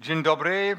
Dzień 0.00 0.22
dobry. 0.22 0.76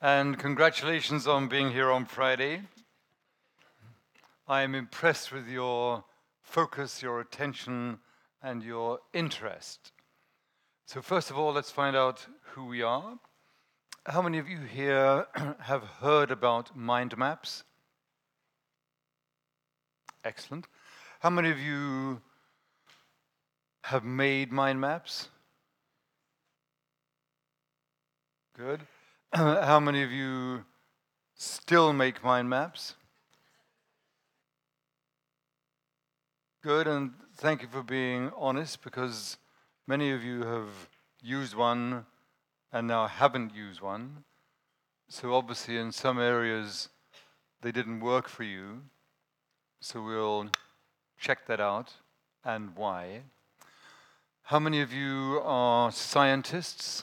and 0.00 0.38
congratulations 0.38 1.26
on 1.26 1.48
being 1.48 1.72
here 1.72 1.90
on 1.90 2.06
Friday. 2.06 2.62
I 4.46 4.62
am 4.62 4.76
impressed 4.76 5.32
with 5.32 5.48
your 5.48 6.04
focus, 6.40 7.02
your 7.02 7.18
attention, 7.18 7.98
and 8.40 8.62
your 8.62 9.00
interest. 9.12 9.90
So, 10.86 11.02
first 11.02 11.32
of 11.32 11.36
all, 11.36 11.52
let's 11.52 11.72
find 11.72 11.96
out 11.96 12.28
who 12.52 12.66
we 12.66 12.82
are. 12.82 13.18
How 14.06 14.22
many 14.22 14.38
of 14.38 14.48
you 14.48 14.60
here 14.60 15.26
have 15.62 15.82
heard 16.00 16.30
about 16.30 16.76
mind 16.76 17.18
maps? 17.18 17.64
Excellent. 20.24 20.68
How 21.24 21.30
many 21.30 21.50
of 21.50 21.58
you 21.58 22.20
have 23.84 24.04
made 24.04 24.52
mind 24.52 24.78
maps? 24.78 25.30
Good. 28.54 28.82
How 29.32 29.80
many 29.80 30.02
of 30.02 30.12
you 30.12 30.66
still 31.34 31.94
make 31.94 32.22
mind 32.22 32.50
maps? 32.50 32.96
Good, 36.62 36.86
and 36.86 37.12
thank 37.38 37.62
you 37.62 37.68
for 37.68 37.82
being 37.82 38.30
honest 38.36 38.84
because 38.84 39.38
many 39.86 40.10
of 40.10 40.22
you 40.22 40.42
have 40.42 40.68
used 41.22 41.54
one 41.54 42.04
and 42.70 42.86
now 42.86 43.06
haven't 43.06 43.54
used 43.54 43.80
one. 43.80 44.24
So, 45.08 45.32
obviously, 45.32 45.78
in 45.78 45.90
some 45.90 46.20
areas, 46.20 46.90
they 47.62 47.72
didn't 47.72 48.00
work 48.00 48.28
for 48.28 48.42
you. 48.42 48.82
So, 49.80 50.02
we'll 50.02 50.50
check 51.24 51.46
that 51.46 51.58
out 51.58 51.94
and 52.44 52.76
why. 52.76 53.22
How 54.42 54.58
many 54.58 54.82
of 54.82 54.92
you 54.92 55.40
are 55.42 55.90
scientists? 55.90 57.02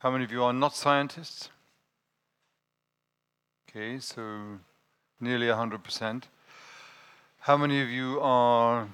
How 0.00 0.10
many 0.10 0.24
of 0.24 0.32
you 0.32 0.44
are 0.44 0.52
not 0.52 0.76
scientists? 0.76 1.48
Okay, 3.64 3.98
so 4.00 4.58
nearly 5.18 5.46
100%. 5.46 6.24
How 7.38 7.56
many 7.56 7.80
of 7.80 7.88
you 7.88 8.20
are 8.20 8.88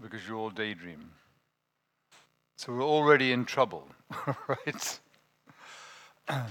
because 0.00 0.26
you 0.26 0.36
all 0.36 0.50
daydream. 0.50 1.12
So 2.56 2.72
we're 2.72 2.82
already 2.82 3.32
in 3.32 3.44
trouble, 3.44 3.86
right? 4.48 5.00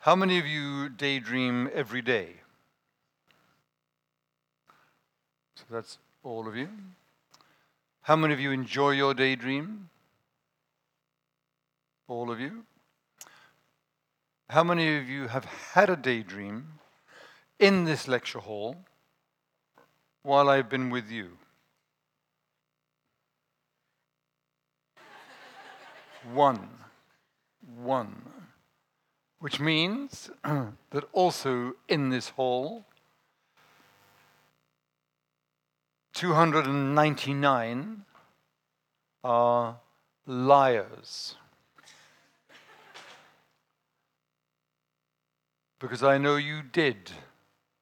How 0.00 0.16
many 0.16 0.38
of 0.38 0.46
you 0.46 0.88
daydream 0.88 1.70
every 1.72 2.02
day? 2.02 2.34
So 5.54 5.64
that's 5.70 5.98
all 6.22 6.48
of 6.48 6.56
you. 6.56 6.68
How 8.02 8.16
many 8.16 8.34
of 8.34 8.40
you 8.40 8.50
enjoy 8.50 8.90
your 8.90 9.14
daydream? 9.14 9.88
All 12.08 12.32
of 12.32 12.40
you. 12.40 12.64
How 14.50 14.64
many 14.64 14.98
of 14.98 15.08
you 15.08 15.28
have 15.28 15.44
had 15.44 15.88
a 15.88 15.94
daydream 15.94 16.80
in 17.60 17.84
this 17.84 18.08
lecture 18.08 18.40
hall 18.40 18.76
while 20.24 20.48
I've 20.48 20.68
been 20.68 20.90
with 20.90 21.10
you? 21.10 21.38
One. 26.32 26.68
One. 27.76 28.20
Which 29.38 29.60
means 29.60 30.28
that 30.44 31.04
also 31.12 31.74
in 31.88 32.10
this 32.10 32.30
hall, 32.30 32.84
299 36.14 38.04
are 39.24 39.76
liars. 40.26 41.36
Because 45.80 46.02
I 46.02 46.18
know 46.18 46.36
you 46.36 46.62
did 46.62 47.10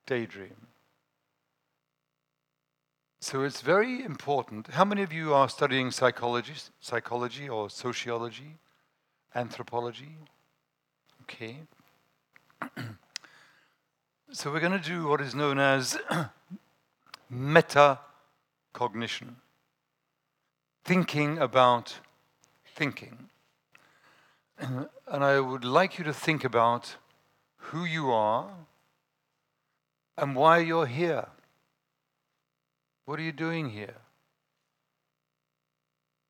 daydream. 0.06 0.68
So 3.20 3.42
it's 3.42 3.60
very 3.60 4.02
important. 4.02 4.68
How 4.68 4.84
many 4.84 5.02
of 5.02 5.12
you 5.12 5.34
are 5.34 5.48
studying 5.48 5.90
psychology, 5.90 6.54
psychology 6.80 7.48
or 7.48 7.68
sociology, 7.68 8.56
anthropology? 9.34 10.16
Okay. 11.22 11.58
so 14.32 14.50
we're 14.50 14.60
going 14.60 14.80
to 14.80 14.88
do 14.88 15.06
what 15.06 15.20
is 15.20 15.34
known 15.34 15.58
as 15.58 15.98
metacognition. 18.72 19.36
Thinking 20.84 21.38
about 21.38 22.00
thinking. 22.74 23.28
And 24.58 24.88
I 25.06 25.40
would 25.40 25.64
like 25.64 25.98
you 25.98 26.04
to 26.04 26.12
think 26.12 26.44
about 26.44 26.96
who 27.56 27.84
you 27.84 28.10
are 28.10 28.50
and 30.18 30.36
why 30.36 30.58
you're 30.58 30.86
here. 30.86 31.28
What 33.06 33.18
are 33.18 33.22
you 33.22 33.32
doing 33.32 33.70
here? 33.70 33.96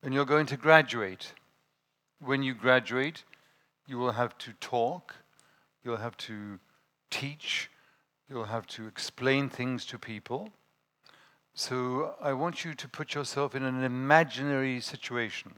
And 0.01 0.13
you're 0.13 0.25
going 0.25 0.45
to 0.47 0.57
graduate. 0.57 1.33
When 2.19 2.41
you 2.43 2.53
graduate, 2.53 3.23
you 3.85 3.97
will 3.97 4.13
have 4.13 4.37
to 4.39 4.53
talk, 4.53 5.15
you'll 5.83 5.97
have 5.97 6.17
to 6.17 6.59
teach, 7.09 7.69
you'll 8.29 8.45
have 8.45 8.65
to 8.67 8.87
explain 8.87 9.49
things 9.49 9.85
to 9.87 9.99
people. 9.99 10.49
So 11.53 12.15
I 12.21 12.33
want 12.33 12.63
you 12.63 12.73
to 12.73 12.87
put 12.87 13.13
yourself 13.13 13.55
in 13.55 13.63
an 13.63 13.83
imaginary 13.83 14.79
situation. 14.79 15.53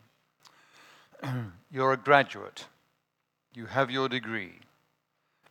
You're 1.72 1.94
a 1.94 1.98
graduate, 1.98 2.66
you 3.54 3.68
have 3.68 3.92
your 3.92 4.10
degree, 4.10 4.60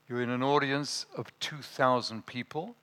you're 0.09 0.23
in 0.23 0.31
an 0.31 0.43
audience 0.43 1.07
of 1.17 1.33
2,000 1.41 2.27
people 2.27 2.75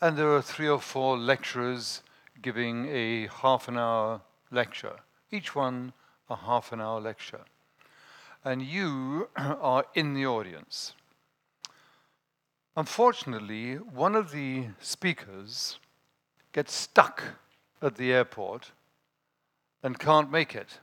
and 0.00 0.16
there 0.16 0.32
are 0.34 0.42
three 0.42 0.68
or 0.68 0.80
four 0.80 1.18
lecturers 1.18 2.02
giving 2.40 2.88
a 2.88 3.26
half 3.26 3.68
an 3.68 3.76
hour 3.76 4.22
lecture, 4.50 4.96
each 5.30 5.54
one 5.54 5.92
a 6.30 6.36
half 6.36 6.72
an 6.72 6.80
hour 6.80 7.00
lecture. 7.00 7.44
And 8.44 8.62
you 8.62 9.28
are 9.36 9.84
in 9.94 10.14
the 10.14 10.26
audience. 10.26 10.94
Unfortunately, 12.76 13.74
one 13.74 14.14
of 14.14 14.30
the 14.30 14.68
speakers 14.80 15.78
gets 16.52 16.74
stuck 16.74 17.22
at 17.82 17.96
the 17.96 18.12
airport 18.12 18.72
and 19.82 19.98
can't 19.98 20.30
make 20.30 20.54
it. 20.54 20.78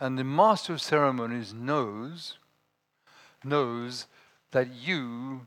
And 0.00 0.18
the 0.18 0.24
master 0.24 0.72
of 0.72 0.80
ceremonies 0.80 1.54
knows, 1.54 2.38
knows 3.44 4.06
that 4.50 4.68
you 4.74 5.46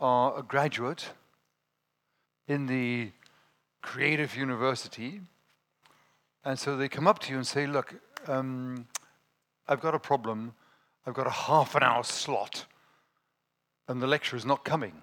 are 0.00 0.38
a 0.38 0.42
graduate 0.42 1.10
in 2.48 2.66
the 2.66 3.10
creative 3.82 4.36
university. 4.36 5.20
And 6.44 6.58
so 6.58 6.76
they 6.76 6.88
come 6.88 7.06
up 7.06 7.20
to 7.20 7.30
you 7.30 7.36
and 7.36 7.46
say, 7.46 7.66
Look, 7.66 7.94
um, 8.26 8.86
I've 9.68 9.80
got 9.80 9.94
a 9.94 9.98
problem. 9.98 10.54
I've 11.06 11.14
got 11.14 11.26
a 11.26 11.30
half 11.30 11.76
an 11.76 11.84
hour 11.84 12.02
slot, 12.02 12.66
and 13.86 14.02
the 14.02 14.08
lecture 14.08 14.36
is 14.36 14.44
not 14.44 14.64
coming. 14.64 15.02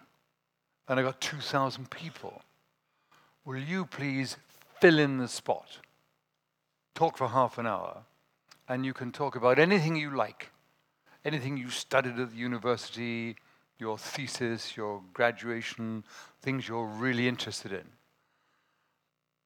And 0.88 1.00
I've 1.00 1.06
got 1.06 1.22
2,000 1.22 1.90
people. 1.90 2.42
Will 3.46 3.60
you 3.60 3.86
please 3.86 4.38
fill 4.80 5.00
in 5.00 5.18
the 5.18 5.28
spot? 5.28 5.80
Talk 6.96 7.18
for 7.18 7.28
half 7.28 7.58
an 7.58 7.68
hour, 7.68 8.04
and 8.70 8.86
you 8.86 8.94
can 8.94 9.12
talk 9.12 9.36
about 9.36 9.60
anything 9.60 9.96
you 9.96 10.16
like, 10.16 10.52
anything 11.26 11.58
you 11.58 11.70
studied 11.70 12.20
at 12.20 12.32
the 12.32 12.38
university, 12.38 13.36
your 13.80 13.98
thesis, 13.98 14.78
your 14.78 15.02
graduation, 15.14 16.06
things 16.42 16.68
you're 16.68 16.86
really 16.86 17.28
interested 17.28 17.74
in. 17.74 17.84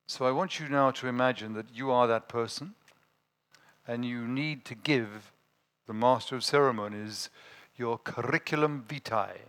So 0.08 0.26
I 0.26 0.32
want 0.32 0.60
you 0.60 0.70
now 0.70 0.92
to 0.92 1.08
imagine 1.08 1.54
that 1.54 1.66
you 1.74 1.92
are 1.92 2.08
that 2.08 2.30
person 2.30 2.76
and 3.88 4.06
you 4.06 4.28
need 4.28 4.64
to 4.66 4.76
give 4.76 5.32
the 5.88 5.94
Master 5.94 6.36
of 6.36 6.44
Ceremonies 6.44 7.30
your 7.76 7.98
curriculum 7.98 8.86
vitae, 8.88 9.40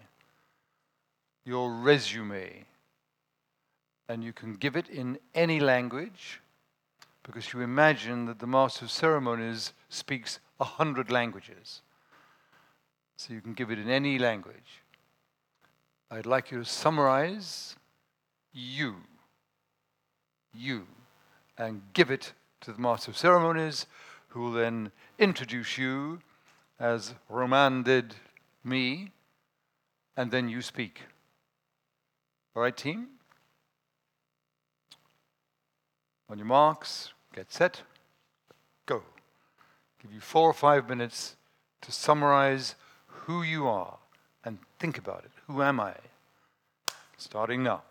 your 1.45 1.73
resume. 1.73 2.65
And 4.09 4.25
you 4.25 4.33
can 4.33 4.55
give 4.55 4.77
it 4.77 4.89
in 4.89 5.19
any 5.35 5.61
language 5.61 6.41
because 7.23 7.53
you 7.53 7.61
imagine 7.61 8.25
that 8.25 8.39
the 8.39 8.47
Master 8.47 8.87
of 8.87 8.91
Ceremonies 8.91 9.75
speaks 9.91 10.41
a 10.59 10.65
hundred 10.65 11.11
languages. 11.11 11.83
So 13.17 13.35
you 13.35 13.41
can 13.41 13.53
give 13.53 13.71
it 13.71 13.79
in 13.79 13.91
any 13.91 14.19
language. 14.19 14.83
I'd 16.11 16.25
like 16.25 16.51
you 16.51 16.59
to 16.59 16.65
summarize 16.65 17.77
you, 18.53 18.97
you, 20.55 20.87
and 21.59 21.83
give 21.93 22.11
it 22.11 22.33
to 22.63 22.73
the 22.73 22.81
Master 22.81 23.11
of 23.11 23.17
Ceremonies 23.19 23.87
who 24.29 24.41
will 24.41 24.53
then 24.53 24.91
introduce 25.19 25.77
you 25.77 26.21
as 26.81 27.15
Roman 27.29 27.83
did 27.83 28.15
me, 28.65 29.11
and 30.17 30.31
then 30.31 30.49
you 30.49 30.63
speak. 30.63 31.03
All 32.55 32.63
right, 32.63 32.77
team? 32.77 33.18
On 36.31 36.39
your 36.39 36.47
marks, 36.47 37.13
get 37.35 37.53
set, 37.53 37.83
go. 38.87 39.03
Give 40.03 40.13
you 40.13 40.21
four 40.21 40.49
or 40.49 40.55
five 40.55 40.89
minutes 40.89 41.37
to 41.81 41.93
summarize 41.93 42.75
who 43.07 43.43
you 43.43 43.67
are 43.67 43.99
and 44.45 44.59
think 44.79 44.99
about 44.99 45.25
it. 45.25 45.31
Who 45.47 45.63
am 45.63 45.81
I? 45.81 45.95
Starting 47.17 47.63
now. 47.63 47.83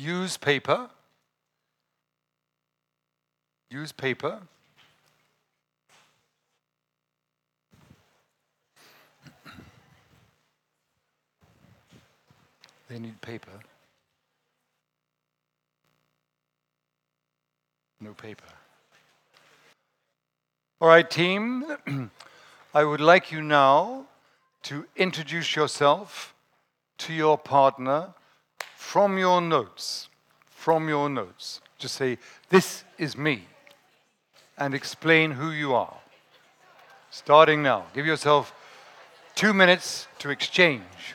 Use 0.00 0.38
paper. 0.38 0.88
Use 3.68 3.92
paper. 3.92 4.40
They 12.88 12.98
need 12.98 13.20
paper. 13.20 13.50
No 18.00 18.14
paper. 18.14 18.44
All 20.80 20.88
right, 20.88 21.10
team. 21.10 21.66
I 22.74 22.84
would 22.84 23.02
like 23.02 23.30
you 23.30 23.42
now 23.42 24.06
to 24.62 24.86
introduce 24.96 25.54
yourself 25.54 26.34
to 26.96 27.12
your 27.12 27.36
partner 27.36 28.14
from 28.80 29.18
your 29.18 29.40
notes, 29.42 30.08
from 30.50 30.88
your 30.88 31.08
notes, 31.08 31.60
just 31.78 31.94
say, 31.94 32.18
This 32.48 32.82
is 32.98 33.16
me, 33.16 33.44
and 34.58 34.74
explain 34.74 35.32
who 35.32 35.50
you 35.50 35.74
are. 35.74 35.98
Starting 37.10 37.62
now. 37.62 37.84
Give 37.94 38.06
yourself 38.06 38.52
two 39.36 39.52
minutes 39.52 40.08
to 40.18 40.30
exchange. 40.30 41.14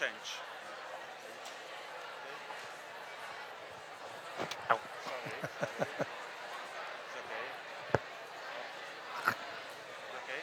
change. 0.00 0.40
Ow. 4.70 4.80
Sorry, 5.04 5.30
sorry. 5.76 5.90
It's 7.04 7.16
okay. 7.20 7.46
Okay. 10.16 10.40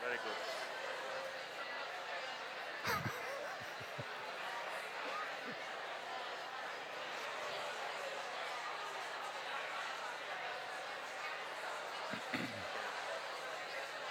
Very 0.00 0.18
good. 0.22 0.38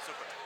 Super. 0.03 0.41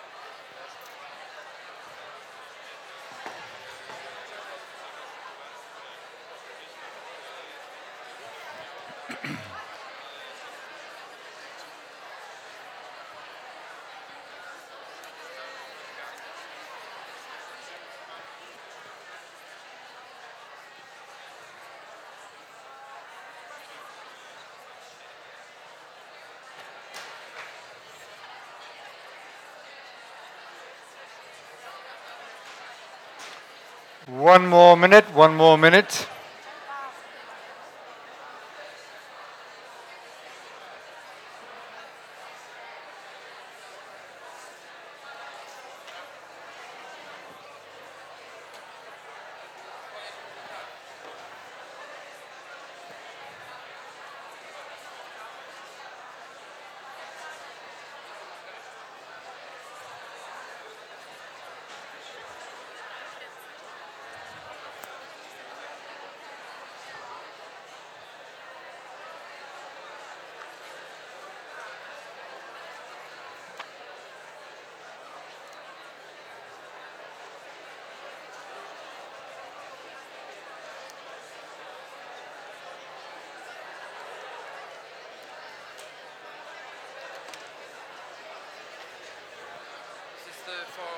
One 34.07 34.45
more 34.45 34.77
minute, 34.77 35.05
one 35.15 35.35
more 35.35 35.57
minute. 35.57 36.07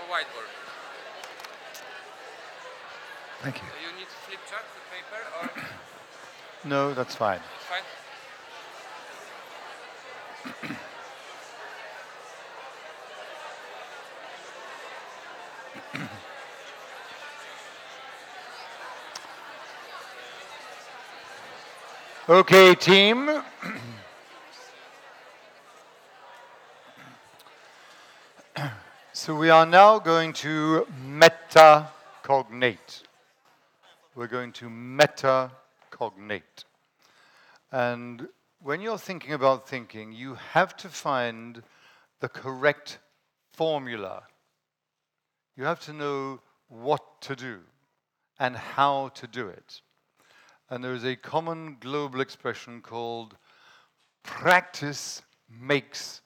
Whiteboard. 0.08 0.50
Thank 3.44 3.56
you. 3.58 3.64
You 3.84 3.92
need 4.00 4.08
flip 4.08 4.40
chart, 4.50 4.64
the 4.74 4.82
paper, 4.92 5.22
or 5.42 5.50
No, 6.70 6.94
that's 6.94 7.16
fine. 7.16 7.40
it's 7.56 7.66
fine? 7.66 7.84
Okay, 22.30 22.76
team. 22.76 23.30
so 29.28 29.36
we 29.36 29.50
are 29.50 29.66
now 29.66 30.00
going 30.00 30.32
to 30.32 30.88
metacognate. 31.06 33.04
We're 34.16 34.28
going 34.28 34.54
to 34.54 34.70
metacognate. 34.70 36.64
And 37.70 38.30
when 38.64 38.80
you're 38.80 38.98
thinking 38.98 39.34
about 39.34 39.68
thinking, 39.68 40.14
you 40.14 40.36
have 40.54 40.78
to 40.78 40.88
find 40.88 41.62
the 42.22 42.30
correct 42.30 43.00
formula. 43.52 44.24
You 45.58 45.66
have 45.66 45.82
to 45.82 45.92
know 45.92 46.40
what 46.70 47.20
to 47.24 47.36
do 47.36 47.60
and 48.40 48.56
how 48.56 49.10
to 49.16 49.28
do 49.28 49.50
it. 49.50 49.82
And 50.70 50.82
there 50.82 50.94
is 50.94 51.04
a 51.04 51.18
common 51.18 51.76
global 51.82 52.22
expression 52.22 52.80
called 52.82 53.36
practice 54.24 55.22
makes 55.50 56.22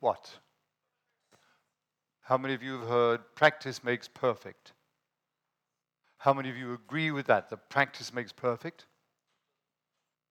what? 0.00 0.38
How 2.26 2.36
many 2.36 2.54
of 2.54 2.62
you 2.62 2.80
have 2.80 2.88
heard 2.88 3.20
practice 3.36 3.84
makes 3.84 4.08
perfect? 4.08 4.72
How 6.18 6.34
many 6.34 6.50
of 6.50 6.56
you 6.56 6.74
agree 6.74 7.12
with 7.12 7.26
that? 7.26 7.50
That 7.50 7.68
practice 7.68 8.12
makes 8.12 8.32
perfect? 8.32 8.86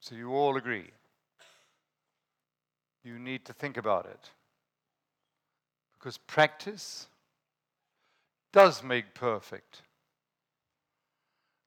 So 0.01 0.13
you 0.13 0.33
all 0.33 0.57
agree. 0.57 0.89
You 3.05 3.17
need 3.17 3.45
to 3.45 3.53
think 3.53 3.77
about 3.77 4.07
it. 4.07 4.29
Because 5.97 6.17
practice 6.17 7.07
does 8.51 8.83
make 8.83 9.13
perfect. 9.13 9.81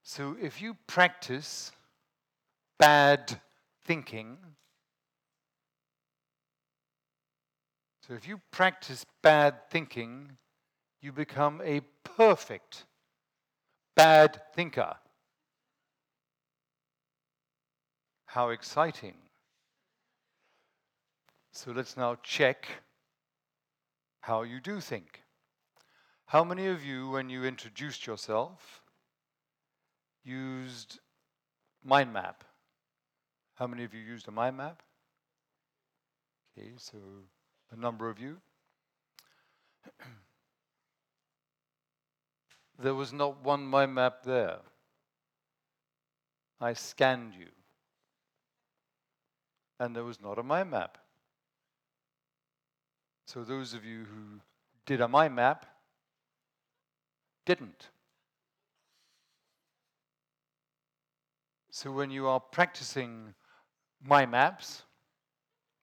So 0.03 0.37
if 0.39 0.61
you 0.61 0.77
practice 0.87 1.73
bad 2.79 3.41
thinking, 3.87 4.37
so 8.09 8.15
if 8.15 8.27
you 8.27 8.41
practice 8.51 9.05
bad 9.23 9.69
thinking, 9.71 10.39
you 11.03 11.13
become 11.13 11.61
a 11.63 11.83
perfect 12.05 12.87
bad 13.95 14.41
thinker. 14.55 14.95
How 18.25 18.49
exciting. 18.49 19.15
So 21.53 21.73
let's 21.73 21.99
now 21.99 22.17
check 22.23 22.67
how 24.21 24.43
you 24.43 24.61
do 24.61 24.81
think. 24.81 25.23
How 26.27 26.45
many 26.45 26.67
of 26.67 26.83
you, 26.83 27.11
when 27.11 27.29
you 27.29 27.45
introduced 27.45 28.07
yourself, 28.07 28.83
used 30.25 30.99
mind 31.85 32.13
map? 32.15 32.45
How 33.57 33.67
many 33.67 33.85
of 33.85 33.93
you 33.93 34.01
used 34.01 34.29
a 34.29 34.31
mind 34.31 34.57
map? 34.57 34.83
Okay, 36.57 36.73
so 36.77 36.97
a 37.71 37.77
number 37.77 38.09
of 38.09 38.19
you. 38.19 38.39
there 42.79 42.95
was 42.95 43.13
not 43.13 43.43
one 43.43 43.65
mind 43.65 43.95
map 43.95 44.23
there. 44.23 44.59
I 46.61 46.73
scanned 46.73 47.35
you. 47.39 47.49
And 49.81 49.95
there 49.95 50.05
was 50.05 50.21
not 50.21 50.39
a 50.39 50.43
mind 50.43 50.71
map. 50.71 50.99
So 53.27 53.45
those 53.45 53.75
of 53.75 53.85
you 53.85 54.05
who 54.05 54.41
did 54.87 55.01
a 55.01 55.09
mind 55.09 55.37
map 55.37 55.67
didn't. 57.45 57.89
So 61.71 61.93
when 61.93 62.11
you 62.11 62.27
are 62.27 62.41
practicing 62.41 63.35
mind 64.03 64.33
maps 64.33 64.83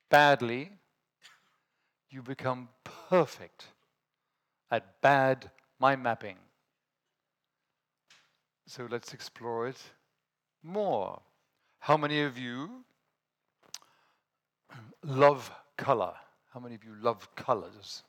badly, 0.09 0.71
you 2.15 2.21
become 2.21 2.69
perfect 3.09 3.65
at 4.71 5.01
bad 5.01 5.51
mind 5.79 6.01
mapping. 6.01 6.37
So 8.67 8.87
let's 8.89 9.13
explore 9.13 9.67
it 9.67 9.81
more. 10.63 11.21
How 11.79 11.97
many 11.97 12.21
of 12.21 12.37
you 12.37 12.85
love 15.03 15.51
color? 15.77 16.13
How 16.53 16.61
many 16.61 16.75
of 16.75 16.85
you 16.85 16.95
love 17.01 17.35
colors? 17.35 18.03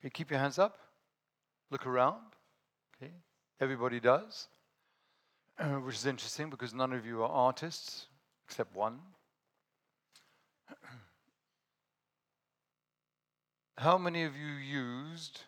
Okay, 0.00 0.08
keep 0.08 0.30
your 0.30 0.40
hands 0.40 0.58
up. 0.58 0.78
Look 1.70 1.86
around. 1.86 2.22
Okay, 2.96 3.12
everybody 3.60 4.00
does, 4.00 4.48
which 5.84 5.96
is 5.96 6.06
interesting 6.06 6.48
because 6.48 6.72
none 6.72 6.94
of 6.94 7.04
you 7.04 7.22
are 7.22 7.28
artists 7.28 8.06
except 8.48 8.74
one. 8.74 8.98
How 13.78 13.98
many 13.98 14.24
of 14.24 14.34
you 14.34 14.54
used 14.54 15.42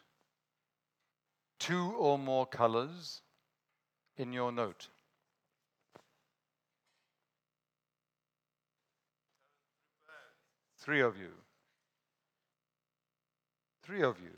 two 1.58 1.92
or 1.99 2.18
more 2.18 2.44
colors 2.44 3.23
in 4.18 4.35
your 4.35 4.52
note? 4.52 4.88
Three 10.78 11.00
of 11.00 11.16
you. 11.16 11.30
Three 13.82 14.02
of 14.02 14.18
you. 14.20 14.30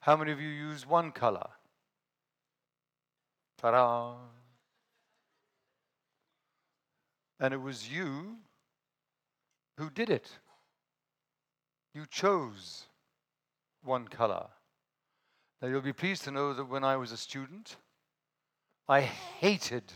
How 0.00 0.16
many 0.16 0.30
of 0.30 0.40
you 0.40 0.48
use 0.48 0.86
one 0.86 1.12
color? 1.12 1.48
Ta-da! 3.56 4.16
And 7.40 7.54
it 7.54 7.60
was 7.60 7.90
you 7.90 8.36
who 9.78 9.88
did 9.88 10.10
it. 10.10 10.30
You 11.94 12.06
chose 12.08 12.86
one 13.82 14.08
color. 14.08 14.46
Now 15.60 15.68
you'll 15.68 15.80
be 15.80 15.92
pleased 15.92 16.24
to 16.24 16.30
know 16.30 16.54
that 16.54 16.64
when 16.64 16.84
I 16.84 16.96
was 16.96 17.12
a 17.12 17.16
student, 17.16 17.76
I 18.88 19.02
hated 19.02 19.92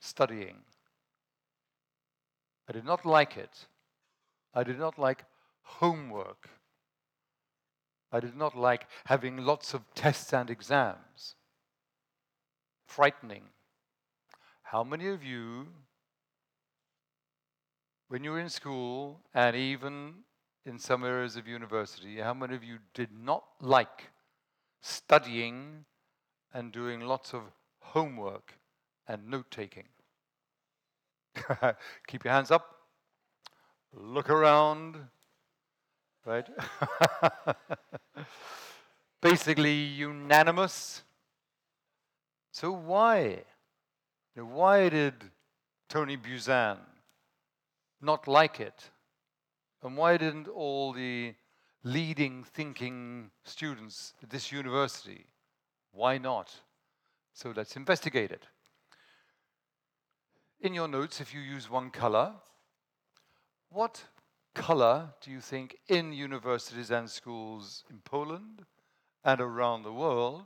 studying. 0.00 0.58
I 2.68 2.72
did 2.72 2.84
not 2.84 3.04
like 3.04 3.36
it. 3.36 3.66
I 4.54 4.64
did 4.64 4.78
not 4.78 4.98
like 4.98 5.24
homework. 5.62 6.48
I 8.10 8.20
did 8.20 8.36
not 8.36 8.56
like 8.56 8.86
having 9.04 9.36
lots 9.36 9.74
of 9.74 9.82
tests 9.94 10.32
and 10.32 10.48
exams. 10.48 11.34
Frightening. 12.86 13.44
How 14.62 14.82
many 14.82 15.08
of 15.08 15.22
you, 15.22 15.68
when 18.08 18.24
you 18.24 18.32
were 18.32 18.40
in 18.40 18.48
school 18.48 19.20
and 19.34 19.54
even 19.54 20.24
in 20.68 20.78
some 20.78 21.02
areas 21.02 21.36
of 21.36 21.48
university, 21.48 22.18
how 22.18 22.34
many 22.34 22.54
of 22.54 22.62
you 22.62 22.78
did 22.92 23.08
not 23.10 23.44
like 23.60 24.10
studying 24.82 25.86
and 26.52 26.70
doing 26.72 27.00
lots 27.00 27.32
of 27.32 27.40
homework 27.80 28.52
and 29.08 29.28
note 29.28 29.50
taking? 29.50 29.84
Keep 32.06 32.24
your 32.24 32.34
hands 32.34 32.50
up. 32.50 32.66
Look 33.94 34.28
around. 34.28 34.96
Right? 36.26 36.46
Basically, 39.22 39.72
unanimous. 39.72 41.02
So, 42.52 42.72
why? 42.72 43.44
Why 44.34 44.90
did 44.90 45.14
Tony 45.88 46.18
Buzan 46.18 46.76
not 48.02 48.28
like 48.28 48.60
it? 48.60 48.90
And 49.82 49.96
why 49.96 50.16
didn't 50.16 50.48
all 50.48 50.92
the 50.92 51.34
leading 51.84 52.44
thinking 52.44 53.30
students 53.44 54.14
at 54.22 54.30
this 54.30 54.50
university? 54.50 55.26
Why 55.92 56.18
not? 56.18 56.54
So 57.32 57.52
let's 57.54 57.76
investigate 57.76 58.32
it. 58.32 58.44
In 60.60 60.74
your 60.74 60.88
notes, 60.88 61.20
if 61.20 61.32
you 61.32 61.40
use 61.40 61.70
one 61.70 61.90
color, 61.90 62.32
what 63.70 64.02
color 64.54 65.10
do 65.20 65.30
you 65.30 65.40
think 65.40 65.76
in 65.88 66.12
universities 66.12 66.90
and 66.90 67.08
schools 67.08 67.84
in 67.88 68.00
Poland 68.04 68.64
and 69.24 69.40
around 69.40 69.84
the 69.84 69.92
world, 69.92 70.42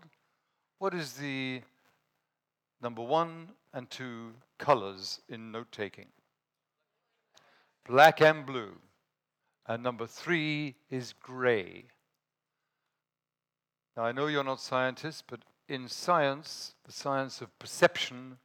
what 0.78 0.92
is 0.92 1.14
the 1.14 1.62
number 2.82 3.02
one 3.02 3.48
and 3.72 3.88
two 3.88 4.32
colors 4.58 5.20
in 5.28 5.50
note 5.50 5.72
taking? 5.72 6.08
Black 7.88 8.20
and 8.20 8.44
blue. 8.44 8.76
And 9.66 9.82
number 9.82 10.06
three 10.06 10.74
is 10.90 11.12
gray. 11.12 11.84
Now, 13.96 14.04
I 14.04 14.12
know 14.12 14.26
you're 14.26 14.44
not 14.44 14.60
scientists, 14.60 15.22
but 15.26 15.40
in 15.68 15.88
science, 15.88 16.74
the 16.84 16.92
science 16.92 17.40
of 17.40 17.56
perception, 17.58 18.38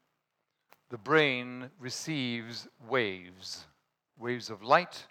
the 0.89 0.97
brain 0.97 1.71
receives 1.79 2.67
waves 2.87 3.65
waves 4.17 4.49
of 4.49 4.63
light, 4.63 5.05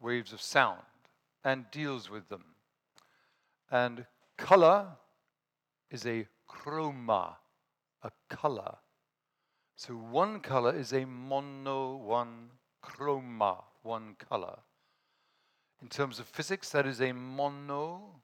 waves 0.00 0.32
of 0.32 0.40
sound, 0.40 0.82
and 1.44 1.70
deals 1.70 2.08
with 2.08 2.28
them. 2.28 2.44
And 3.70 4.06
color 4.36 4.86
is 5.90 6.06
a 6.06 6.26
chroma, 6.48 7.34
a 8.02 8.10
color. 8.28 8.76
So 9.76 9.94
one 9.94 10.40
color 10.40 10.74
is 10.76 10.92
a 10.92 11.04
mono, 11.04 11.96
one 11.96 12.50
chroma, 12.84 13.64
one 13.82 14.14
color. 14.28 14.58
In 15.82 15.88
terms 15.88 16.18
of 16.20 16.26
physics, 16.26 16.70
that 16.70 16.86
is 16.86 17.00
a 17.00 17.12
monotonous, 17.12 18.20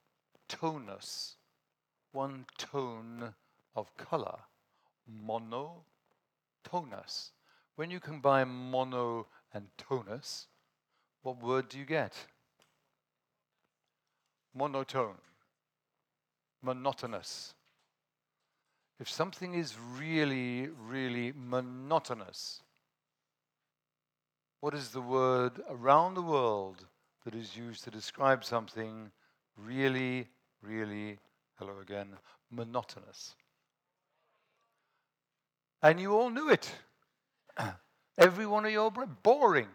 one 2.12 2.44
tone 2.58 3.32
of 3.74 3.96
color. 3.96 4.40
Monotonous. 5.08 5.80
When 7.76 7.90
you 7.90 7.98
combine 8.00 8.48
mono 8.48 9.26
and 9.54 9.68
tonus, 9.78 10.48
what 11.22 11.42
word 11.42 11.68
do 11.68 11.78
you 11.78 11.84
get? 11.84 12.14
Monotone, 14.54 15.18
monotonous. 16.62 17.54
If 18.98 19.10
something 19.10 19.54
is 19.54 19.76
really, 19.78 20.68
really 20.68 21.32
monotonous, 21.36 22.62
what 24.60 24.74
is 24.74 24.90
the 24.90 25.02
word 25.02 25.60
around 25.68 26.14
the 26.14 26.22
world 26.22 26.86
that 27.26 27.34
is 27.34 27.56
used 27.56 27.82
to 27.82 27.90
describe 27.90 28.44
something 28.44 29.10
really, 29.56 30.28
really, 30.62 31.18
hello 31.58 31.80
again, 31.82 32.06
monotonous? 32.52 33.34
And 35.82 35.98
you 35.98 36.14
all 36.14 36.30
knew 36.30 36.50
it. 36.50 36.70
Every 38.18 38.46
one 38.46 38.64
of 38.64 38.70
your 38.70 38.92
br- 38.92 39.06
boring. 39.24 39.66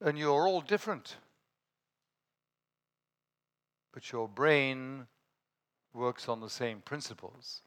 And 0.00 0.16
you're 0.16 0.46
all 0.46 0.60
different. 0.60 1.16
But 3.92 4.12
your 4.12 4.28
brain 4.28 5.08
works 5.92 6.28
on 6.28 6.40
the 6.40 6.48
same 6.48 6.82
principles. 6.82 7.62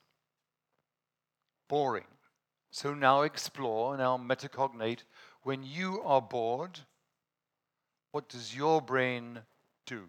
Boring. 1.67 2.07
So 2.71 2.93
now 2.93 3.23
explore, 3.23 3.97
now 3.97 4.17
metacognate. 4.17 5.03
When 5.43 5.61
you 5.61 6.01
are 6.05 6.21
bored, 6.21 6.79
what 8.11 8.29
does 8.29 8.55
your 8.55 8.81
brain 8.81 9.39
do 9.85 10.03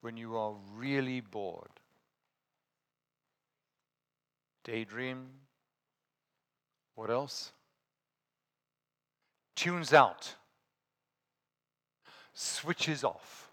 when 0.00 0.16
you 0.16 0.36
are 0.36 0.54
really 0.74 1.20
bored? 1.20 1.80
Daydream. 4.64 5.28
What 6.94 7.10
else? 7.10 7.52
tunes 9.62 9.92
out, 9.92 10.34
switches 12.34 13.04
off, 13.04 13.48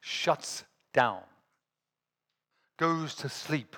shuts 0.00 0.62
down, 0.92 1.22
goes 2.76 3.14
to 3.16 3.28
sleep. 3.28 3.76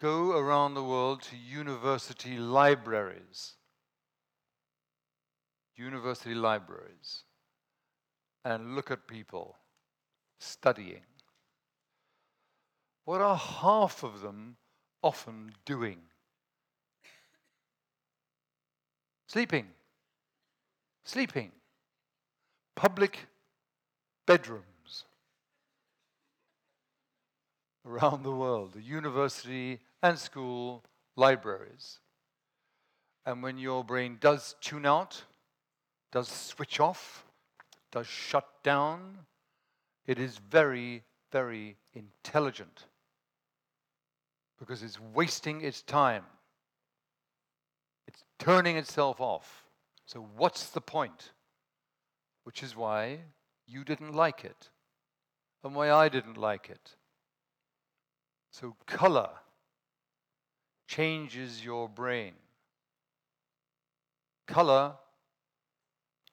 Go 0.00 0.36
around 0.36 0.74
the 0.74 0.82
world 0.82 1.22
to 1.22 1.36
university 1.36 2.38
libraries, 2.38 3.54
university 5.78 6.34
libraries, 6.34 7.22
and 8.44 8.74
look 8.74 8.90
at 8.90 9.06
people 9.06 9.56
studying. 10.40 11.02
What 13.04 13.20
are 13.20 13.36
half 13.36 14.02
of 14.02 14.20
them 14.20 14.56
often 15.02 15.52
doing? 15.64 15.98
Sleeping. 19.28 19.66
Sleeping. 21.04 21.52
Public 22.74 23.26
bedrooms 24.26 25.04
around 27.86 28.22
the 28.22 28.32
world, 28.32 28.74
the 28.74 28.82
university 28.82 29.80
and 30.02 30.18
school 30.18 30.84
libraries. 31.16 31.98
And 33.24 33.42
when 33.42 33.58
your 33.58 33.84
brain 33.84 34.18
does 34.20 34.54
tune 34.60 34.86
out, 34.86 35.22
does 36.12 36.28
switch 36.28 36.80
off, 36.80 37.24
does 37.92 38.06
shut 38.06 38.46
down, 38.62 39.18
it 40.06 40.18
is 40.18 40.38
very, 40.50 41.04
very 41.32 41.76
intelligent 41.92 42.86
because 44.58 44.82
it's 44.82 44.98
wasting 45.00 45.60
its 45.60 45.82
time 45.82 46.24
it's 48.08 48.24
turning 48.38 48.76
itself 48.78 49.20
off. 49.20 49.66
So, 50.06 50.26
what's 50.36 50.70
the 50.70 50.80
point? 50.80 51.32
Which 52.44 52.62
is 52.62 52.74
why 52.74 53.18
you 53.66 53.84
didn't 53.84 54.14
like 54.14 54.46
it, 54.46 54.70
and 55.62 55.74
why 55.74 55.90
I 55.90 56.08
didn't 56.08 56.38
like 56.38 56.70
it. 56.70 56.96
So, 58.50 58.74
color 58.86 59.28
changes 60.88 61.62
your 61.62 61.86
brain. 61.86 62.32
Color 64.46 64.94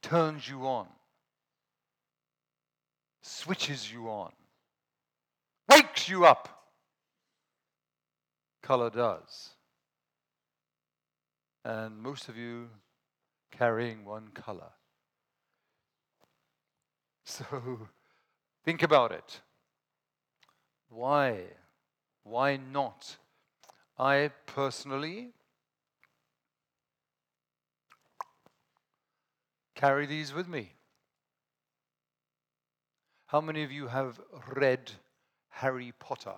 turns 0.06 0.48
you 0.48 0.68
on, 0.68 0.88
switches 3.22 3.92
you 3.92 4.08
on, 4.08 4.32
wakes 5.70 6.08
you 6.10 6.26
up. 6.26 6.50
Color 8.62 8.90
does 8.90 9.56
and 11.66 12.00
most 12.00 12.30
of 12.30 12.38
you 12.38 12.70
carrying 13.52 14.06
one 14.06 14.30
color. 14.30 14.70
So 17.28 17.80
think 18.64 18.84
about 18.84 19.12
it. 19.12 19.42
Why? 20.90 21.40
Why 22.24 22.58
not? 22.58 23.18
I 23.98 24.30
personally 24.46 25.30
carry 29.76 30.06
these 30.06 30.34
with 30.34 30.48
me. 30.48 30.72
How 33.28 33.42
many 33.42 33.64
of 33.64 33.72
you 33.72 33.88
have 33.88 34.20
read 34.56 34.92
Harry 35.50 35.94
Potter? 36.00 36.36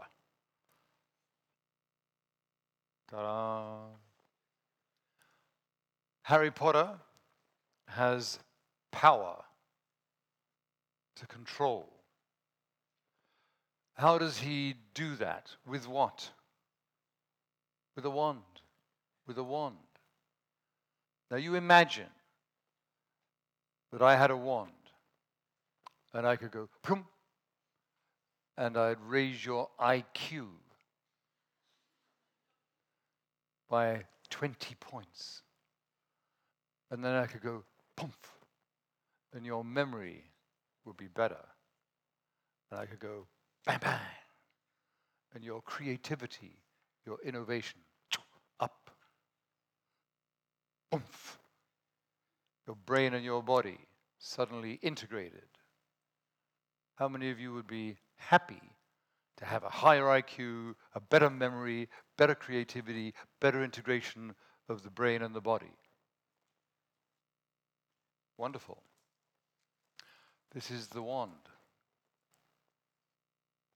Ta-da. 3.09 3.77
Harry 6.23 6.51
Potter 6.51 6.89
has 7.87 8.39
power 8.91 9.43
to 11.15 11.25
control. 11.27 11.87
How 13.93 14.17
does 14.17 14.39
he 14.39 14.75
do 14.93 15.15
that? 15.15 15.49
With 15.65 15.87
what? 15.87 16.29
With 17.95 18.05
a 18.05 18.09
wand. 18.09 18.41
With 19.25 19.37
a 19.37 19.43
wand. 19.43 19.75
Now 21.31 21.37
you 21.37 21.55
imagine 21.55 22.07
that 23.91 24.01
I 24.01 24.15
had 24.15 24.31
a 24.31 24.37
wand 24.37 24.71
and 26.13 26.25
I 26.25 26.35
could 26.35 26.51
go, 26.51 26.69
Prum, 26.81 27.05
and 28.57 28.75
I'd 28.75 28.99
raise 29.01 29.45
your 29.45 29.69
IQ 29.79 30.47
by 33.69 34.03
20 34.29 34.75
points. 34.79 35.41
And 36.89 37.03
then 37.03 37.13
I 37.13 37.25
could 37.25 37.41
go, 37.41 37.63
poof, 37.95 38.17
and 39.33 39.45
your 39.45 39.63
memory 39.63 40.23
would 40.85 40.97
be 40.97 41.07
better. 41.07 41.45
And 42.71 42.79
I 42.79 42.85
could 42.85 42.99
go, 42.99 43.27
bang, 43.65 43.79
bang, 43.81 43.99
and 45.35 45.43
your 45.43 45.61
creativity, 45.61 46.57
your 47.05 47.17
innovation, 47.23 47.79
up, 48.59 48.89
oomph. 50.93 51.37
Your 52.67 52.75
brain 52.85 53.13
and 53.13 53.23
your 53.23 53.41
body 53.41 53.79
suddenly 54.19 54.73
integrated. 54.81 55.47
How 56.95 57.07
many 57.07 57.31
of 57.31 57.39
you 57.39 57.53
would 57.53 57.67
be 57.67 57.97
happy 58.17 58.61
to 59.37 59.45
have 59.45 59.63
a 59.63 59.69
higher 59.69 60.03
IQ, 60.03 60.75
a 60.93 60.99
better 60.99 61.29
memory, 61.29 61.87
better 62.17 62.35
creativity, 62.35 63.13
better 63.39 63.63
integration 63.63 64.35
of 64.67 64.83
the 64.83 64.89
brain 64.89 65.21
and 65.21 65.33
the 65.33 65.41
body? 65.41 65.77
Wonderful. 68.37 68.83
This 70.53 70.69
is 70.69 70.87
the 70.87 71.01
wand. 71.01 71.31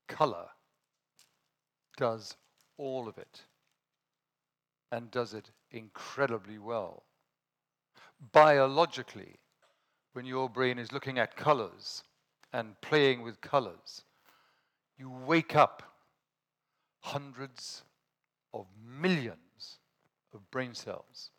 Color 0.08 0.48
does 1.96 2.36
all 2.78 3.08
of 3.08 3.18
it 3.18 3.42
and 4.92 5.10
does 5.12 5.34
it 5.34 5.52
incredibly 5.72 6.58
well. 6.58 7.04
Biologically, 8.32 9.36
when 10.14 10.26
your 10.26 10.50
brain 10.50 10.78
is 10.78 10.92
looking 10.92 11.18
at 11.18 11.36
colors, 11.36 12.04
and 12.54 12.80
playing 12.82 13.22
with 13.22 13.42
colors, 13.42 14.04
you 14.98 15.10
wake 15.10 15.56
up 15.56 15.84
hundreds 17.00 17.84
of 18.54 18.66
millions 18.86 19.80
of 20.34 20.50
brain 20.52 20.74
cells. 20.74 21.32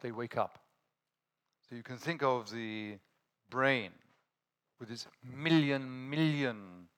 They 0.00 0.12
wake 0.12 0.36
up. 0.36 0.58
So 1.68 1.76
you 1.76 1.82
can 1.82 1.96
think 1.96 2.22
of 2.22 2.50
the 2.50 2.98
brain 3.48 3.90
with 4.78 4.90
its 4.90 5.06
million, 5.22 6.10
million 6.10 6.88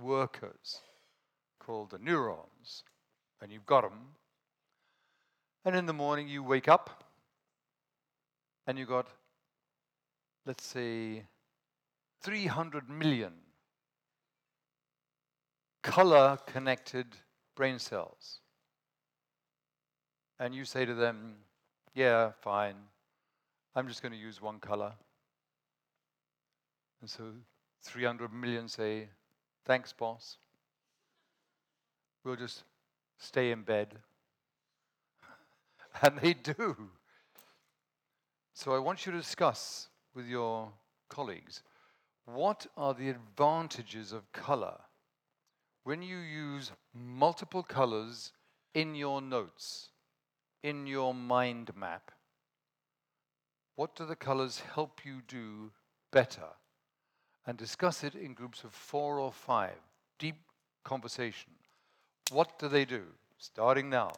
workers 0.00 0.80
called 1.60 1.90
the 1.90 1.98
neurons, 1.98 2.82
and 3.40 3.52
you've 3.52 3.66
got 3.66 3.82
them. 3.82 4.00
And 5.64 5.76
in 5.76 5.86
the 5.86 5.92
morning 5.92 6.28
you 6.28 6.42
wake 6.42 6.68
up 6.68 7.04
and 8.66 8.78
you've 8.78 8.88
got, 8.88 9.06
let's 10.44 10.64
say, 10.64 11.24
300 12.22 12.88
million 12.88 13.32
color 15.82 16.36
connected 16.46 17.06
brain 17.54 17.78
cells. 17.78 18.40
And 20.38 20.54
you 20.54 20.64
say 20.64 20.84
to 20.84 20.94
them, 20.94 21.36
Yeah, 21.94 22.32
fine. 22.40 22.76
I'm 23.74 23.88
just 23.88 24.02
going 24.02 24.12
to 24.12 24.18
use 24.18 24.42
one 24.42 24.58
color. 24.58 24.92
And 27.00 27.08
so 27.08 27.24
300 27.84 28.32
million 28.32 28.68
say, 28.68 29.08
Thanks, 29.64 29.92
boss. 29.92 30.38
We'll 32.24 32.36
just 32.36 32.64
stay 33.18 33.52
in 33.52 33.62
bed. 33.62 33.98
And 36.02 36.18
they 36.18 36.34
do. 36.34 36.90
So 38.56 38.74
I 38.74 38.78
want 38.78 39.04
you 39.04 39.12
to 39.12 39.18
discuss 39.18 39.88
with 40.14 40.26
your 40.26 40.72
colleagues 41.10 41.62
what 42.24 42.66
are 42.74 42.94
the 42.94 43.10
advantages 43.10 44.12
of 44.12 44.32
color 44.32 44.78
when 45.84 46.00
you 46.00 46.16
use 46.16 46.72
multiple 46.94 47.62
colors 47.62 48.32
in 48.72 48.94
your 48.94 49.20
notes, 49.20 49.90
in 50.62 50.86
your 50.86 51.12
mind 51.12 51.70
map. 51.76 52.10
What 53.74 53.94
do 53.94 54.06
the 54.06 54.16
colors 54.16 54.62
help 54.74 55.04
you 55.04 55.20
do 55.28 55.70
better? 56.10 56.48
And 57.46 57.58
discuss 57.58 58.02
it 58.02 58.14
in 58.14 58.32
groups 58.32 58.64
of 58.64 58.72
four 58.72 59.20
or 59.20 59.32
five. 59.32 59.76
Deep 60.18 60.36
conversation. 60.82 61.52
What 62.30 62.58
do 62.58 62.68
they 62.68 62.86
do? 62.86 63.02
Starting 63.36 63.90
now. 63.90 64.12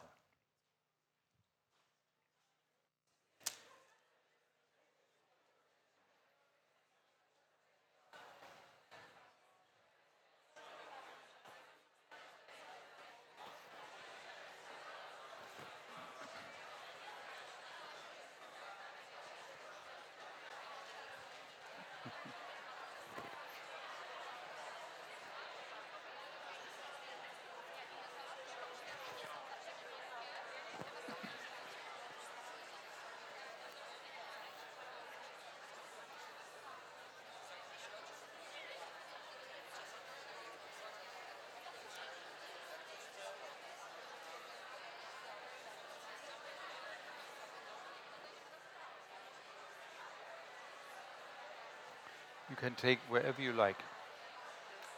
You 52.48 52.48
can 52.59 52.75
take 52.75 52.99
wherever 53.09 53.41
you 53.41 53.53
like. 53.53 53.77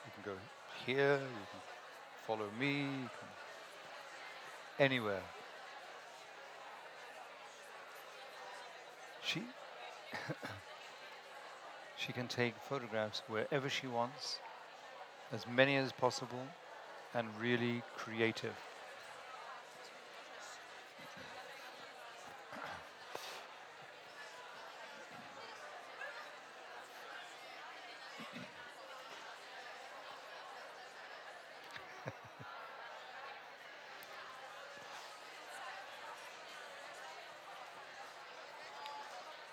You 0.06 0.12
can 0.12 0.34
go 0.34 0.38
here, 0.86 1.20
you 1.20 1.46
can 1.52 1.62
follow 2.28 2.50
me, 2.60 3.08
anywhere. 4.80 5.22
She 9.24 9.44
she 11.96 12.12
can 12.12 12.28
take 12.28 12.54
photographs 12.68 13.22
wherever 13.28 13.70
she 13.70 13.86
wants, 13.88 14.40
as 15.32 15.46
many 15.48 15.76
as 15.78 15.92
possible, 15.92 16.48
and 17.14 17.28
really 17.40 17.84
creative. 17.96 18.71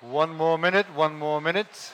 One 0.00 0.36
more 0.36 0.58
minute, 0.58 0.86
one 0.94 1.18
more 1.18 1.40
minute. 1.40 1.92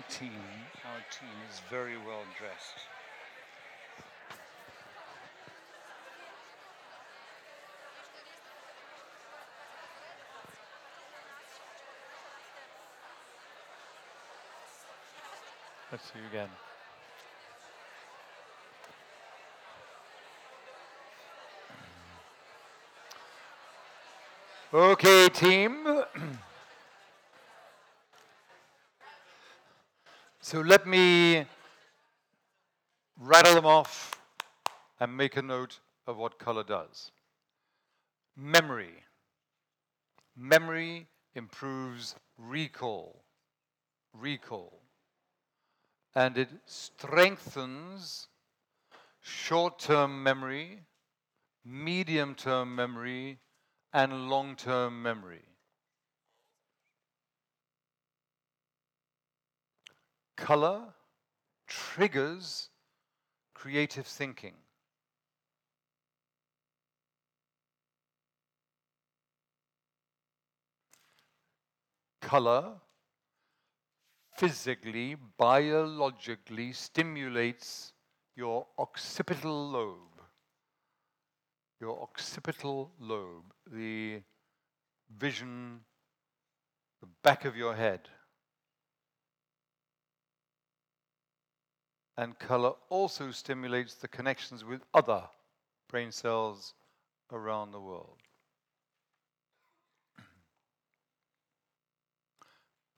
Our 0.00 0.06
team, 0.08 0.30
our 0.86 1.00
team 1.10 1.28
is 1.50 1.60
very 1.68 1.98
well 1.98 2.22
dressed. 2.38 2.78
Let's 15.92 16.04
see 16.04 16.18
you 16.18 16.26
again. 16.30 16.48
Okay, 24.72 25.28
team. 25.28 26.04
so 30.50 30.60
let 30.60 30.86
me 30.86 31.44
rattle 33.18 33.54
them 33.54 33.66
off 33.66 34.20
and 34.98 35.16
make 35.16 35.36
a 35.36 35.42
note 35.42 35.78
of 36.06 36.16
what 36.16 36.38
color 36.38 36.64
does. 36.64 37.12
Memory. 38.36 38.94
Memory 40.36 41.06
improves 41.34 42.14
recall. 42.36 43.22
Recall 44.12 44.80
and 46.14 46.36
it 46.36 46.48
strengthens 46.66 48.28
short 49.20 49.78
term 49.78 50.22
memory, 50.22 50.80
medium 51.64 52.34
term 52.34 52.74
memory, 52.74 53.38
and 53.92 54.28
long 54.28 54.56
term 54.56 55.02
memory. 55.02 55.49
Color 60.40 60.94
triggers 61.68 62.70
creative 63.54 64.06
thinking. 64.06 64.54
Color 72.22 72.72
physically, 74.38 75.14
biologically 75.36 76.72
stimulates 76.72 77.92
your 78.34 78.66
occipital 78.78 79.68
lobe. 79.68 80.22
Your 81.82 82.02
occipital 82.02 82.92
lobe, 82.98 83.52
the 83.70 84.22
vision, 85.18 85.80
the 87.02 87.08
back 87.22 87.44
of 87.44 87.56
your 87.56 87.74
head. 87.74 88.08
And 92.20 92.38
color 92.38 92.72
also 92.90 93.30
stimulates 93.30 93.94
the 93.94 94.06
connections 94.06 94.62
with 94.62 94.82
other 94.92 95.22
brain 95.88 96.12
cells 96.12 96.74
around 97.32 97.70
the 97.70 97.80
world. 97.80 98.18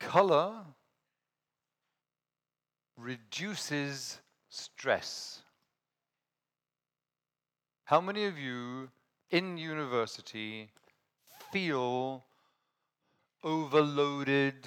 Color 0.01 0.65
reduces 2.97 4.19
stress. 4.49 5.43
How 7.85 8.01
many 8.01 8.25
of 8.25 8.37
you 8.37 8.91
in 9.31 9.57
university 9.57 10.69
feel 11.53 12.25
overloaded, 13.45 14.67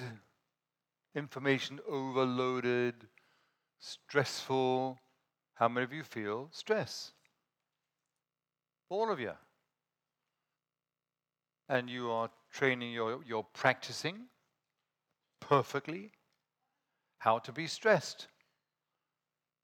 information 1.14 1.78
overloaded, 1.86 2.94
stressful? 3.78 4.98
How 5.54 5.68
many 5.68 5.84
of 5.84 5.92
you 5.92 6.02
feel 6.02 6.48
stress? 6.52 7.12
All 8.88 9.10
of 9.10 9.20
you. 9.20 9.32
And 11.68 11.90
you 11.90 12.10
are 12.10 12.30
training, 12.52 12.92
your, 12.92 13.20
you're 13.26 13.46
practicing 13.52 14.26
perfectly 15.40 16.12
how 17.18 17.38
to 17.38 17.52
be 17.52 17.66
stressed. 17.66 18.28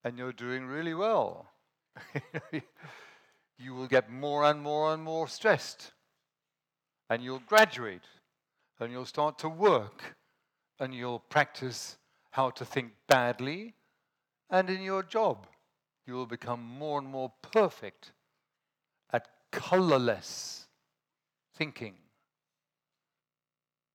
And 0.05 0.19
you're 0.19 0.33
doing 0.33 0.67
really 0.67 0.95
well. 0.95 1.47
you 3.59 3.75
will 3.75 3.87
get 3.87 4.11
more 4.11 4.45
and 4.45 4.61
more 4.61 4.93
and 4.95 5.03
more 5.03 5.29
stressed. 5.29 5.93
And 7.09 7.23
you'll 7.23 7.43
graduate. 7.47 8.03
And 8.81 8.91
you'll 8.91 9.07
start 9.07 9.39
to 9.41 9.49
work. 9.49 10.17
And 10.81 10.93
you'll 10.93 11.21
practice 11.21 11.99
how 12.33 12.51
to 12.51 12.65
think 12.65 12.93
badly. 13.07 13.75
And 14.53 14.71
in 14.71 14.83
your 14.83 15.03
job, 15.03 15.49
you 16.07 16.15
will 16.15 16.27
become 16.27 16.63
more 16.63 17.01
and 17.01 17.09
more 17.09 17.33
perfect 17.43 18.13
at 19.11 19.27
colorless 19.51 20.67
thinking. 21.57 21.95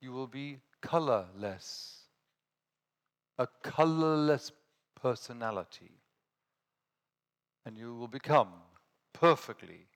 You 0.02 0.12
will 0.12 0.28
be 0.28 0.60
colorless 0.82 1.98
a 3.38 3.48
colorless 3.64 4.52
personality. 5.00 5.92
And 7.66 7.78
you 7.78 7.96
will 7.96 8.08
become 8.08 8.50
perfectly 9.14 9.88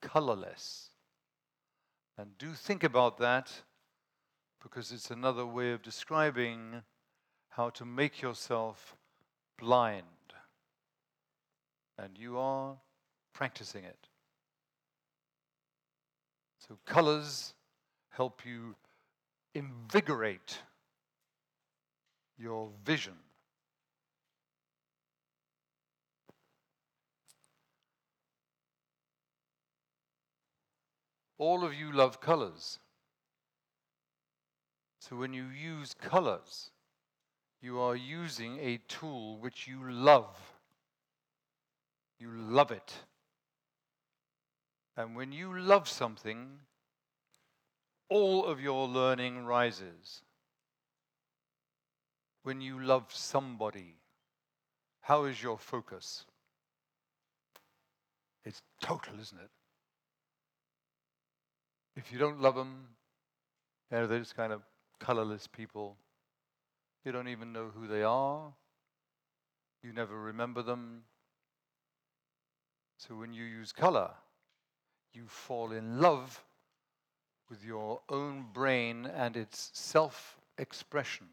colorless. 0.00 0.90
And 2.18 2.36
do 2.38 2.52
think 2.52 2.84
about 2.84 3.18
that 3.18 3.50
because 4.62 4.92
it's 4.92 5.10
another 5.10 5.46
way 5.46 5.72
of 5.72 5.82
describing 5.82 6.82
how 7.50 7.70
to 7.70 7.84
make 7.84 8.20
yourself 8.20 8.96
blind. 9.62 10.02
And 11.96 12.18
you 12.18 12.36
are 12.36 12.74
practicing 13.32 13.84
it. 13.84 14.08
So, 16.58 16.76
colors 16.84 17.54
help 18.10 18.42
you 18.44 18.74
invigorate 19.54 20.58
your 22.36 22.70
vision. 22.84 23.14
All 31.38 31.64
of 31.64 31.72
you 31.74 31.92
love 31.92 32.20
colors. 32.20 32.78
So 34.98 35.16
when 35.16 35.32
you 35.32 35.46
use 35.46 35.94
colors, 35.94 36.71
you 37.62 37.78
are 37.78 37.96
using 37.96 38.58
a 38.58 38.78
tool 38.88 39.38
which 39.38 39.68
you 39.68 39.90
love. 39.90 40.36
You 42.18 42.30
love 42.32 42.70
it. 42.70 42.92
And 44.96 45.16
when 45.16 45.32
you 45.32 45.58
love 45.58 45.88
something, 45.88 46.48
all 48.08 48.44
of 48.44 48.60
your 48.60 48.86
learning 48.86 49.46
rises 49.46 50.22
when 52.42 52.60
you 52.60 52.82
love 52.82 53.06
somebody, 53.08 53.96
how 55.00 55.24
is 55.24 55.42
your 55.42 55.58
focus? 55.58 56.24
It's 58.44 58.62
total, 58.80 59.14
isn't 59.20 59.38
it? 59.38 59.50
If 61.96 62.12
you 62.12 62.18
don't 62.18 62.40
love 62.40 62.56
them, 62.56 62.88
they're 63.90 64.06
just 64.18 64.36
kind 64.36 64.52
of 64.52 64.62
colorless 64.98 65.46
people. 65.46 65.96
You 67.04 67.12
don't 67.12 67.28
even 67.28 67.52
know 67.52 67.70
who 67.74 67.86
they 67.86 68.02
are. 68.02 68.52
You 69.82 69.92
never 69.92 70.18
remember 70.18 70.62
them. 70.62 71.02
So 72.96 73.16
when 73.16 73.32
you 73.32 73.44
use 73.44 73.72
color, 73.72 74.10
you 75.12 75.26
fall 75.26 75.72
in 75.72 76.00
love 76.00 76.44
with 77.50 77.64
your 77.64 78.00
own 78.08 78.46
brain 78.52 79.06
and 79.06 79.36
its 79.36 79.70
self 79.74 80.38
expression. 80.56 81.26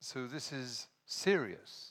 So 0.00 0.26
this 0.26 0.52
is 0.52 0.86
serious. 1.04 1.90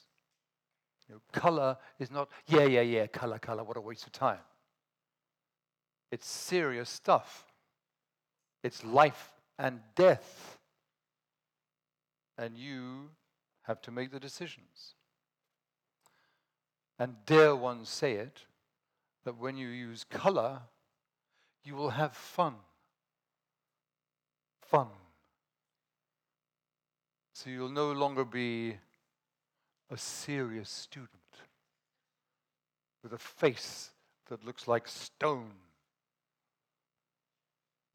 You 1.07 1.15
know, 1.15 1.21
color 1.33 1.77
is 1.99 2.09
not, 2.09 2.29
yeah, 2.47 2.63
yeah, 2.63 2.81
yeah, 2.81 3.07
color, 3.07 3.39
color, 3.39 3.63
what 3.63 3.77
a 3.77 3.81
waste 3.81 4.05
of 4.05 4.13
time. 4.13 4.39
It's 6.11 6.27
serious 6.27 6.89
stuff. 6.89 7.45
It's 8.63 8.83
life 8.83 9.31
and 9.59 9.81
death. 9.95 10.57
And 12.37 12.57
you 12.57 13.09
have 13.63 13.81
to 13.81 13.91
make 13.91 14.11
the 14.11 14.19
decisions. 14.19 14.95
And 16.97 17.15
dare 17.25 17.55
one 17.55 17.85
say 17.85 18.13
it, 18.13 18.39
that 19.25 19.37
when 19.37 19.57
you 19.57 19.67
use 19.67 20.05
color, 20.09 20.61
you 21.63 21.75
will 21.75 21.89
have 21.91 22.15
fun. 22.15 22.55
Fun. 24.61 24.87
So 27.33 27.49
you'll 27.49 27.69
no 27.69 27.91
longer 27.91 28.25
be 28.25 28.77
a 29.91 29.97
serious 29.97 30.69
student 30.69 31.09
with 33.03 33.13
a 33.13 33.17
face 33.17 33.91
that 34.29 34.45
looks 34.45 34.67
like 34.67 34.87
stone. 34.87 35.51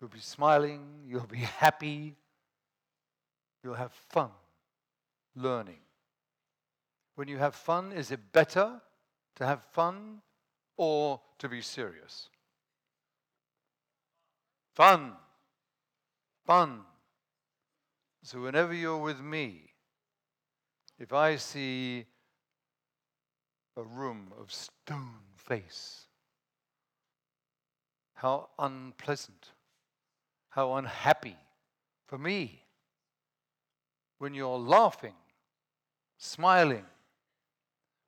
You'll 0.05 0.11
be 0.11 0.21
smiling, 0.21 0.83
you'll 1.09 1.23
be 1.23 1.38
happy, 1.64 2.14
you'll 3.62 3.73
have 3.73 3.90
fun 3.90 4.29
learning. 5.35 5.79
When 7.14 7.27
you 7.27 7.38
have 7.38 7.55
fun, 7.55 7.90
is 7.90 8.11
it 8.11 8.21
better 8.31 8.83
to 9.37 9.47
have 9.47 9.62
fun 9.73 10.21
or 10.77 11.23
to 11.38 11.49
be 11.49 11.62
serious? 11.62 12.29
Fun. 14.75 15.12
Fun. 16.45 16.81
So 18.25 18.43
whenever 18.43 18.75
you're 18.75 18.99
with 18.99 19.23
me, 19.23 19.71
if 20.99 21.14
I 21.14 21.37
see 21.37 22.05
a 23.75 23.83
room 23.83 24.35
of 24.38 24.53
stone 24.53 25.23
face, 25.38 26.05
how 28.12 28.51
unpleasant, 28.59 29.54
how 30.55 30.75
unhappy 30.75 31.37
for 32.07 32.17
me. 32.17 32.62
When 34.19 34.35
you're 34.35 34.57
laughing, 34.59 35.14
smiling, 36.17 36.85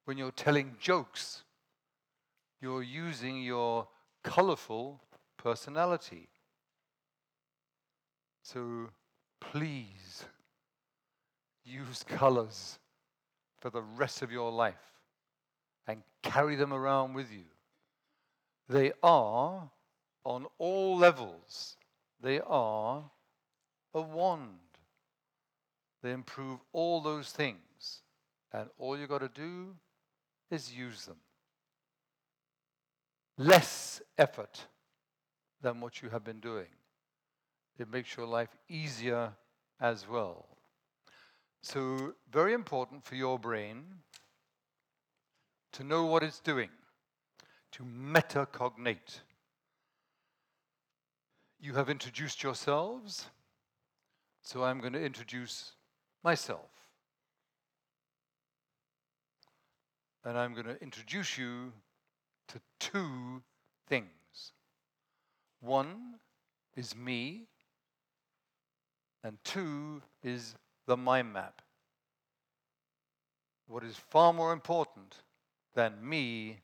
when 0.04 0.16
you're 0.16 0.30
telling 0.30 0.76
jokes, 0.80 1.42
you're 2.62 2.84
using 2.84 3.42
your 3.42 3.88
colorful 4.22 5.00
personality. 5.36 6.28
So 8.44 8.90
please 9.40 10.24
use 11.64 12.04
colors 12.06 12.78
for 13.58 13.70
the 13.70 13.82
rest 13.82 14.22
of 14.22 14.30
your 14.30 14.52
life 14.52 14.92
and 15.88 16.00
carry 16.22 16.54
them 16.54 16.72
around 16.72 17.14
with 17.14 17.32
you. 17.32 17.46
They 18.68 18.92
are, 19.02 19.68
on 20.24 20.46
all 20.58 20.96
levels, 20.96 21.76
they 22.26 22.40
are 22.40 23.04
a 23.94 24.00
wand. 24.00 24.58
They 26.02 26.10
improve 26.10 26.58
all 26.72 27.00
those 27.00 27.30
things. 27.30 28.02
And 28.52 28.68
all 28.78 28.98
you've 28.98 29.08
got 29.08 29.20
to 29.20 29.28
do 29.28 29.76
is 30.50 30.74
use 30.74 31.04
them. 31.04 31.18
Less 33.38 34.02
effort 34.18 34.66
than 35.62 35.80
what 35.80 36.02
you 36.02 36.08
have 36.08 36.24
been 36.24 36.40
doing. 36.40 36.66
It 37.78 37.92
makes 37.92 38.16
your 38.16 38.26
life 38.26 38.56
easier 38.68 39.32
as 39.80 40.08
well. 40.08 40.46
So, 41.62 42.14
very 42.32 42.54
important 42.54 43.04
for 43.04 43.14
your 43.14 43.38
brain 43.38 43.84
to 45.74 45.84
know 45.84 46.06
what 46.06 46.24
it's 46.24 46.40
doing, 46.40 46.70
to 47.70 47.84
metacognate. 47.84 49.20
You 51.66 51.74
have 51.74 51.90
introduced 51.90 52.44
yourselves, 52.44 53.26
so 54.40 54.62
I'm 54.62 54.78
going 54.78 54.92
to 54.92 55.04
introduce 55.04 55.72
myself. 56.22 56.70
And 60.24 60.38
I'm 60.38 60.52
going 60.54 60.66
to 60.66 60.80
introduce 60.80 61.36
you 61.36 61.72
to 62.46 62.60
two 62.78 63.42
things. 63.88 64.52
One 65.58 66.20
is 66.76 66.94
me, 66.94 67.48
and 69.24 69.36
two 69.42 70.02
is 70.22 70.54
the 70.86 70.96
mind 70.96 71.32
map. 71.32 71.62
What 73.66 73.82
is 73.82 73.96
far 73.96 74.32
more 74.32 74.52
important 74.52 75.16
than 75.74 75.94
me 76.00 76.60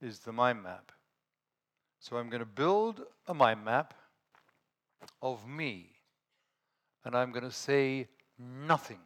is 0.00 0.20
the 0.20 0.32
mind 0.32 0.62
map. 0.62 0.92
So 2.00 2.16
I'm 2.16 2.30
going 2.30 2.40
to 2.40 2.46
build 2.46 3.02
a 3.28 3.34
mind 3.34 3.62
map 3.64 3.92
of 5.20 5.46
me, 5.46 5.90
and 7.04 7.14
I'm 7.14 7.30
going 7.30 7.44
to 7.44 7.52
say 7.52 8.08
nothing. 8.38 8.98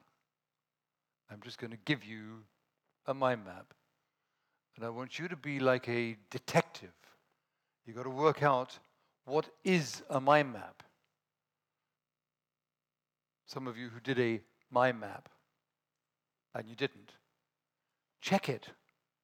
I'm 1.30 1.40
just 1.42 1.58
going 1.58 1.72
to 1.72 1.78
give 1.84 2.04
you 2.04 2.44
a 3.06 3.12
mind 3.12 3.44
map. 3.44 3.74
And 4.76 4.84
I 4.84 4.90
want 4.90 5.18
you 5.18 5.26
to 5.26 5.36
be 5.36 5.58
like 5.58 5.88
a 5.88 6.16
detective. 6.30 6.92
You've 7.84 7.96
got 7.96 8.04
to 8.04 8.10
work 8.10 8.42
out 8.42 8.78
what 9.24 9.48
is 9.64 10.02
a 10.08 10.20
mind 10.20 10.52
map. 10.52 10.84
Some 13.46 13.66
of 13.66 13.76
you 13.76 13.88
who 13.88 14.00
did 14.00 14.18
a 14.20 14.40
mind 14.70 15.00
map 15.00 15.28
and 16.54 16.68
you 16.68 16.76
didn't, 16.76 17.12
check 18.20 18.48
it. 18.48 18.68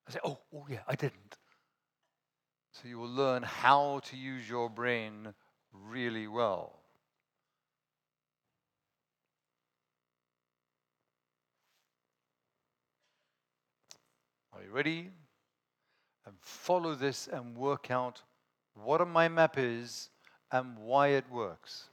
I 0.08 0.12
say, 0.12 0.18
oh, 0.24 0.38
oh 0.54 0.66
yeah, 0.68 0.80
I 0.88 0.94
didn't. 0.94 1.36
So 2.72 2.88
you 2.88 2.98
will 2.98 3.08
learn 3.08 3.42
how 3.42 4.00
to 4.04 4.16
use 4.16 4.48
your 4.48 4.70
brain 4.70 5.34
really 5.72 6.26
well. 6.26 6.80
Are 14.52 14.62
you 14.62 14.70
ready? 14.70 15.10
And 16.26 16.34
follow 16.40 16.94
this 16.94 17.28
and 17.28 17.56
work 17.56 17.90
out 17.90 18.22
what 18.74 19.00
a 19.00 19.06
mind 19.06 19.34
map 19.34 19.58
is 19.58 20.10
and 20.52 20.78
why 20.78 21.08
it 21.08 21.24
works. 21.30 21.88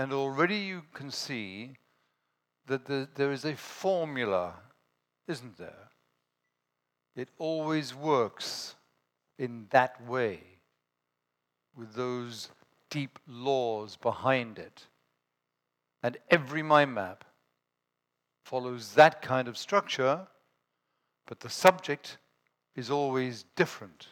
And 0.00 0.14
already 0.14 0.56
you 0.56 0.84
can 0.94 1.10
see 1.10 1.72
that 2.66 2.86
the, 2.86 3.06
there 3.16 3.32
is 3.32 3.44
a 3.44 3.54
formula, 3.54 4.54
isn't 5.28 5.58
there? 5.58 5.90
It 7.14 7.28
always 7.36 7.94
works 7.94 8.76
in 9.38 9.66
that 9.72 10.02
way, 10.08 10.40
with 11.76 11.92
those 11.92 12.48
deep 12.88 13.18
laws 13.28 13.96
behind 13.96 14.58
it. 14.58 14.86
And 16.02 16.16
every 16.30 16.62
mind 16.62 16.94
map 16.94 17.22
follows 18.46 18.94
that 18.94 19.20
kind 19.20 19.48
of 19.48 19.58
structure, 19.58 20.26
but 21.26 21.40
the 21.40 21.50
subject 21.50 22.16
is 22.74 22.90
always 22.90 23.44
different. 23.54 24.06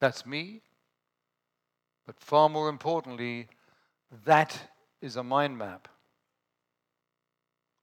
That's 0.00 0.24
me. 0.24 0.62
But 2.06 2.20
far 2.20 2.48
more 2.48 2.68
importantly, 2.68 3.48
that 4.24 4.58
is 5.00 5.16
a 5.16 5.22
mind 5.22 5.58
map. 5.58 5.88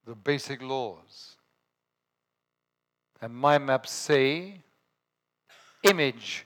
The 0.06 0.16
basic 0.16 0.62
laws. 0.62 1.36
And 3.22 3.36
mind 3.36 3.66
maps 3.66 3.92
say 3.92 4.62
image 5.84 6.46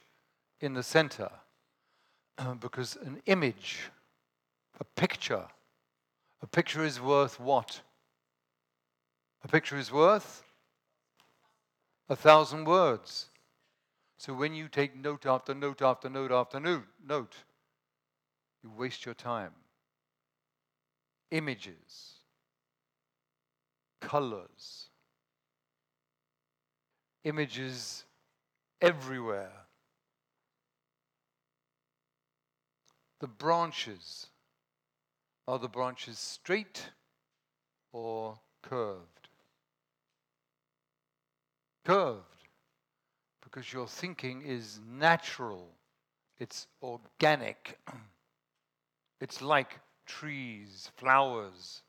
in 0.60 0.74
the 0.74 0.84
center. 0.84 1.30
because 2.60 2.98
an 2.98 3.22
image, 3.26 3.80
a 4.80 4.84
picture, 4.84 5.46
a 6.42 6.48
picture 6.48 6.84
is 6.84 7.00
worth 7.00 7.40
what? 7.40 7.82
A 9.44 9.48
picture 9.48 9.78
is 9.78 9.92
worth 9.92 10.44
a 12.10 12.16
thousand 12.16 12.66
words. 12.66 13.29
So 14.20 14.34
when 14.34 14.54
you 14.54 14.68
take 14.68 14.98
note 14.98 15.26
after 15.26 15.54
note 15.56 15.82
after 15.82 16.10
note 16.10 16.34
after 16.34 16.60
note, 16.60 16.84
note, 17.08 17.36
you 18.62 18.70
waste 18.70 19.06
your 19.06 19.16
time. 19.16 19.54
Images, 21.32 22.16
colors, 24.02 24.90
images 27.24 28.04
everywhere. 28.82 29.54
The 33.22 33.28
branches 33.28 34.28
are 35.48 35.60
the 35.60 35.70
branches 35.70 36.20
straight 36.20 36.90
or 37.94 38.38
curved? 38.64 39.30
Curved 41.86 42.39
because 43.50 43.74
your 43.74 43.88
thinking 43.88 44.44
is 44.46 44.80
natural, 44.88 45.70
it's 46.38 46.68
organic, 46.84 47.80
it's 49.22 49.42
like 49.42 49.80
trees, 50.06 50.92
flowers, 50.98 51.82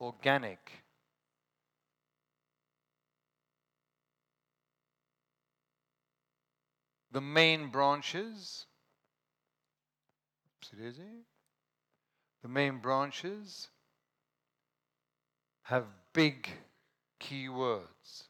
organic. 0.00 0.70
The 7.10 7.20
main 7.20 7.70
branches, 7.70 8.66
the 12.42 12.48
main 12.48 12.78
branches 12.78 13.68
have 15.62 15.86
big 16.12 16.48
key 17.18 17.48
words 17.48 18.28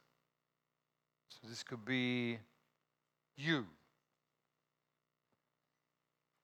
this 1.49 1.63
could 1.63 1.85
be 1.85 2.39
you. 3.37 3.67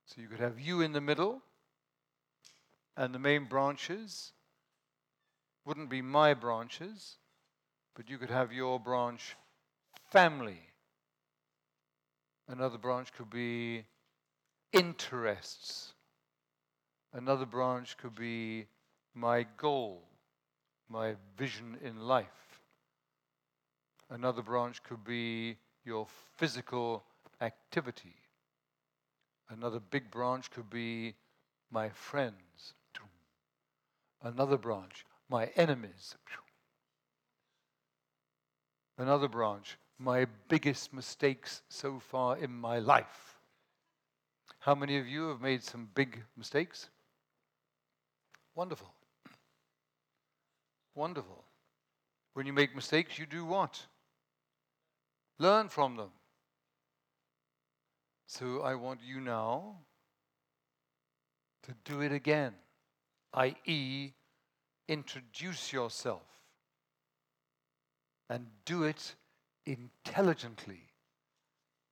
So 0.06 0.20
you 0.20 0.28
could 0.28 0.40
have 0.40 0.60
you 0.60 0.80
in 0.80 0.92
the 0.92 1.00
middle, 1.00 1.42
and 2.96 3.14
the 3.14 3.18
main 3.18 3.46
branches 3.46 4.32
wouldn't 5.64 5.88
be 5.88 6.02
my 6.02 6.34
branches, 6.34 7.16
but 7.94 8.10
you 8.10 8.18
could 8.18 8.30
have 8.30 8.52
your 8.52 8.78
branch 8.78 9.36
family. 10.10 10.60
Another 12.48 12.78
branch 12.78 13.12
could 13.12 13.30
be 13.30 13.84
interests. 14.72 15.92
Another 17.12 17.46
branch 17.46 17.96
could 17.96 18.14
be 18.14 18.66
my 19.14 19.46
goal, 19.56 20.02
my 20.88 21.14
vision 21.36 21.78
in 21.82 22.00
life. 22.00 22.41
Another 24.12 24.42
branch 24.42 24.82
could 24.82 25.02
be 25.04 25.56
your 25.86 26.06
physical 26.36 27.02
activity. 27.40 28.14
Another 29.48 29.80
big 29.80 30.10
branch 30.10 30.50
could 30.50 30.68
be 30.68 31.14
my 31.70 31.88
friends. 31.88 32.74
Another 34.22 34.58
branch, 34.58 35.06
my 35.30 35.46
enemies. 35.56 36.14
Another 38.98 39.28
branch, 39.28 39.78
my 39.98 40.26
biggest 40.46 40.92
mistakes 40.92 41.62
so 41.70 41.98
far 41.98 42.36
in 42.36 42.52
my 42.52 42.80
life. 42.80 43.38
How 44.58 44.74
many 44.74 44.98
of 44.98 45.08
you 45.08 45.28
have 45.28 45.40
made 45.40 45.64
some 45.64 45.88
big 45.94 46.22
mistakes? 46.36 46.90
Wonderful. 48.54 48.92
Wonderful. 50.94 51.44
When 52.34 52.46
you 52.46 52.52
make 52.52 52.76
mistakes, 52.76 53.18
you 53.18 53.24
do 53.24 53.46
what? 53.46 53.86
Learn 55.38 55.68
from 55.68 55.96
them. 55.96 56.10
So 58.26 58.62
I 58.62 58.74
want 58.74 59.00
you 59.04 59.20
now 59.20 59.76
to 61.64 61.74
do 61.84 62.00
it 62.00 62.12
again, 62.12 62.54
i.e., 63.34 64.12
introduce 64.88 65.72
yourself 65.72 66.22
and 68.28 68.46
do 68.64 68.84
it 68.84 69.14
intelligently. 69.66 70.80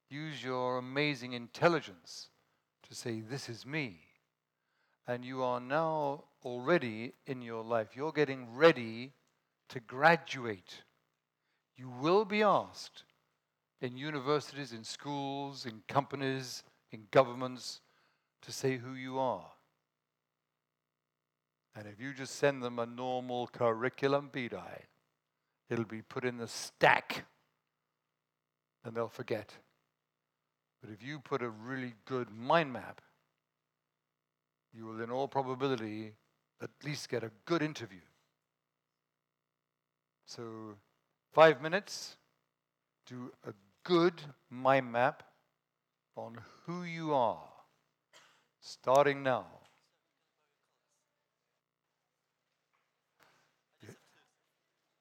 Use 0.09 0.43
your 0.43 0.79
amazing 0.79 1.35
intelligence 1.35 2.29
to 2.89 2.95
say, 2.95 3.21
This 3.21 3.49
is 3.49 3.67
me. 3.67 4.01
And 5.07 5.25
you 5.25 5.43
are 5.43 5.61
now 5.61 6.25
already 6.45 7.13
in 7.27 7.43
your 7.43 7.63
life, 7.63 7.89
you're 7.95 8.13
getting 8.13 8.55
ready 8.55 9.13
to 9.69 9.81
graduate. 9.81 10.83
You 11.77 11.91
will 11.91 12.25
be 12.25 12.43
asked 12.43 13.05
in 13.81 13.97
universities, 13.97 14.73
in 14.73 14.85
schools, 14.85 15.67
in 15.67 15.83
companies, 15.89 16.63
in 16.93 17.07
governments 17.11 17.81
to 18.43 18.53
say 18.53 18.77
who 18.77 18.95
you 18.95 19.19
are. 19.19 19.53
And 21.75 21.87
if 21.87 22.01
you 22.01 22.13
just 22.13 22.37
send 22.37 22.63
them 22.63 22.79
a 22.79 22.87
normal 22.87 23.47
curriculum 23.47 24.29
vitae, 24.33 24.87
it'll 25.69 25.85
be 25.85 26.03
put 26.03 26.25
in 26.25 26.37
the 26.37 26.49
stack 26.49 27.25
and 28.85 28.95
they'll 28.95 29.09
forget. 29.09 29.55
But 30.83 30.91
if 30.91 31.03
you 31.03 31.21
put 31.21 31.43
a 31.43 31.51
really 31.51 31.95
good 32.07 32.31
mind 32.31 32.73
map, 32.73 33.01
you 34.75 34.87
will, 34.87 35.03
in 35.03 35.11
all 35.11 35.29
probability, 35.29 36.13
at 36.63 36.71
least 36.85 37.09
get 37.09 37.23
a 37.23 37.31
good 37.45 37.63
interview. 37.63 38.01
So, 40.27 40.43
five 41.33 41.61
minutes, 41.61 42.17
do 43.07 43.33
a 43.47 43.53
good 43.85 44.23
mind 44.51 44.93
map 44.93 45.23
on 46.17 46.39
who 46.67 46.83
you 46.83 47.15
are, 47.15 47.49
starting 48.61 49.23
now. 49.23 49.47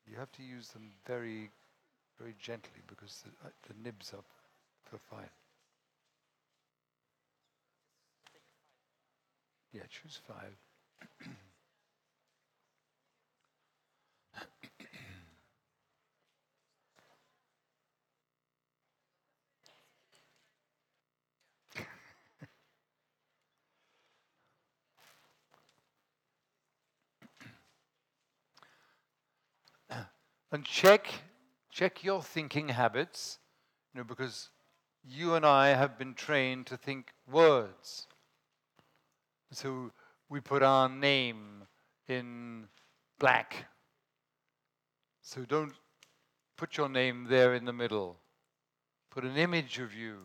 You, 0.08 0.18
have 0.18 0.32
to 0.34 0.44
use 0.44 0.70
them 0.70 0.92
very, 1.06 1.52
very 2.20 2.36
gently 2.40 2.82
because 2.88 3.24
the, 3.24 3.48
uh, 3.48 3.52
the 3.68 3.74
nibs 3.84 4.14
are, 4.14 4.24
for 4.86 4.98
fine. 4.98 5.30
Yeah, 9.72 9.84
choose 9.90 10.20
five. 10.28 10.58
and 30.52 30.66
check 30.66 31.08
check 31.72 32.04
your 32.04 32.22
thinking 32.22 32.70
habits 32.70 33.38
you 33.94 34.00
know 34.00 34.04
because 34.04 34.50
you 35.04 35.36
and 35.36 35.46
i 35.46 35.70
have 35.70 35.98
been 35.98 36.14
trained 36.14 36.66
to 36.68 36.78
think 36.78 37.14
words. 37.32 38.08
So 39.52 39.92
we 40.30 40.40
put 40.40 40.62
our 40.62 40.88
name 40.88 41.64
in 42.08 42.68
black. 43.20 43.66
So 45.22 45.46
don't 45.46 45.74
put 46.58 46.78
your 46.78 46.90
name 46.90 47.28
there 47.30 47.56
in 47.56 47.66
the 47.66 47.74
middle. 47.74 48.18
Put 49.10 49.24
an 49.24 49.38
image 49.38 49.80
of 49.80 49.94
you 49.94 50.18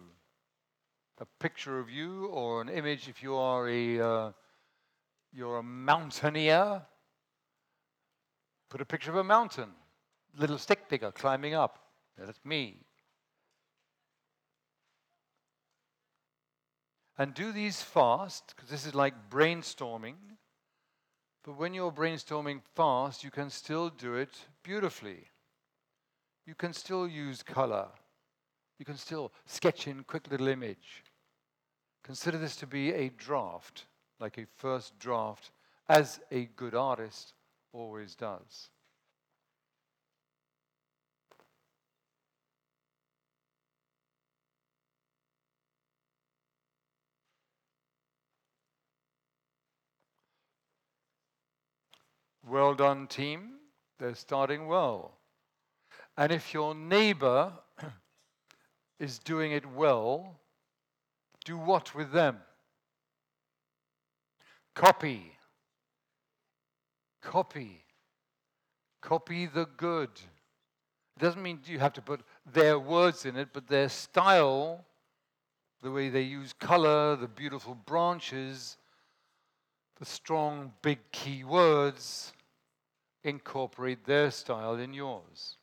a 1.20 1.26
picture 1.38 1.78
of 1.78 1.88
you 1.88 2.26
or 2.26 2.60
an 2.60 2.68
image 2.68 3.08
if 3.08 3.22
you 3.22 3.36
are 3.36 3.68
a 3.68 4.00
uh, 4.00 4.32
you're 5.32 5.58
a 5.58 5.62
mountaineer 5.62 6.82
put 8.68 8.80
a 8.80 8.84
picture 8.84 9.12
of 9.12 9.16
a 9.18 9.22
mountain 9.22 9.70
little 10.36 10.58
stick 10.58 10.86
figure 10.88 11.12
climbing 11.12 11.54
up. 11.54 11.78
That's 12.18 12.44
me. 12.44 12.78
And 17.16 17.32
do 17.32 17.52
these 17.52 17.80
fast, 17.80 18.54
because 18.54 18.70
this 18.70 18.86
is 18.86 18.94
like 18.94 19.30
brainstorming. 19.30 20.16
But 21.44 21.58
when 21.58 21.74
you're 21.74 21.92
brainstorming 21.92 22.62
fast, 22.74 23.22
you 23.22 23.30
can 23.30 23.50
still 23.50 23.90
do 23.90 24.14
it 24.14 24.34
beautifully. 24.62 25.28
You 26.46 26.54
can 26.54 26.72
still 26.72 27.06
use 27.06 27.42
color. 27.42 27.86
You 28.78 28.84
can 28.84 28.96
still 28.96 29.32
sketch 29.46 29.86
in 29.86 30.04
quick 30.04 30.30
little 30.30 30.48
image. 30.48 31.04
Consider 32.02 32.38
this 32.38 32.56
to 32.56 32.66
be 32.66 32.92
a 32.92 33.10
draft, 33.10 33.86
like 34.18 34.36
a 34.38 34.46
first 34.56 34.98
draft, 34.98 35.52
as 35.88 36.20
a 36.30 36.46
good 36.56 36.74
artist 36.74 37.34
always 37.72 38.14
does. 38.14 38.70
Well 52.46 52.74
done, 52.74 53.06
team. 53.06 53.54
They're 53.98 54.14
starting 54.14 54.66
well. 54.66 55.18
And 56.16 56.30
if 56.30 56.52
your 56.52 56.74
neighbor 56.74 57.52
is 58.98 59.18
doing 59.18 59.52
it 59.52 59.64
well, 59.66 60.40
do 61.44 61.56
what 61.56 61.94
with 61.94 62.12
them? 62.12 62.38
Copy. 64.74 65.32
Copy. 67.22 67.84
Copy 69.00 69.46
the 69.46 69.66
good. 69.76 70.10
It 71.16 71.20
doesn't 71.20 71.42
mean 71.42 71.60
you 71.66 71.78
have 71.78 71.92
to 71.94 72.02
put 72.02 72.22
their 72.52 72.78
words 72.78 73.24
in 73.24 73.36
it, 73.36 73.48
but 73.52 73.68
their 73.68 73.88
style, 73.88 74.84
the 75.82 75.90
way 75.90 76.08
they 76.08 76.22
use 76.22 76.52
color, 76.52 77.16
the 77.16 77.28
beautiful 77.28 77.74
branches, 77.74 78.76
the 79.98 80.04
strong, 80.04 80.72
big 80.82 80.98
key 81.12 81.44
words, 81.44 82.32
incorporate 83.22 84.04
their 84.04 84.30
style 84.30 84.74
in 84.74 84.92
yours. 84.92 85.56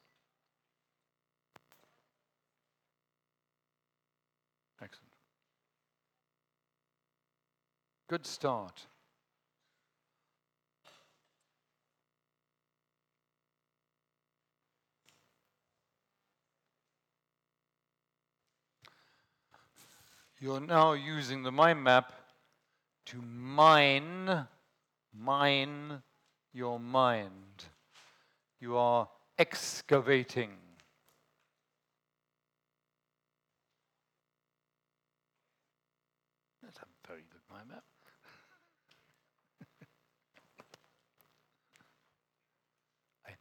Excellent. 4.82 5.12
Good 8.08 8.26
start. 8.26 8.88
You're 20.40 20.60
now 20.60 20.94
using 20.94 21.44
the 21.44 21.52
mind 21.52 21.84
map 21.84 22.14
to 23.08 23.22
mine, 23.22 24.48
mine 25.14 26.02
your 26.54 26.80
mind. 26.80 27.66
You 28.60 28.78
are 28.78 29.10
excavating. 29.38 30.52
That's 36.64 36.78
a 36.80 36.86
very 37.08 37.24
good 37.32 37.42
mind 37.50 37.70
map. 37.70 37.84
I 43.28 43.32
know. 43.32 43.36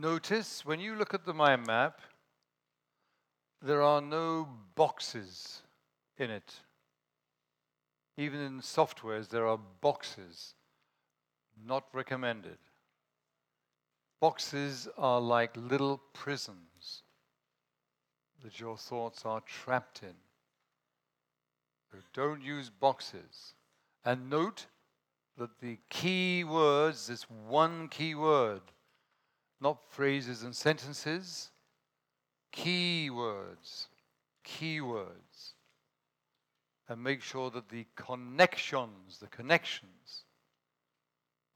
Notice 0.00 0.64
when 0.64 0.80
you 0.80 0.94
look 0.94 1.12
at 1.12 1.26
the 1.26 1.34
mind 1.34 1.66
map, 1.66 2.00
there 3.60 3.82
are 3.82 4.00
no 4.00 4.48
boxes 4.74 5.60
in 6.16 6.30
it. 6.30 6.54
Even 8.16 8.40
in 8.40 8.60
softwares, 8.60 9.28
there 9.28 9.46
are 9.46 9.58
boxes. 9.82 10.54
Not 11.66 11.84
recommended. 11.92 12.56
Boxes 14.18 14.88
are 14.96 15.20
like 15.20 15.54
little 15.56 16.00
prisons 16.14 17.02
that 18.42 18.58
your 18.58 18.78
thoughts 18.78 19.26
are 19.26 19.42
trapped 19.42 20.02
in. 20.02 20.14
So 21.90 21.98
don't 22.14 22.42
use 22.42 22.70
boxes. 22.70 23.54
And 24.06 24.30
note 24.30 24.66
that 25.36 25.60
the 25.60 25.78
key 25.90 26.44
words, 26.44 27.08
this 27.08 27.24
one 27.28 27.88
key 27.88 28.14
word, 28.14 28.62
not 29.62 29.80
phrases 29.90 30.42
and 30.42 30.54
sentences, 30.54 31.50
key 32.50 33.08
words. 33.08 33.88
keywords 34.44 35.52
and 36.88 37.02
make 37.02 37.22
sure 37.22 37.48
that 37.50 37.68
the 37.68 37.86
connections, 37.94 39.18
the 39.18 39.28
connections, 39.28 40.24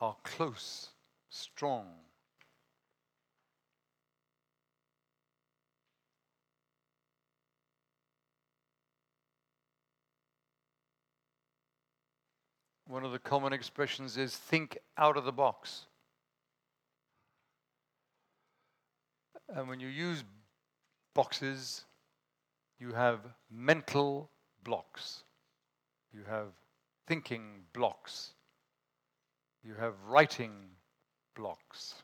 are 0.01 0.17
close, 0.23 0.91
strong. 1.31 1.87
One 12.87 13.05
of 13.05 13.11
the 13.11 13.19
common 13.19 13.53
expressions 13.53 14.17
is 14.17 14.37
think 14.37 14.79
out 14.97 15.17
of 15.17 15.25
the 15.25 15.33
box. 15.33 15.87
And 19.49 19.69
when 19.69 19.81
you 19.81 19.89
use 19.89 20.23
boxes, 21.15 21.85
you 22.79 22.93
have 22.95 23.21
mental 23.51 24.31
blocks, 24.65 25.25
you 26.13 26.25
have 26.25 26.53
thinking 27.07 27.65
blocks, 27.73 28.35
you 29.63 29.75
have 29.75 29.95
writing 30.07 30.71
blocks. 31.35 32.03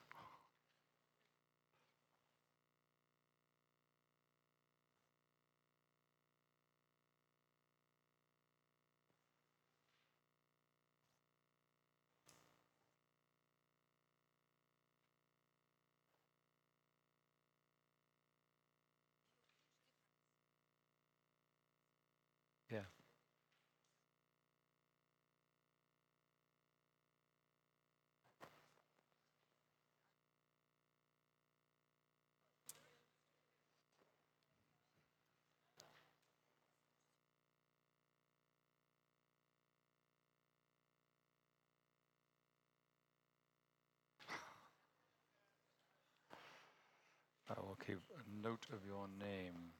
Yeah. 22.70 22.80
I 47.48 47.60
will 47.60 47.71
keep 47.86 47.98
a 48.16 48.46
note 48.46 48.66
of 48.72 48.78
your 48.86 49.08
name. 49.18 49.72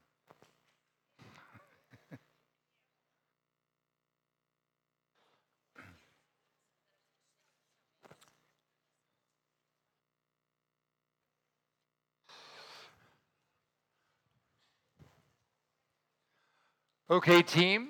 Okay, 17.11 17.42
team. 17.42 17.88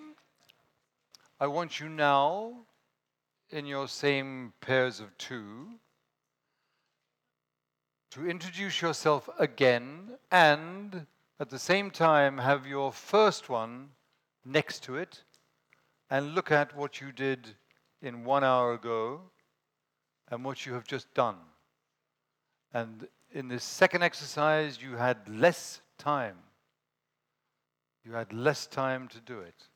I 1.39 1.47
want 1.47 1.79
you 1.79 1.89
now, 1.89 2.67
in 3.51 3.67
your 3.67 3.87
same 3.87 4.53
pairs 4.61 5.01
of 5.01 5.17
two, 5.17 5.69
to 8.13 8.29
introduce 8.29 8.83
yourself 8.83 9.27
again 9.39 10.11
and 10.31 11.07
at 11.41 11.49
the 11.49 11.59
same 11.59 11.91
time 11.91 12.37
have 12.37 12.67
your 12.67 12.93
first 12.93 13.49
one 13.49 13.89
next 14.45 14.83
to 14.83 14.97
it 14.97 15.23
and 16.11 16.35
look 16.35 16.51
at 16.53 16.77
what 16.77 17.01
you 17.01 17.11
did 17.11 17.49
in 18.03 18.23
one 18.23 18.45
hour 18.45 18.75
ago 18.75 19.19
and 20.31 20.45
what 20.45 20.67
you 20.67 20.75
have 20.75 20.85
just 20.85 21.13
done. 21.15 21.37
And 22.75 23.09
in 23.33 23.49
this 23.49 23.65
second 23.65 24.03
exercise, 24.03 24.79
you 24.83 24.95
had 24.97 25.17
less 25.27 25.81
time. 25.97 26.37
You 28.05 28.13
had 28.13 28.31
less 28.35 28.67
time 28.67 29.09
to 29.09 29.21
do 29.21 29.41
it. 29.41 29.69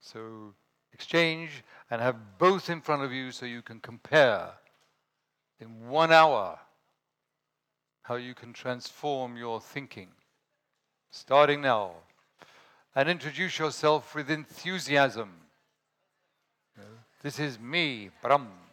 So 0.00 0.54
exchange 0.92 1.64
and 1.90 2.00
have 2.00 2.38
both 2.38 2.70
in 2.70 2.80
front 2.80 3.02
of 3.02 3.10
you 3.10 3.32
so 3.32 3.46
you 3.46 3.62
can 3.62 3.80
compare 3.80 4.50
in 5.58 5.88
one 5.88 6.12
hour 6.12 6.60
how 8.04 8.14
you 8.14 8.34
can 8.34 8.52
transform 8.52 9.36
your 9.36 9.60
thinking. 9.60 10.08
Starting 11.10 11.60
now. 11.60 11.92
And 12.94 13.08
introduce 13.08 13.58
yourself 13.58 14.14
with 14.14 14.30
enthusiasm. 14.30 15.30
This 17.22 17.38
is 17.40 17.58
me, 17.58 18.10
Brahm. 18.22 18.63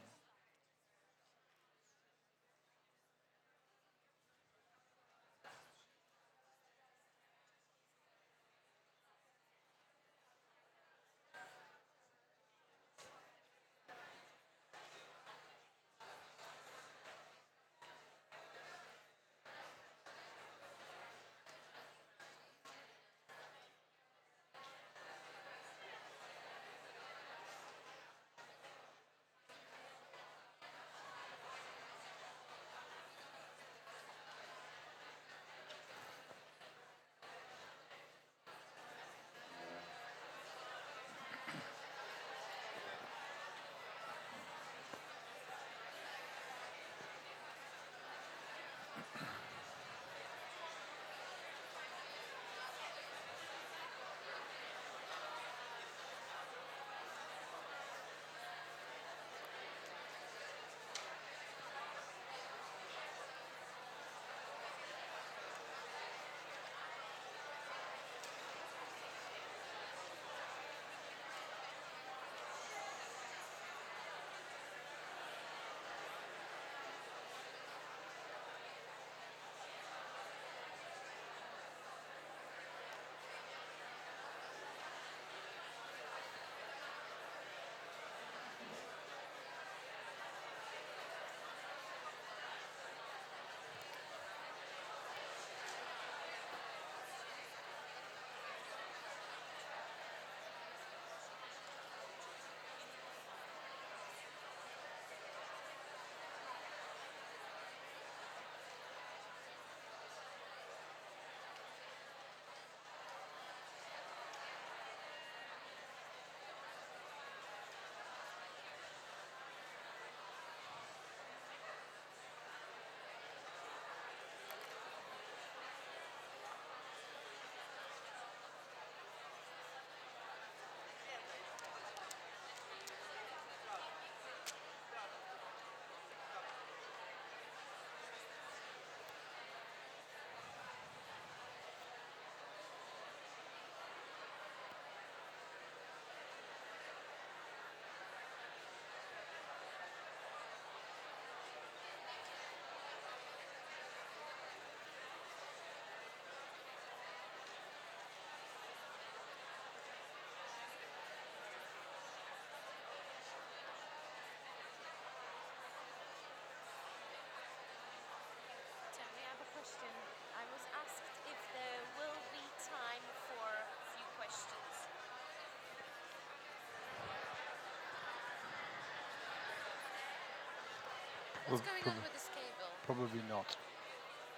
What's 181.51 181.67
going 181.67 181.83
on 181.83 181.99
with 182.01 182.13
this 182.13 182.29
cable? 182.31 182.71
Probably 182.85 183.19
not. 183.27 183.57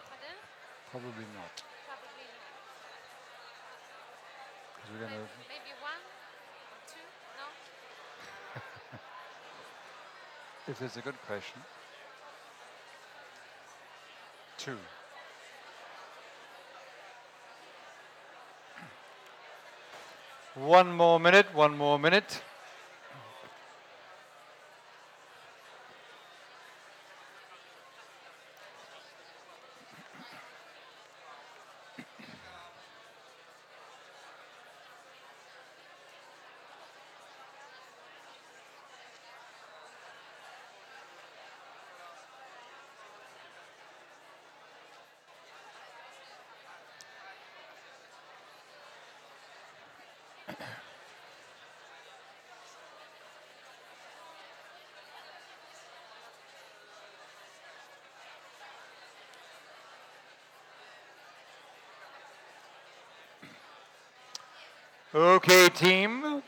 Pardon? 0.09 0.33
Probably 0.89 1.29
not. 1.37 1.61
Probably 1.85 2.25
not. 2.25 2.49
'Cause 4.73 4.89
we're 4.89 4.97
gonna. 5.05 5.29
maybe 5.47 5.77
one 5.77 6.01
or 6.73 6.81
two? 6.89 7.05
No? 7.37 7.45
If 10.71 10.79
there's 10.79 10.97
a 10.97 11.01
good 11.01 11.21
question. 11.27 11.61
Two. 14.57 14.79
One 20.55 20.91
more 20.93 21.19
minute, 21.19 21.53
one 21.53 21.77
more 21.77 21.99
minute. 21.99 22.41
Okay, 65.15 65.69
team. 65.69 66.41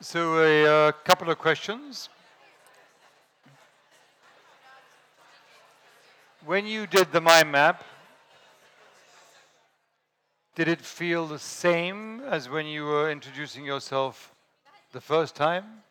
So, 0.00 0.38
a 0.38 0.88
uh, 0.88 0.92
couple 1.04 1.28
of 1.28 1.38
questions. 1.38 2.08
When 6.46 6.64
you 6.64 6.86
did 6.86 7.12
the 7.12 7.20
mind 7.20 7.52
map, 7.52 7.84
did 10.54 10.66
it 10.66 10.80
feel 10.80 11.26
the 11.26 11.38
same 11.38 12.20
as 12.20 12.48
when 12.48 12.64
you 12.64 12.84
were 12.84 13.10
introducing 13.10 13.66
yourself 13.66 14.34
the 14.92 15.00
first 15.02 15.34
time? 15.34 15.82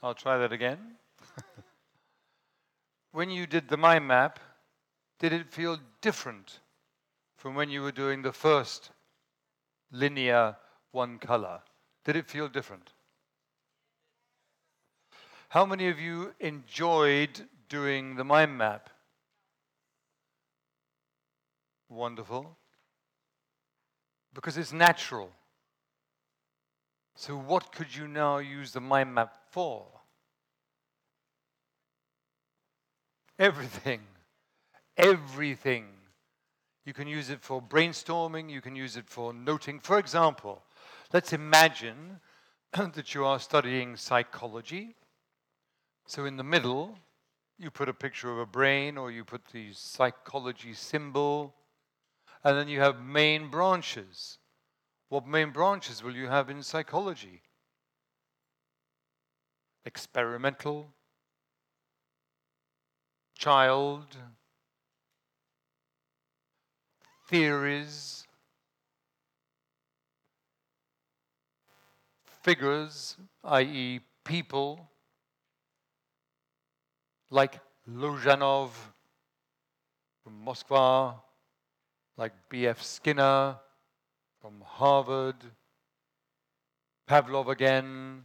I'll 0.00 0.14
try 0.14 0.38
that 0.38 0.52
again. 0.52 0.78
when 3.12 3.30
you 3.30 3.46
did 3.46 3.68
the 3.68 3.76
mind 3.76 4.06
map, 4.06 4.38
did 5.18 5.32
it 5.32 5.52
feel 5.52 5.78
different 6.00 6.60
from 7.36 7.54
when 7.54 7.70
you 7.70 7.82
were 7.82 7.92
doing 7.92 8.22
the 8.22 8.32
first 8.32 8.90
linear 9.90 10.56
one 10.92 11.18
color? 11.18 11.60
Did 12.04 12.16
it 12.16 12.28
feel 12.28 12.48
different? 12.48 12.92
How 15.48 15.66
many 15.66 15.88
of 15.88 15.98
you 15.98 16.32
enjoyed 16.38 17.48
doing 17.68 18.16
the 18.16 18.24
mind 18.24 18.56
map? 18.56 18.88
Wonderful. 21.88 22.56
Because 24.32 24.56
it's 24.56 24.72
natural. 24.72 25.30
So, 27.16 27.36
what 27.36 27.72
could 27.72 27.94
you 27.94 28.06
now 28.06 28.38
use 28.38 28.72
the 28.72 28.80
mind 28.80 29.12
map 29.12 29.34
for? 29.50 29.99
Everything. 33.40 34.00
Everything. 34.98 35.86
You 36.84 36.92
can 36.92 37.08
use 37.08 37.30
it 37.30 37.40
for 37.40 37.62
brainstorming, 37.62 38.50
you 38.50 38.60
can 38.60 38.76
use 38.76 38.98
it 38.98 39.08
for 39.08 39.32
noting. 39.32 39.80
For 39.80 39.98
example, 39.98 40.62
let's 41.14 41.32
imagine 41.32 42.20
that 42.72 43.14
you 43.14 43.24
are 43.24 43.38
studying 43.40 43.96
psychology. 43.96 44.94
So, 46.06 46.26
in 46.26 46.36
the 46.36 46.44
middle, 46.44 46.98
you 47.58 47.70
put 47.70 47.88
a 47.88 47.94
picture 47.94 48.30
of 48.30 48.38
a 48.38 48.44
brain 48.44 48.98
or 48.98 49.10
you 49.10 49.24
put 49.24 49.46
the 49.46 49.72
psychology 49.72 50.74
symbol, 50.74 51.54
and 52.44 52.58
then 52.58 52.68
you 52.68 52.80
have 52.80 53.00
main 53.00 53.48
branches. 53.48 54.36
What 55.08 55.26
main 55.26 55.50
branches 55.50 56.02
will 56.02 56.14
you 56.14 56.26
have 56.26 56.50
in 56.50 56.62
psychology? 56.62 57.40
Experimental, 59.86 60.92
child, 63.40 64.04
theories, 67.26 68.26
figures, 72.42 73.16
i.e., 73.44 74.00
people, 74.26 74.90
like 77.30 77.58
Lozanov 77.88 78.72
from 80.22 80.44
Moscow, 80.44 81.14
like 82.18 82.34
B.F. 82.50 82.82
Skinner 82.82 83.56
from 84.42 84.62
Harvard, 84.62 85.36
Pavlov 87.08 87.48
again 87.48 88.24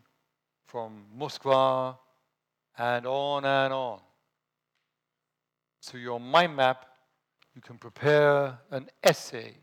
from 0.67 1.05
Moscow, 1.15 1.97
and 2.77 3.07
on 3.07 3.45
and 3.45 3.73
on. 3.73 4.01
So, 5.87 5.99
your 5.99 6.19
mind 6.19 6.55
map, 6.55 6.87
you 7.53 7.61
can 7.61 7.77
prepare 7.77 8.57
an 8.71 8.89
essay, 9.03 9.53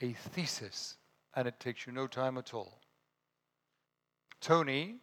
a 0.00 0.12
thesis, 0.12 0.96
and 1.36 1.46
it 1.46 1.60
takes 1.60 1.86
you 1.86 1.92
no 1.92 2.08
time 2.08 2.36
at 2.36 2.52
all. 2.52 2.80
Tony 4.40 4.96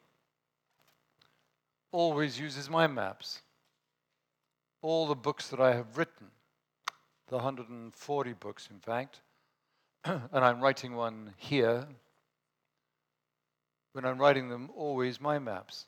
always 1.93 2.37
uses 2.37 2.69
mind 2.69 2.93
maps. 2.93 3.41
All 4.81 5.07
the 5.07 5.15
books 5.15 5.47
that 5.47 5.61
I 5.61 5.73
have 5.73 5.97
written, 5.97 6.27
the 7.29 7.37
140 7.37 8.33
books, 8.33 8.67
in 8.69 8.79
fact, 8.81 9.21
and 10.03 10.19
I'm 10.33 10.59
writing 10.59 10.93
one 10.93 11.35
here. 11.37 11.87
When 13.93 14.03
I'm 14.03 14.17
writing 14.17 14.49
them, 14.49 14.71
always 14.75 15.21
mind 15.21 15.45
maps. 15.45 15.85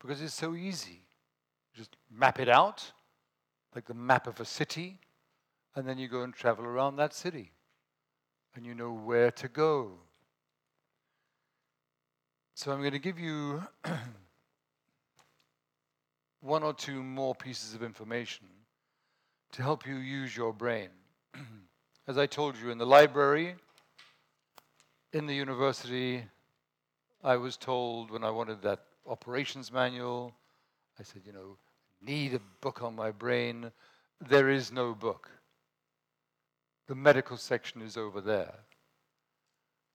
Because 0.00 0.22
it's 0.22 0.32
so 0.32 0.54
easy. 0.54 1.02
Just 1.74 1.94
map 2.10 2.40
it 2.40 2.48
out, 2.48 2.90
like 3.74 3.86
the 3.86 3.94
map 3.94 4.26
of 4.26 4.40
a 4.40 4.44
city, 4.44 4.98
and 5.74 5.86
then 5.86 5.98
you 5.98 6.08
go 6.08 6.22
and 6.22 6.32
travel 6.32 6.64
around 6.64 6.96
that 6.96 7.12
city. 7.12 7.52
And 8.54 8.64
you 8.64 8.74
know 8.74 8.92
where 8.92 9.32
to 9.32 9.48
go. 9.48 9.98
So 12.54 12.70
I'm 12.70 12.78
going 12.78 12.92
to 12.92 13.00
give 13.00 13.18
you 13.18 13.64
one 16.40 16.62
or 16.62 16.72
two 16.72 17.02
more 17.02 17.34
pieces 17.34 17.74
of 17.74 17.82
information 17.82 18.46
to 19.52 19.62
help 19.62 19.86
you 19.86 19.96
use 19.96 20.36
your 20.36 20.52
brain. 20.52 20.90
As 22.06 22.16
I 22.16 22.26
told 22.26 22.56
you 22.56 22.70
in 22.70 22.78
the 22.78 22.86
library, 22.86 23.56
in 25.12 25.26
the 25.26 25.34
university, 25.34 26.22
I 27.24 27.36
was 27.36 27.56
told 27.56 28.10
when 28.10 28.22
I 28.22 28.30
wanted 28.30 28.62
that 28.62 28.80
operations 29.06 29.72
manual, 29.72 30.32
I 31.00 31.02
said, 31.02 31.22
you 31.24 31.32
know, 31.32 31.56
need 32.04 32.34
a 32.34 32.40
book 32.60 32.82
on 32.82 32.94
my 32.94 33.10
brain. 33.10 33.70
There 34.20 34.48
is 34.48 34.72
no 34.72 34.94
book. 34.94 35.30
The 36.86 36.94
medical 36.94 37.36
section 37.36 37.82
is 37.82 37.96
over 37.96 38.20
there. 38.20 38.54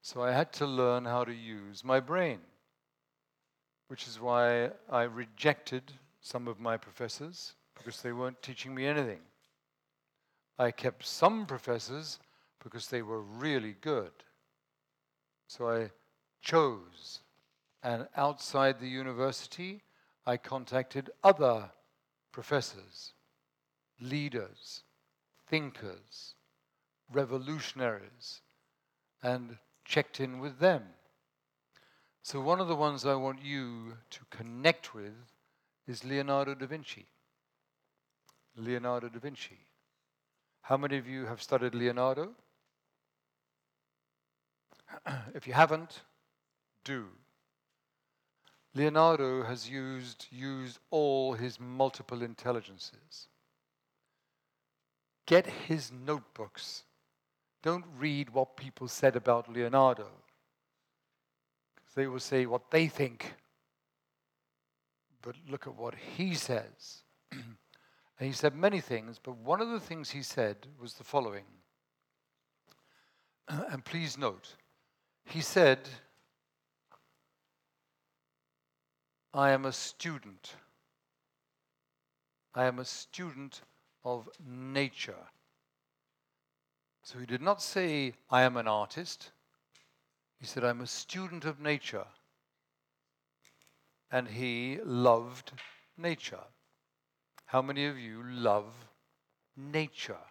So 0.01 0.23
I 0.23 0.31
had 0.31 0.51
to 0.53 0.65
learn 0.65 1.05
how 1.05 1.23
to 1.23 1.33
use 1.33 1.83
my 1.83 1.99
brain, 1.99 2.39
which 3.87 4.07
is 4.07 4.19
why 4.19 4.71
I 4.89 5.03
rejected 5.03 5.83
some 6.21 6.47
of 6.47 6.59
my 6.59 6.77
professors 6.77 7.53
because 7.75 8.01
they 8.01 8.11
weren't 8.11 8.41
teaching 8.41 8.73
me 8.73 8.85
anything. 8.85 9.19
I 10.57 10.71
kept 10.71 11.05
some 11.05 11.45
professors 11.45 12.19
because 12.63 12.87
they 12.87 13.01
were 13.01 13.21
really 13.21 13.75
good. 13.81 14.11
So 15.47 15.69
I 15.69 15.91
chose. 16.41 17.21
And 17.83 18.07
outside 18.17 18.79
the 18.79 18.87
university, 18.87 19.81
I 20.25 20.37
contacted 20.37 21.09
other 21.23 21.69
professors, 22.39 23.11
leaders, 23.99 24.83
thinkers, 25.49 26.35
revolutionaries, 27.11 28.39
and 29.21 29.57
checked 29.83 30.21
in 30.21 30.39
with 30.39 30.57
them. 30.59 30.83
So, 32.23 32.39
one 32.39 32.61
of 32.61 32.69
the 32.69 32.77
ones 32.77 33.05
I 33.05 33.15
want 33.15 33.43
you 33.43 33.97
to 34.11 34.19
connect 34.29 34.93
with 34.93 35.17
is 35.85 36.05
Leonardo 36.05 36.55
da 36.55 36.65
Vinci. 36.65 37.07
Leonardo 38.55 39.09
da 39.09 39.19
Vinci. 39.19 39.59
How 40.61 40.77
many 40.77 40.97
of 40.97 41.09
you 41.09 41.25
have 41.25 41.41
studied 41.41 41.75
Leonardo? 41.75 42.29
if 45.35 45.45
you 45.45 45.51
haven't, 45.51 46.03
do. 46.85 47.07
Leonardo 48.75 49.43
has 49.43 49.69
used, 49.69 50.27
used 50.31 50.79
all 50.91 51.33
his 51.33 51.59
multiple 51.59 52.21
intelligences. 52.21 53.27
Get 55.25 55.47
his 55.47 55.91
notebooks. 55.91 56.83
Don't 57.63 57.85
read 57.97 58.29
what 58.29 58.57
people 58.57 58.87
said 58.87 59.15
about 59.15 59.51
Leonardo. 59.51 60.09
'Cause 61.75 61.93
they 61.95 62.07
will 62.07 62.19
say 62.19 62.45
what 62.45 62.69
they 62.71 62.87
think. 62.87 63.33
But 65.21 65.35
look 65.47 65.67
at 65.67 65.75
what 65.75 65.95
he 65.95 66.35
says. 66.35 67.03
and 67.31 67.57
he 68.19 68.31
said 68.31 68.55
many 68.55 68.79
things, 68.79 69.19
but 69.19 69.35
one 69.35 69.61
of 69.61 69.69
the 69.69 69.79
things 69.79 70.11
he 70.11 70.23
said 70.23 70.67
was 70.79 70.93
the 70.93 71.03
following. 71.03 71.45
and 73.47 73.83
please 73.83 74.17
note, 74.17 74.55
he 75.25 75.41
said, 75.41 75.89
I 79.33 79.51
am 79.51 79.65
a 79.65 79.71
student. 79.71 80.55
I 82.55 82.65
am 82.65 82.79
a 82.79 82.85
student 82.85 83.61
of 84.03 84.27
nature. 84.45 85.27
So 87.03 87.19
he 87.19 87.25
did 87.25 87.41
not 87.41 87.61
say, 87.61 88.13
I 88.29 88.41
am 88.41 88.57
an 88.57 88.67
artist. 88.67 89.31
He 90.39 90.45
said, 90.45 90.63
I'm 90.63 90.81
a 90.81 90.87
student 90.87 91.45
of 91.45 91.59
nature. 91.59 92.05
And 94.11 94.27
he 94.27 94.79
loved 94.83 95.51
nature. 95.97 96.43
How 97.45 97.61
many 97.61 97.85
of 97.85 97.99
you 97.99 98.23
love 98.23 98.73
nature? 99.55 100.25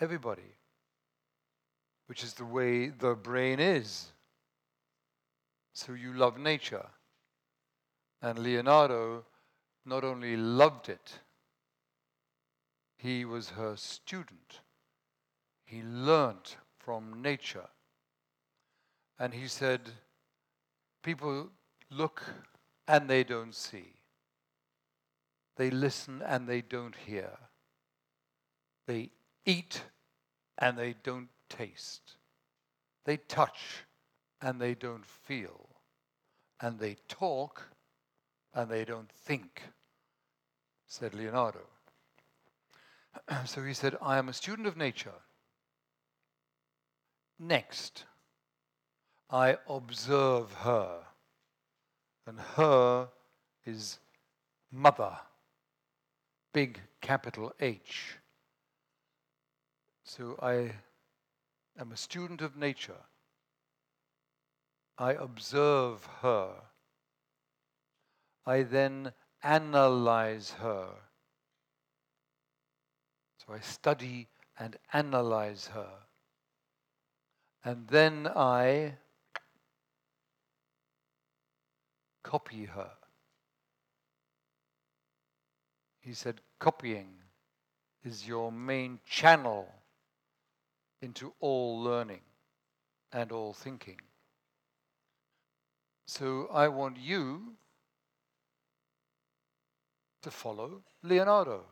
Everybody. 0.00 0.54
Which 2.06 2.24
is 2.24 2.34
the 2.34 2.46
way 2.46 2.88
the 2.88 3.14
brain 3.14 3.60
is. 3.60 4.12
So 5.72 5.92
you 5.92 6.12
love 6.12 6.38
nature. 6.38 6.86
And 8.22 8.38
Leonardo 8.38 9.24
not 9.86 10.04
only 10.04 10.36
loved 10.36 10.88
it, 10.88 11.20
he 12.96 13.24
was 13.24 13.50
her 13.50 13.76
student. 13.76 14.60
He 15.64 15.82
learnt 15.82 16.56
from 16.78 17.22
nature. 17.22 17.68
And 19.18 19.32
he 19.32 19.48
said, 19.48 19.80
People 21.02 21.48
look 21.90 22.22
and 22.86 23.08
they 23.08 23.24
don't 23.24 23.54
see. 23.54 23.94
They 25.56 25.70
listen 25.70 26.22
and 26.26 26.46
they 26.46 26.60
don't 26.60 26.96
hear. 26.96 27.30
They 28.86 29.10
eat 29.46 29.82
and 30.58 30.76
they 30.76 30.94
don't 31.02 31.28
taste. 31.48 32.16
They 33.04 33.16
touch 33.16 33.84
and 34.40 34.60
they 34.60 34.74
don't 34.74 35.06
feel. 35.06 35.68
And 36.60 36.78
they 36.78 36.96
talk 37.08 37.62
and 38.54 38.70
they 38.70 38.84
don't 38.84 39.10
think, 39.10 39.62
said 40.86 41.14
Leonardo. 41.14 41.60
so 43.44 43.62
he 43.62 43.74
said, 43.74 43.96
I 44.02 44.18
am 44.18 44.28
a 44.28 44.32
student 44.32 44.66
of 44.66 44.76
nature. 44.76 45.14
Next, 47.38 48.04
I 49.30 49.56
observe 49.68 50.52
her. 50.52 50.98
And 52.26 52.38
her 52.56 53.08
is 53.64 53.98
mother, 54.70 55.16
big 56.52 56.80
capital 57.00 57.52
H. 57.60 58.16
So 60.04 60.38
I 60.42 60.72
am 61.80 61.92
a 61.92 61.96
student 61.96 62.40
of 62.40 62.56
nature. 62.56 63.00
I 65.00 65.12
observe 65.12 66.06
her. 66.20 66.50
I 68.44 68.64
then 68.64 69.12
analyze 69.42 70.50
her. 70.60 70.88
So 73.38 73.54
I 73.54 73.60
study 73.60 74.28
and 74.58 74.76
analyze 74.92 75.68
her. 75.68 75.88
And 77.64 77.88
then 77.88 78.28
I 78.36 78.96
copy 82.22 82.66
her. 82.66 82.90
He 86.00 86.12
said, 86.12 86.42
copying 86.58 87.08
is 88.04 88.28
your 88.28 88.52
main 88.52 88.98
channel 89.08 89.66
into 91.00 91.32
all 91.40 91.82
learning 91.82 92.20
and 93.14 93.32
all 93.32 93.54
thinking. 93.54 93.96
So 96.12 96.48
I 96.52 96.66
want 96.66 96.96
you 96.98 97.54
to 100.22 100.30
follow 100.32 100.82
Leonardo. 101.04 101.62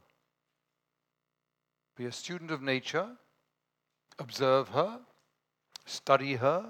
Be 1.96 2.04
a 2.04 2.12
student 2.12 2.52
of 2.52 2.62
nature, 2.62 3.08
observe 4.16 4.68
her, 4.68 5.00
study 5.86 6.36
her, 6.36 6.64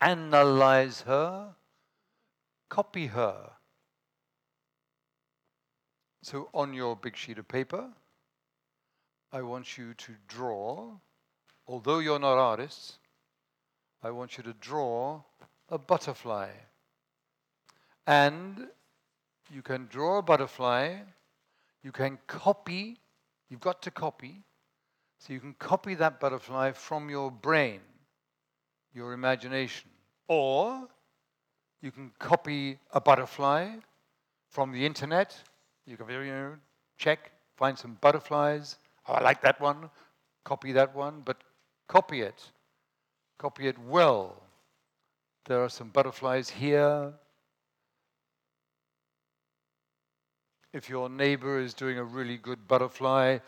analyze 0.00 1.00
her, 1.00 1.56
copy 2.68 3.08
her. 3.08 3.50
So 6.22 6.48
on 6.54 6.74
your 6.74 6.94
big 6.94 7.16
sheet 7.16 7.38
of 7.38 7.48
paper, 7.48 7.88
I 9.32 9.42
want 9.42 9.76
you 9.76 9.94
to 9.94 10.12
draw, 10.28 10.92
although 11.66 11.98
you're 11.98 12.20
not 12.20 12.38
artists, 12.38 12.98
I 14.00 14.12
want 14.12 14.38
you 14.38 14.44
to 14.44 14.52
draw 14.52 15.22
a 15.68 15.76
butterfly. 15.76 16.50
And 18.06 18.68
you 19.50 19.62
can 19.62 19.86
draw 19.86 20.18
a 20.18 20.22
butterfly, 20.22 20.96
you 21.82 21.92
can 21.92 22.18
copy, 22.26 22.98
you've 23.48 23.60
got 23.60 23.82
to 23.82 23.90
copy, 23.90 24.42
so 25.18 25.32
you 25.32 25.40
can 25.40 25.54
copy 25.58 25.94
that 25.94 26.20
butterfly 26.20 26.72
from 26.72 27.08
your 27.08 27.30
brain, 27.30 27.80
your 28.92 29.12
imagination. 29.12 29.88
Or 30.28 30.88
you 31.80 31.90
can 31.90 32.10
copy 32.18 32.78
a 32.92 33.00
butterfly 33.00 33.68
from 34.50 34.72
the 34.72 34.84
internet. 34.84 35.36
You 35.86 35.96
can 35.96 36.08
you 36.08 36.24
know, 36.24 36.56
check, 36.98 37.32
find 37.56 37.78
some 37.78 37.96
butterflies. 38.00 38.76
Oh, 39.06 39.14
I 39.14 39.22
like 39.22 39.42
that 39.42 39.60
one. 39.60 39.90
Copy 40.44 40.72
that 40.72 40.94
one, 40.94 41.22
but 41.24 41.38
copy 41.88 42.20
it. 42.20 42.42
Copy 43.38 43.66
it 43.66 43.78
well. 43.78 44.42
There 45.46 45.62
are 45.62 45.68
some 45.68 45.88
butterflies 45.88 46.48
here. 46.48 47.12
If 50.74 50.88
your 50.88 51.08
neighbor 51.08 51.60
is 51.60 51.72
doing 51.72 51.98
a 51.98 52.04
really 52.04 52.36
good 52.36 52.66
butterfly, 52.66 53.38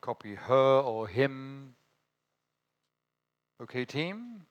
copy 0.00 0.34
her 0.34 0.80
or 0.80 1.06
him. 1.06 1.74
Okay, 3.62 3.84
team? 3.84 4.46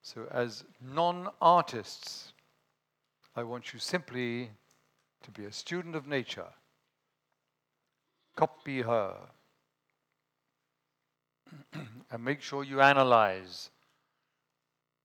So, 0.00 0.26
as 0.30 0.64
non 0.80 1.28
artists, 1.38 2.32
I 3.36 3.42
want 3.42 3.74
you 3.74 3.78
simply 3.78 4.48
to 5.22 5.30
be 5.30 5.44
a 5.44 5.52
student 5.52 5.96
of 5.96 6.06
nature. 6.06 6.48
Copy 8.34 8.80
her. 8.80 9.16
and 12.10 12.24
make 12.24 12.40
sure 12.40 12.64
you 12.64 12.80
analyze. 12.80 13.68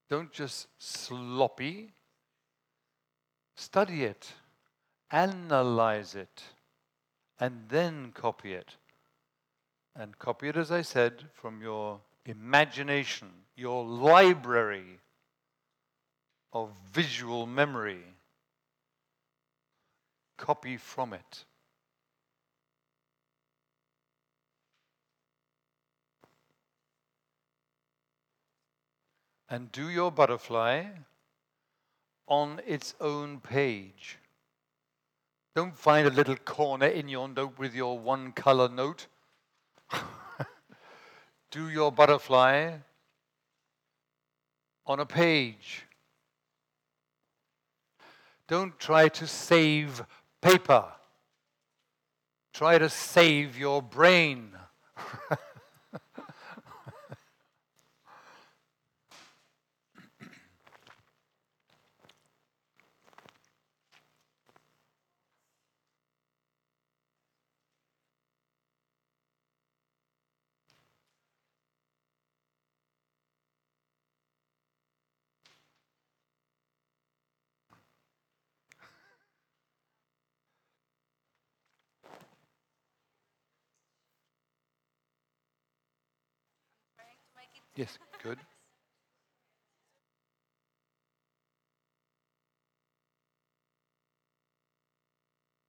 Don't 0.10 0.32
just 0.32 0.68
sloppy. 0.80 1.92
Study 3.58 4.06
it, 4.06 4.32
analyze 5.12 6.16
it, 6.16 6.44
and 7.40 7.64
then 7.70 8.12
copy 8.14 8.54
it. 8.54 8.76
And 9.96 10.18
copy 10.18 10.48
it, 10.48 10.56
as 10.56 10.72
I 10.72 10.84
said, 10.84 11.26
from 11.34 11.62
your 11.62 12.00
imagination, 12.26 13.30
your 13.56 13.84
library 13.84 15.00
of 16.54 16.70
visual 16.94 17.46
memory. 17.46 18.04
Copy 20.38 20.78
from 20.78 21.14
it. 21.14 21.46
And 29.50 29.70
do 29.74 29.90
your 29.90 30.12
butterfly 30.12 30.86
on 32.28 32.62
its 32.66 32.96
own 33.02 33.42
page. 33.42 34.18
Don't 35.54 35.76
find 35.76 36.08
a 36.08 36.12
little 36.12 36.38
corner 36.38 36.88
in 36.88 37.10
your 37.10 37.28
note 37.28 37.60
with 37.60 37.76
your 37.76 38.00
one 38.00 38.32
color 38.32 38.70
note. 38.70 39.08
do 41.52 41.70
your 41.70 41.92
butterfly 41.92 42.78
on 44.86 45.00
a 45.02 45.06
page. 45.06 45.86
Don't 48.48 48.80
try 48.80 49.10
to 49.10 49.28
save 49.28 50.04
paper. 50.42 50.86
Try 52.54 52.78
to 52.78 52.90
save 52.90 53.58
your 53.58 53.82
brain. 53.82 54.52
Yes, 87.76 87.98
good. 88.24 88.38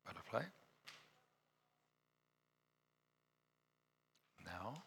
Butterfly. 0.06 0.44
Now. 4.44 4.84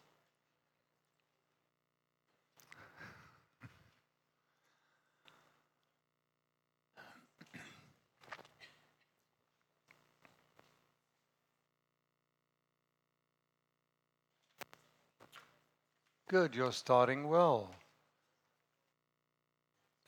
Good, 16.28 16.56
you're 16.56 16.72
starting 16.72 17.28
well. 17.28 17.70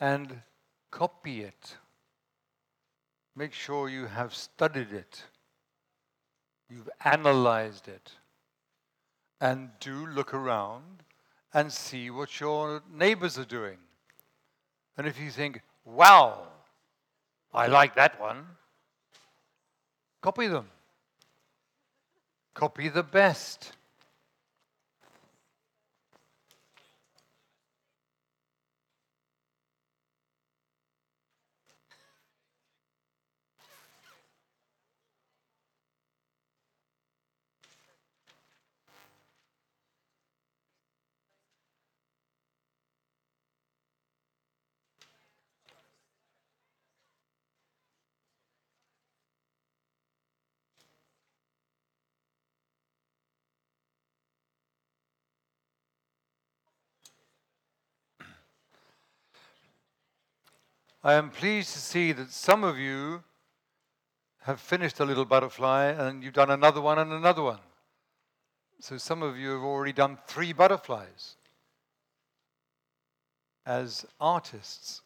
And 0.00 0.42
copy 0.90 1.42
it. 1.42 1.76
Make 3.36 3.52
sure 3.52 3.88
you 3.88 4.06
have 4.06 4.34
studied 4.34 4.92
it. 4.92 5.22
You've 6.68 6.90
analyzed 7.04 7.86
it. 7.86 8.10
And 9.40 9.70
do 9.78 10.06
look 10.08 10.34
around 10.34 11.04
and 11.54 11.72
see 11.72 12.10
what 12.10 12.40
your 12.40 12.82
neighbors 12.92 13.38
are 13.38 13.44
doing. 13.44 13.78
And 14.96 15.06
if 15.06 15.20
you 15.20 15.30
think, 15.30 15.62
wow, 15.84 16.48
I 17.54 17.68
like 17.68 17.94
that 17.94 18.20
one, 18.20 18.44
copy 20.20 20.48
them. 20.48 20.68
Copy 22.54 22.88
the 22.88 23.04
best. 23.04 23.72
I 61.08 61.14
am 61.14 61.30
pleased 61.30 61.72
to 61.72 61.78
see 61.78 62.12
that 62.12 62.30
some 62.30 62.62
of 62.62 62.76
you 62.76 63.24
have 64.42 64.60
finished 64.60 65.00
a 65.00 65.06
little 65.06 65.24
butterfly 65.24 65.84
and 65.86 66.22
you've 66.22 66.34
done 66.34 66.50
another 66.50 66.82
one 66.82 66.98
and 66.98 67.10
another 67.14 67.42
one. 67.42 67.60
So 68.80 68.98
some 68.98 69.22
of 69.22 69.38
you 69.38 69.52
have 69.52 69.62
already 69.62 69.94
done 69.94 70.18
three 70.26 70.52
butterflies 70.52 71.36
as 73.64 74.04
artists. 74.20 75.00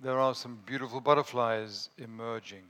There 0.00 0.18
are 0.18 0.34
some 0.34 0.58
beautiful 0.66 1.00
butterflies 1.00 1.88
emerging. 1.98 2.64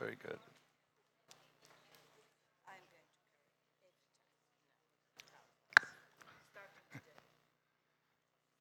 Very 0.00 0.16
good. 0.16 0.38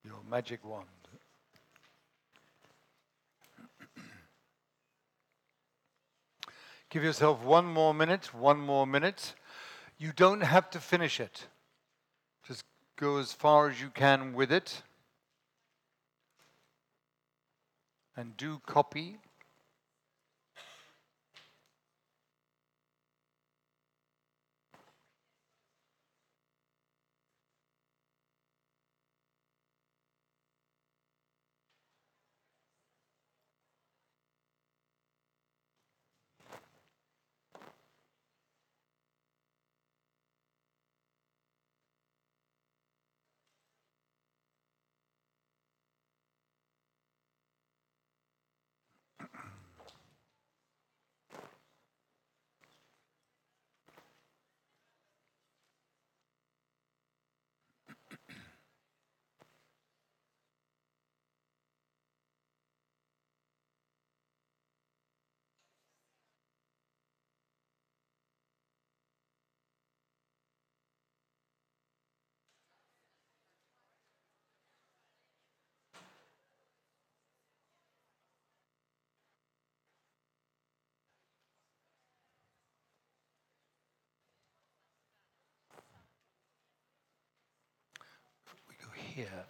Your 0.04 0.18
magic 0.30 0.66
wand. 0.66 0.86
Give 6.90 7.06
yourself 7.06 7.42
one 7.42 7.66
more 7.66 7.94
minute, 7.94 8.34
one 8.34 8.60
more 8.60 8.86
minute. 8.86 9.34
You 9.98 10.12
don't 10.14 10.42
have 10.42 10.70
to 10.72 10.80
finish 10.82 11.22
it. 11.22 11.48
Just 12.46 12.66
go 12.98 13.16
as 13.16 13.32
far 13.32 13.70
as 13.70 13.80
you 13.80 13.90
can 13.92 14.34
with 14.34 14.52
it. 14.52 14.82
And 18.18 18.36
do 18.36 18.60
copy. 18.66 19.20
We 88.68 88.76
go 88.86 88.92
here 89.20 89.46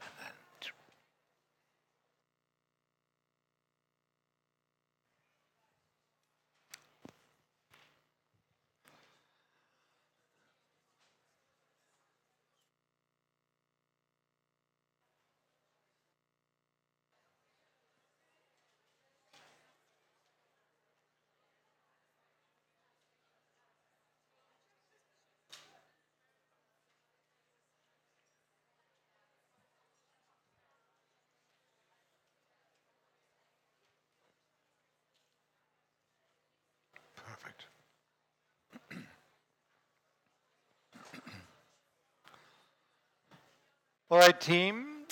All 44.12 44.18
right, 44.18 44.42
team. 44.42 45.06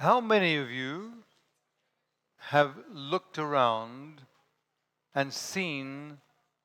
How 0.00 0.20
many 0.20 0.56
of 0.56 0.68
you 0.68 1.12
have 2.38 2.74
looked 2.92 3.38
around 3.38 4.22
and 5.14 5.32
seen 5.32 6.18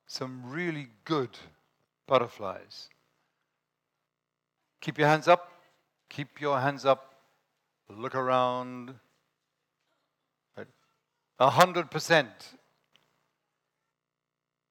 some 0.07 0.41
really 0.49 0.87
good 1.05 1.37
butterflies? 2.07 2.89
Keep 4.81 4.97
your 4.97 5.07
hands 5.07 5.27
up. 5.27 5.51
Keep 6.09 6.41
your 6.41 6.59
hands 6.59 6.83
up. 6.83 7.13
Look 7.89 8.15
around. 8.15 8.95
A 11.37 11.51
hundred 11.51 11.91
percent, 11.91 12.57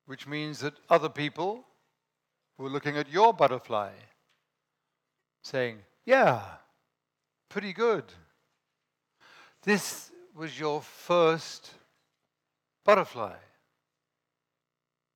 which 0.07 0.27
means 0.27 0.59
that 0.59 0.75
other 0.91 1.09
people 1.09 1.65
were 2.59 2.71
looking 2.71 2.97
at 2.97 3.11
your 3.11 3.33
butterfly, 3.33 3.91
saying, 5.43 5.79
Yeah, 6.05 6.43
pretty 7.49 7.73
good. 7.73 8.05
This 9.63 10.11
was 10.35 10.59
your 10.59 10.81
first 10.81 11.71
butterfly. 12.85 13.35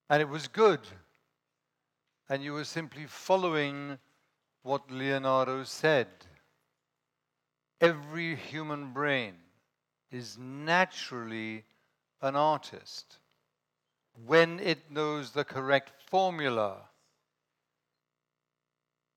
And 0.09 0.21
it 0.21 0.29
was 0.29 0.49
good. 0.49 0.81
And 2.29 2.43
you 2.43 2.55
were 2.55 2.65
simply 2.65 3.07
following 3.07 3.99
what 4.63 4.91
Leonardo 4.91 5.65
said. 5.65 6.09
Every 7.81 8.35
human 8.35 8.93
brain 8.93 9.35
is 10.11 10.37
naturally 10.37 11.65
an 12.21 12.37
artist 12.37 13.19
when 14.27 14.59
it 14.61 14.91
knows 14.91 15.31
the 15.31 15.45
correct 15.45 15.93
formula. 16.11 16.90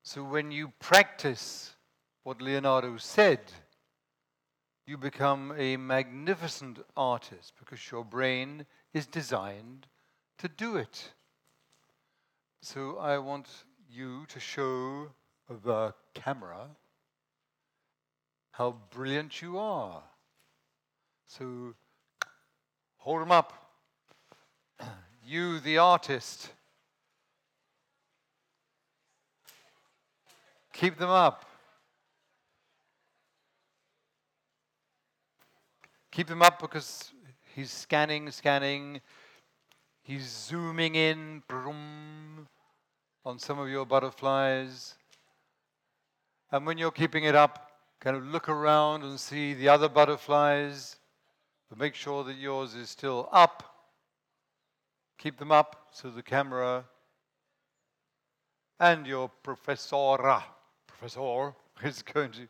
So 0.06 0.22
when 0.22 0.50
you 0.50 0.70
practice 0.80 1.72
what 2.24 2.42
Leonardo 2.42 2.98
said, 2.98 3.40
you 4.86 4.98
become 4.98 5.54
a 5.56 5.78
magnificent 5.78 6.78
artist 6.94 7.54
because 7.58 7.90
your 7.90 8.04
brain 8.04 8.66
is 8.92 9.06
designed 9.06 9.86
to 10.36 10.48
do 10.48 10.76
it. 10.76 11.14
So 12.60 12.98
I 12.98 13.16
want 13.16 13.48
you 13.90 14.26
to 14.28 14.38
show 14.38 15.08
the 15.48 15.94
camera 16.12 16.66
how 18.50 18.76
brilliant 18.90 19.40
you 19.40 19.56
are. 19.56 20.02
So 21.26 21.72
hold 22.98 23.22
them 23.22 23.32
up. 23.32 23.52
You, 25.26 25.60
the 25.60 25.78
artist. 25.78 26.50
Keep 30.74 30.98
them 30.98 31.08
up. 31.08 31.44
Keep 36.10 36.26
them 36.26 36.42
up 36.42 36.60
because 36.60 37.12
he's 37.54 37.70
scanning, 37.70 38.30
scanning. 38.30 39.00
He's 40.02 40.28
zooming 40.28 40.96
in 40.96 41.42
brum, 41.48 42.48
on 43.24 43.38
some 43.38 43.58
of 43.58 43.68
your 43.68 43.86
butterflies. 43.86 44.96
And 46.52 46.66
when 46.66 46.76
you're 46.76 46.90
keeping 46.90 47.24
it 47.24 47.34
up, 47.34 47.70
kind 48.00 48.16
of 48.16 48.24
look 48.26 48.48
around 48.48 49.02
and 49.02 49.18
see 49.18 49.54
the 49.54 49.68
other 49.68 49.88
butterflies, 49.88 50.96
but 51.68 51.78
make 51.78 51.94
sure 51.94 52.22
that 52.24 52.36
yours 52.36 52.74
is 52.74 52.90
still 52.90 53.28
up. 53.32 53.62
Keep 55.18 55.38
them 55.38 55.52
up 55.52 55.86
so 55.92 56.10
the 56.10 56.22
camera 56.22 56.84
and 58.78 59.06
your 59.06 59.30
professora, 59.42 60.44
professor, 60.98 61.54
is 61.82 62.02
going 62.02 62.30
to. 62.32 62.48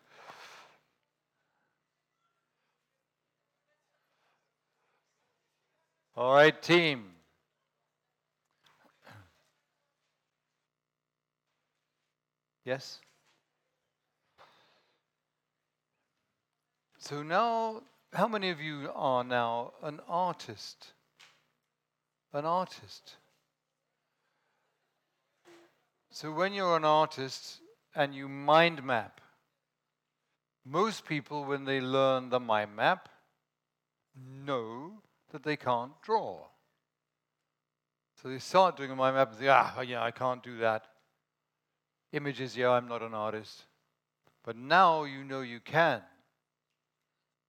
All 6.16 6.34
right, 6.34 6.62
team. 6.62 7.06
Yes? 12.64 13.00
So 16.98 17.22
now, 17.22 17.82
how 18.12 18.28
many 18.28 18.50
of 18.50 18.60
you 18.60 18.90
are 18.94 19.24
now 19.24 19.72
an 19.82 20.00
artist? 20.08 20.92
An 22.32 22.44
artist. 22.44 23.16
So 26.10 26.32
when 26.32 26.54
you're 26.54 26.76
an 26.76 26.84
artist 26.84 27.60
and 27.94 28.14
you 28.14 28.28
mind 28.28 28.82
map, 28.82 29.20
most 30.64 31.04
people, 31.04 31.44
when 31.44 31.64
they 31.64 31.80
learn 31.80 32.30
the 32.30 32.40
mind 32.40 32.74
map, 32.74 33.08
know 34.16 34.92
that 35.30 35.42
they 35.42 35.56
can't 35.56 35.92
draw. 36.02 36.46
So 38.22 38.28
they 38.28 38.38
start 38.38 38.76
doing 38.76 38.90
a 38.90 38.96
mind 38.96 39.16
map 39.16 39.30
and 39.30 39.38
say, 39.38 39.48
ah, 39.48 39.80
yeah, 39.82 40.02
I 40.02 40.10
can't 40.10 40.42
do 40.42 40.58
that. 40.58 40.86
Images, 42.12 42.56
yeah, 42.56 42.70
I'm 42.70 42.88
not 42.88 43.02
an 43.02 43.12
artist. 43.12 43.64
But 44.44 44.56
now 44.56 45.04
you 45.04 45.24
know 45.24 45.40
you 45.40 45.60
can. 45.60 46.00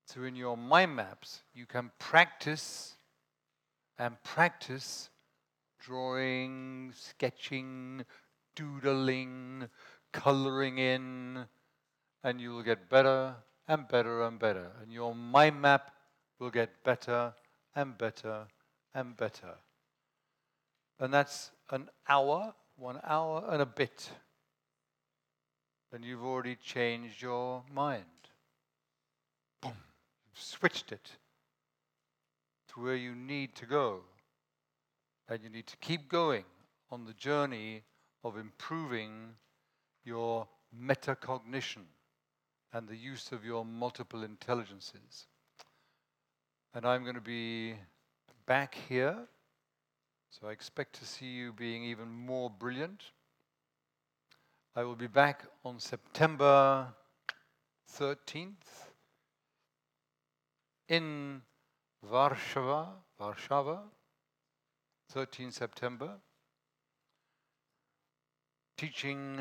So 0.07 0.23
in 0.23 0.35
your 0.35 0.57
mind 0.57 0.95
maps, 0.95 1.41
you 1.53 1.65
can 1.65 1.91
practice 1.99 2.95
and 3.97 4.21
practice 4.23 5.09
drawing, 5.79 6.91
sketching, 6.95 8.03
doodling, 8.55 9.69
coloring 10.15 10.77
in, 10.77 11.45
and 12.23 12.39
you 12.39 12.51
will 12.53 12.63
get 12.63 12.89
better 12.89 13.35
and 13.67 13.87
better 13.87 14.23
and 14.23 14.39
better. 14.39 14.71
And 14.81 14.91
your 14.91 15.13
mind 15.13 15.61
map 15.61 15.91
will 16.39 16.49
get 16.49 16.83
better 16.83 17.33
and 17.75 17.97
better 17.97 18.47
and 18.93 19.15
better. 19.17 19.55
And 20.99 21.13
that's 21.13 21.51
an 21.69 21.89
hour, 22.07 22.53
one 22.77 22.99
hour 23.03 23.43
and 23.49 23.61
a 23.61 23.65
bit. 23.65 24.09
And 25.91 26.03
you've 26.03 26.23
already 26.23 26.55
changed 26.55 27.21
your 27.21 27.63
mind 27.71 28.05
Boom! 29.61 29.73
switched 30.33 30.91
it 30.91 31.11
to 32.69 32.81
where 32.81 32.95
you 32.95 33.15
need 33.15 33.55
to 33.55 33.65
go. 33.65 34.01
And 35.27 35.43
you 35.43 35.49
need 35.49 35.67
to 35.67 35.77
keep 35.77 36.07
going 36.07 36.45
on 36.91 37.05
the 37.05 37.13
journey 37.13 37.83
of 38.23 38.37
improving 38.37 39.35
your 40.05 40.47
metacognition 40.79 41.83
and 42.73 42.87
the 42.87 42.95
use 42.95 43.31
of 43.31 43.45
your 43.45 43.65
multiple 43.65 44.23
intelligences. 44.23 45.27
And 46.73 46.85
I'm 46.85 47.03
going 47.03 47.15
to 47.15 47.21
be 47.21 47.75
back 48.45 48.75
here, 48.89 49.15
so 50.29 50.47
I 50.47 50.51
expect 50.51 50.93
to 50.99 51.05
see 51.05 51.27
you 51.27 51.53
being 51.53 51.83
even 51.83 52.09
more 52.09 52.49
brilliant. 52.49 53.03
I 54.75 54.83
will 54.83 54.95
be 54.95 55.07
back 55.07 55.45
on 55.63 55.79
September 55.79 56.87
13th 57.97 58.89
in 60.89 61.41
Warsaw, 62.11 62.89
Warsaw, 63.17 63.79
13 65.11 65.51
September, 65.51 66.11
teaching 68.77 69.39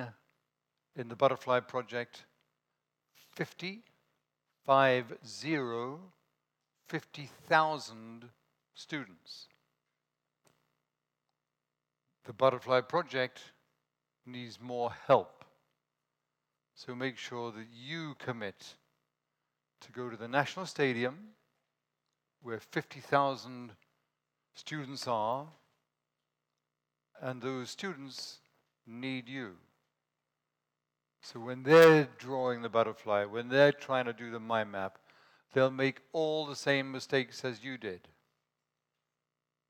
in 0.97 1.09
the 1.09 1.16
Butterfly 1.16 1.61
Project 1.61 2.24
50, 3.32 3.82
5 4.64 5.18
0, 5.26 6.01
50,000 6.88 8.24
students. 8.74 9.49
The 12.24 12.32
Butterfly 12.32 12.82
Project 12.82 13.40
needs 14.24 14.61
more 14.61 14.92
help. 15.07 15.45
So 16.74 16.95
make 16.95 17.18
sure 17.18 17.53
that 17.53 17.66
you 17.72 18.14
commit 18.18 18.74
to 19.80 19.92
go 19.92 20.09
to 20.09 20.16
the 20.16 20.28
National 20.28 20.66
Stadium 20.66 21.34
where 22.42 22.61
50,000 22.61 23.72
students 24.55 25.09
are, 25.09 25.47
and 27.20 27.40
those 27.40 27.70
students 27.70 28.38
need 28.86 29.28
you. 29.28 29.57
So 31.25 31.41
when 31.41 31.62
they're 31.62 32.09
drawing 32.18 32.62
the 32.62 32.68
butterfly, 32.68 33.25
when 33.25 33.49
they're 33.49 33.72
trying 33.72 34.05
to 34.05 34.12
do 34.12 34.31
the 34.31 34.39
mind 34.39 34.70
map, 34.70 34.99
they'll 35.53 35.70
make 35.70 36.01
all 36.12 36.47
the 36.47 36.55
same 36.55 36.93
mistakes 36.93 37.45
as 37.45 37.64
you 37.64 37.79
did. 37.79 38.09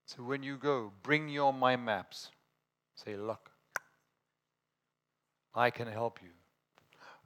So 0.06 0.22
when 0.22 0.42
you 0.42 0.58
go, 0.58 0.92
bring 1.02 1.28
your 1.28 1.52
mind 1.52 1.84
maps. 1.84 2.30
Say, 2.96 3.16
look, 3.16 3.50
I 5.54 5.70
can 5.70 5.88
help 5.88 6.20
you. 6.22 6.30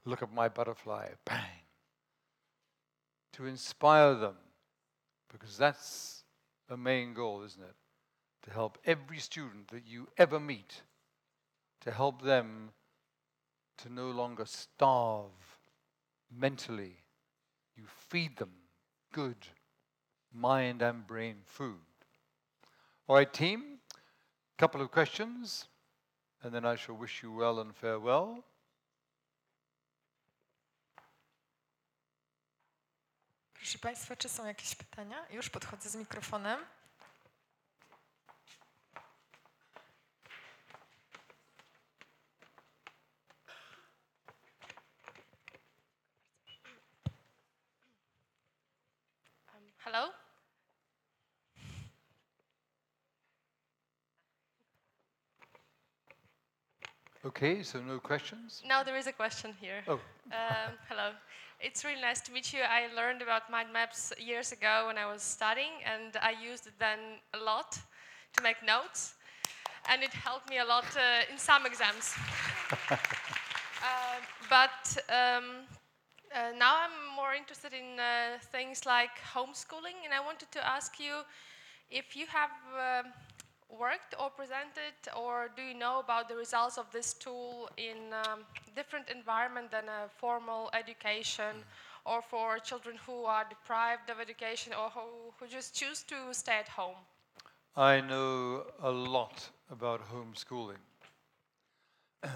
Look 0.05 0.23
at 0.23 0.33
my 0.33 0.49
butterfly. 0.49 1.09
Bang 1.25 1.59
to 3.39 3.47
inspire 3.47 4.15
them, 4.15 4.35
because 5.31 5.57
that's 5.57 6.25
a 6.69 6.77
main 6.77 7.15
goal, 7.15 7.45
isn't 7.45 7.63
it? 7.63 7.77
To 8.43 8.51
help 8.51 8.79
every 8.85 9.19
student 9.19 9.69
that 9.69 9.87
you 9.87 10.09
ever 10.19 10.41
meet, 10.41 10.83
to 11.83 11.93
help 11.93 12.23
them 12.23 12.71
to 13.79 13.93
no 13.93 14.11
longer 14.11 14.45
starve 14.47 15.59
mentally. 16.31 16.97
You 17.77 17.85
feed 17.87 18.37
them 18.37 18.53
good 19.13 19.37
mind 20.33 20.83
and 20.83 21.07
brain 21.07 21.37
food. 21.45 21.77
All 23.07 23.17
right, 23.17 23.33
team, 23.33 23.79
a 23.95 24.61
couple 24.61 24.83
of 24.83 24.91
questions, 24.91 25.67
and 26.43 26.53
then 26.53 26.65
I 26.65 26.77
shall 26.77 26.97
wish 26.97 27.23
you 27.23 27.33
well 27.33 27.61
and 27.61 27.75
farewell. 27.75 28.45
Proszę 33.55 33.79
Państwa, 33.79 34.17
czy 34.17 34.29
są 34.29 34.47
jakieś 34.47 34.75
pytania? 34.75 35.27
Już 35.31 35.51
podchodzę 35.51 35.91
z 35.91 35.97
mikrofonem. 35.97 36.61
Um, 49.55 49.73
hello? 49.91 50.09
Okay, 57.25 57.63
so 57.63 57.81
no 57.81 57.99
questions? 57.99 58.63
Now 58.67 58.83
there 58.83 58.97
is 58.97 59.07
a 59.07 59.13
question 59.13 59.55
here. 59.61 59.83
Oh, 59.89 60.01
Um, 60.31 60.77
hello. 60.89 61.13
It's 61.61 61.85
really 61.85 62.03
nice 62.03 62.21
to 62.21 62.33
meet 62.33 62.53
you. 62.53 62.61
I 62.61 62.89
learned 62.95 63.23
about 63.23 63.51
mind 63.51 63.73
maps 63.73 64.13
years 64.19 64.53
ago 64.53 64.85
when 64.89 64.99
I 64.99 65.07
was 65.07 65.23
studying, 65.23 65.73
and 65.85 66.17
I 66.21 66.33
used 66.33 66.67
it 66.67 66.75
then 66.79 66.99
a 67.33 67.39
lot 67.39 67.79
to 68.37 68.43
make 68.43 68.63
notes, 68.63 69.15
and 69.91 70.03
it 70.03 70.13
helped 70.13 70.51
me 70.51 70.59
a 70.59 70.65
lot 70.65 70.85
uh, 70.97 71.33
in 71.33 71.39
some 71.39 71.65
exams. 71.67 72.15
uh, 72.91 72.97
but 74.51 74.97
um, 75.09 75.67
uh, 76.35 76.53
now 76.59 76.77
I'm 76.85 77.17
more 77.17 77.35
interested 77.35 77.73
in 77.73 77.99
uh, 77.99 78.39
things 78.53 78.87
like 78.87 79.11
homeschooling, 79.35 80.05
and 80.05 80.13
I 80.13 80.21
wanted 80.21 80.51
to 80.53 80.67
ask 80.67 80.99
you 81.01 81.23
if 81.91 82.17
you 82.17 82.27
have 82.27 82.51
um 82.77 83.13
worked 83.71 84.15
or 84.19 84.31
presented, 84.31 84.97
or 85.17 85.51
do 85.57 85.63
you 85.63 85.75
know 85.75 86.01
about 86.01 86.29
the 86.29 86.37
results 86.37 86.79
of 86.79 86.91
this 86.91 87.13
tool 87.13 87.69
in 87.77 88.13
um, 88.25 88.41
different 88.75 89.09
environment 89.11 89.71
than 89.71 89.85
a 89.85 90.09
formal 90.09 90.71
education, 90.73 91.65
or 92.05 92.23
for 92.23 92.59
children 92.59 92.97
who 93.07 93.25
are 93.25 93.45
deprived 93.49 94.09
of 94.11 94.21
education 94.21 94.73
or 94.73 94.89
who, 94.91 95.33
who 95.39 95.47
just 95.47 95.75
choose 95.75 96.03
to 96.05 96.17
stay 96.33 96.59
at 96.59 96.69
home? 96.69 96.97
I 97.77 98.01
know 98.01 98.65
a 98.83 98.91
lot 98.91 99.51
about 99.71 100.01
homeschooling. 100.11 100.83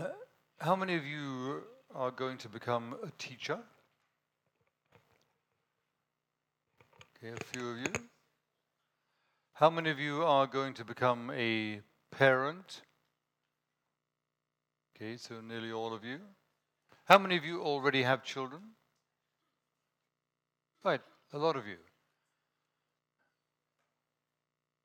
How 0.61 0.77
many 0.77 0.95
of 0.95 1.05
you 1.05 1.63
are 1.95 2.11
going 2.11 2.39
to 2.39 2.49
become 2.49 2.95
a 3.03 3.11
teacher? 3.19 3.59
Okay, 7.25 7.35
a 7.41 7.57
few 7.57 7.71
of 7.71 7.79
you. 7.79 7.93
How 9.53 9.71
many 9.71 9.91
of 9.91 10.01
you 10.01 10.25
are 10.25 10.49
going 10.49 10.75
to 10.75 10.85
become 10.85 11.31
a 11.33 11.81
parent? 12.11 12.83
Okay, 14.97 15.17
so 15.17 15.41
nearly 15.41 15.71
all 15.71 15.95
of 15.95 16.05
you. 16.05 16.19
How 17.05 17.19
many 17.19 17.37
of 17.37 17.45
you 17.45 17.63
already 17.63 18.03
have 18.03 18.25
children? 18.25 18.63
Right, 20.83 21.01
a 21.33 21.39
lot 21.39 21.55
of 21.55 21.65
you. 21.65 21.77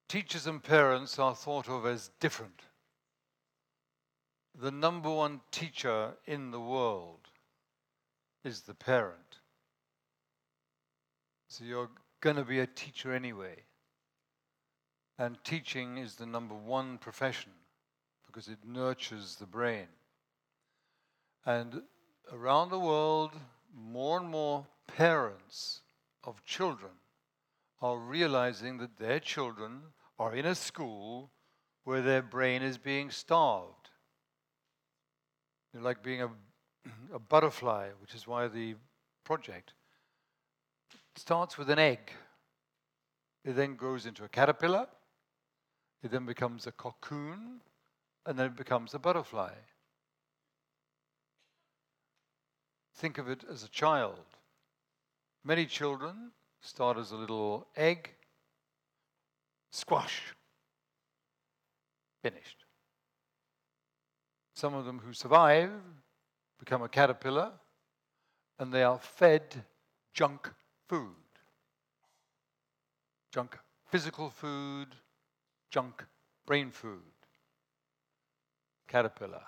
Teachers 0.08 0.46
and 0.46 0.62
parents 0.62 1.18
are 1.18 1.34
thought 1.34 1.68
of 1.68 1.88
as 1.88 2.12
different. 2.20 2.62
The 4.54 4.70
number 4.70 5.10
one 5.10 5.42
teacher 5.50 6.14
in 6.28 6.52
the 6.52 6.62
world 6.62 7.30
is 8.44 8.62
the 8.62 8.76
parent. 8.76 9.40
So 11.48 11.64
you're 11.64 11.90
going 12.22 12.36
to 12.36 12.44
be 12.44 12.60
a 12.60 12.68
teacher 12.68 13.14
anyway. 13.14 13.56
And 15.20 15.38
teaching 15.44 15.98
is 15.98 16.16
the 16.16 16.26
number 16.26 16.54
one 16.54 16.98
profession 16.98 17.52
because 18.26 18.48
it 18.48 18.60
nurtures 18.66 19.36
the 19.36 19.46
brain. 19.46 19.88
And 21.46 21.82
around 22.32 22.70
the 22.70 22.80
world, 22.80 23.32
more 23.76 24.20
and 24.20 24.30
more 24.30 24.66
parents 24.86 25.82
of 26.24 26.44
children 26.46 26.92
are 27.82 27.98
realizing 27.98 28.78
that 28.78 28.98
their 28.98 29.20
children 29.20 29.82
are 30.20 30.36
in 30.36 30.46
a 30.46 30.56
school 30.56 31.32
where 31.84 32.02
their 32.02 32.22
brain 32.22 32.62
is 32.62 32.78
being 32.78 33.10
starved. 33.12 33.90
They're 35.74 35.82
like 35.82 36.04
being 36.04 36.22
a, 36.22 36.30
a 37.14 37.20
butterfly, 37.20 37.90
which 38.02 38.14
is 38.14 38.28
why 38.28 38.48
the 38.48 38.76
project 39.24 39.74
starts 41.20 41.58
with 41.58 41.70
an 41.70 41.80
egg. 41.80 42.12
It 43.44 43.56
then 43.56 43.76
grows 43.76 44.06
into 44.06 44.24
a 44.24 44.30
caterpillar. 44.30 44.88
It 46.04 46.12
then 46.12 46.26
becomes 46.26 46.68
a 46.68 46.72
cocoon, 46.72 47.62
and 48.26 48.38
then 48.38 48.48
it 48.48 48.56
becomes 48.56 48.94
a 48.94 49.00
butterfly. 49.00 49.54
Think 52.96 53.18
of 53.18 53.30
it 53.30 53.44
as 53.50 53.64
a 53.64 53.70
child. 53.70 54.26
Many 55.44 55.66
children 55.66 56.32
start 56.62 56.98
as 56.98 57.12
a 57.12 57.16
little 57.16 57.68
egg, 57.76 58.10
squash, 59.72 60.34
finished. 62.22 62.66
Some 64.56 64.74
of 64.74 64.86
them 64.86 65.00
who 65.00 65.14
survive 65.14 65.72
become 66.60 66.82
a 66.82 66.90
caterpillar, 66.90 67.52
and 68.60 68.74
they 68.74 68.84
are 68.84 69.00
fed 69.00 69.64
junk 70.14 70.52
food. 70.88 71.16
Junk 73.32 73.58
physical 73.86 74.30
food, 74.30 74.88
junk 75.70 76.06
brain 76.46 76.72
food. 76.72 77.02
Caterpillar. 78.88 79.44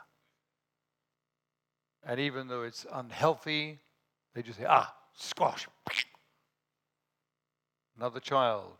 And 2.03 2.20
even 2.20 2.48
though 2.48 2.64
it's 2.64 2.86
unhealthy, 2.91 3.80
they 4.34 4.41
just 4.41 4.60
say, 4.60 4.66
ah, 4.68 4.94
squash. 5.14 5.68
Another 7.98 8.20
child, 8.20 8.78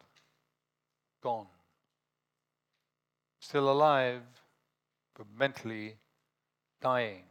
gone. 1.22 1.48
Still 3.40 3.69
alive, 3.69 4.22
but 5.15 5.27
mentally 5.38 5.98
dying. 6.81 7.23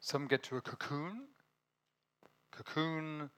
Some 0.00 0.26
get 0.26 0.42
to 0.44 0.56
a 0.56 0.60
cocoon. 0.60 1.28
Cocoon, 2.50 3.30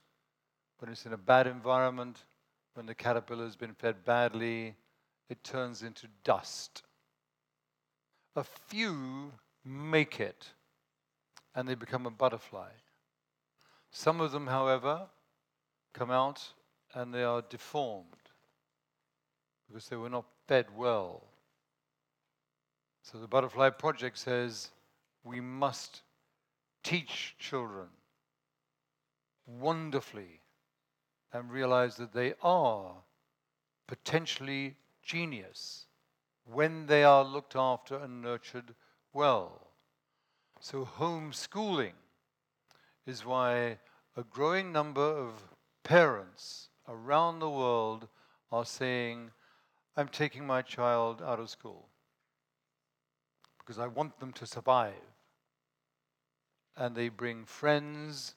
when 0.83 0.91
it's 0.91 1.05
in 1.05 1.13
a 1.13 1.17
bad 1.17 1.47
environment, 1.47 2.25
when 2.73 2.85
the 2.85 2.93
caterpillar 2.93 3.45
has 3.45 3.55
been 3.55 3.73
fed 3.73 4.03
badly, 4.03 4.75
it 5.29 5.41
turns 5.41 5.81
into 5.81 6.07
dust. 6.25 6.83
A 8.35 8.43
few 8.43 9.31
make 9.63 10.19
it 10.19 10.49
and 11.55 11.69
they 11.69 11.75
become 11.75 12.05
a 12.05 12.11
butterfly. 12.11 12.67
Some 13.91 14.19
of 14.19 14.33
them, 14.33 14.47
however, 14.47 15.03
come 15.93 16.11
out 16.11 16.43
and 16.93 17.13
they 17.13 17.23
are 17.23 17.41
deformed 17.41 18.07
because 19.69 19.87
they 19.87 19.95
were 19.95 20.09
not 20.09 20.25
fed 20.49 20.65
well. 20.75 21.23
So 23.03 23.19
the 23.19 23.27
Butterfly 23.27 23.69
Project 23.69 24.17
says 24.17 24.71
we 25.23 25.39
must 25.39 26.01
teach 26.83 27.35
children 27.39 27.87
wonderfully 29.47 30.41
and 31.33 31.51
realize 31.51 31.97
that 31.97 32.13
they 32.13 32.33
are 32.41 32.93
potentially 33.87 34.75
genius 35.01 35.87
when 36.45 36.85
they 36.85 37.03
are 37.03 37.23
looked 37.23 37.55
after 37.55 37.97
and 37.97 38.21
nurtured 38.21 38.75
well. 39.13 39.67
So, 40.59 40.87
homeschooling 40.97 41.93
is 43.05 43.25
why 43.25 43.79
a 44.15 44.23
growing 44.29 44.71
number 44.71 45.01
of 45.01 45.33
parents 45.83 46.69
around 46.87 47.39
the 47.39 47.49
world 47.49 48.07
are 48.51 48.65
saying, 48.65 49.31
I'm 49.97 50.07
taking 50.07 50.45
my 50.45 50.61
child 50.61 51.21
out 51.21 51.39
of 51.39 51.49
school 51.49 51.89
because 53.59 53.79
I 53.79 53.87
want 53.87 54.19
them 54.19 54.31
to 54.33 54.45
survive. 54.45 54.93
And 56.75 56.95
they 56.95 57.09
bring 57.09 57.45
friends 57.45 58.35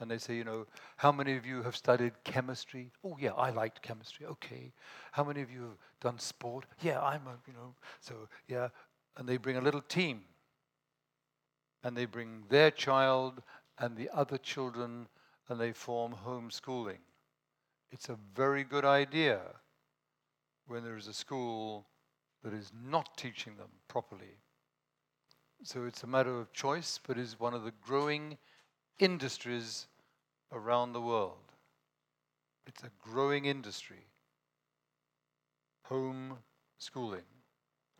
and 0.00 0.10
they 0.10 0.18
say, 0.18 0.34
you 0.34 0.44
know, 0.44 0.66
how 0.96 1.12
many 1.12 1.36
of 1.36 1.44
you 1.44 1.62
have 1.62 1.76
studied 1.76 2.12
chemistry? 2.24 2.90
Oh, 3.04 3.16
yeah, 3.20 3.32
I 3.32 3.50
liked 3.50 3.82
chemistry. 3.82 4.26
Okay. 4.26 4.72
How 5.12 5.22
many 5.22 5.42
of 5.42 5.50
you 5.50 5.62
have 5.62 5.78
done 6.00 6.18
sport? 6.18 6.64
Yeah, 6.80 7.00
I'm 7.00 7.26
a, 7.26 7.36
you 7.46 7.52
know, 7.52 7.74
so 8.00 8.28
yeah. 8.48 8.68
And 9.16 9.28
they 9.28 9.36
bring 9.36 9.56
a 9.56 9.60
little 9.60 9.82
team. 9.82 10.22
And 11.84 11.96
they 11.96 12.06
bring 12.06 12.44
their 12.48 12.70
child 12.70 13.42
and 13.78 13.96
the 13.96 14.10
other 14.14 14.38
children 14.38 15.08
and 15.48 15.60
they 15.60 15.72
form 15.72 16.14
homeschooling. 16.26 16.98
It's 17.90 18.08
a 18.08 18.18
very 18.34 18.64
good 18.64 18.84
idea 18.84 19.40
when 20.66 20.84
there 20.84 20.96
is 20.96 21.08
a 21.08 21.12
school 21.12 21.86
that 22.42 22.54
is 22.54 22.70
not 22.88 23.16
teaching 23.16 23.56
them 23.56 23.68
properly. 23.88 24.38
So 25.62 25.84
it's 25.84 26.04
a 26.04 26.06
matter 26.06 26.38
of 26.38 26.52
choice, 26.52 27.00
but 27.06 27.18
is 27.18 27.38
one 27.38 27.52
of 27.52 27.64
the 27.64 27.72
growing 27.82 28.38
industries 28.98 29.88
around 30.52 30.92
the 30.92 31.00
world. 31.00 31.52
It's 32.66 32.82
a 32.82 32.90
growing 33.02 33.46
industry. 33.46 34.06
Home 35.84 36.38
schooling. 36.78 37.28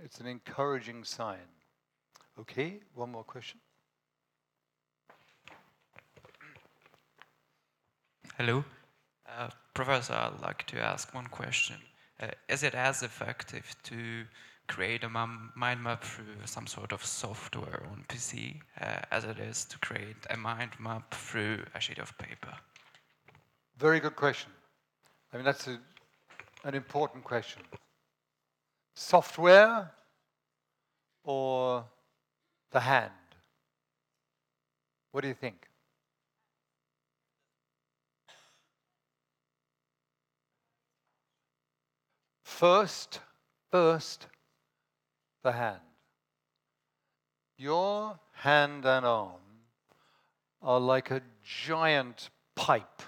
It's 0.03 0.21
an 0.21 0.27
encouraging 0.27 1.05
sign. 1.05 1.49
Okay, 2.39 2.81
one 2.95 3.13
more 3.13 3.25
question. 3.25 3.61
Hello. 8.37 8.65
Uh, 9.29 9.51
Professor, 9.75 10.15
I'd 10.15 10.41
like 10.43 10.67
to 10.69 10.81
ask 10.81 11.15
one 11.15 11.27
question. 11.27 11.77
Uh, 12.21 12.29
is 12.49 12.63
it 12.63 12.75
as 12.75 13.03
effective 13.03 13.77
to 13.85 14.25
create 14.71 15.03
a 15.03 15.09
mind 15.09 15.83
map 15.83 16.05
through 16.05 16.47
some 16.47 16.67
sort 16.67 16.93
of 16.93 17.05
software 17.05 17.83
on 17.91 18.05
PC 18.09 18.61
uh, 18.81 19.01
as 19.11 19.25
it 19.25 19.39
is 19.39 19.65
to 19.65 19.77
create 19.79 20.17
a 20.31 20.37
mind 20.37 20.71
map 20.79 21.13
through 21.13 21.65
a 21.75 21.81
sheet 21.81 21.99
of 21.99 22.17
paper? 22.19 22.55
Very 23.77 23.99
good 23.99 24.15
question. 24.15 24.53
I 25.33 25.37
mean, 25.37 25.45
that's 25.45 25.67
a, 25.67 25.79
an 26.65 26.75
important 26.75 27.25
question. 27.25 27.63
Software 28.95 29.91
or 31.25 31.85
the 32.71 32.81
hand? 32.81 33.13
What 35.11 35.23
do 35.23 35.29
you 35.29 35.35
think? 35.35 35.67
First, 42.45 43.21
first, 43.73 44.27
the 45.43 45.53
hand. 45.53 45.81
Your 47.57 48.19
hand 48.33 48.85
and 48.85 49.05
arm 49.05 49.41
are 50.63 50.81
like 50.81 51.11
a 51.11 51.23
giant 51.43 52.31
pipe 52.55 53.03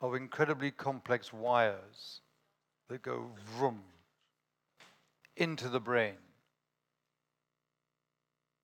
of 0.00 0.14
incredibly 0.14 0.70
complex 0.70 1.32
wires 1.32 2.20
that 2.88 3.02
go 3.02 3.30
vroom 3.56 3.82
into 5.36 5.68
the 5.68 5.80
brain. 5.80 6.14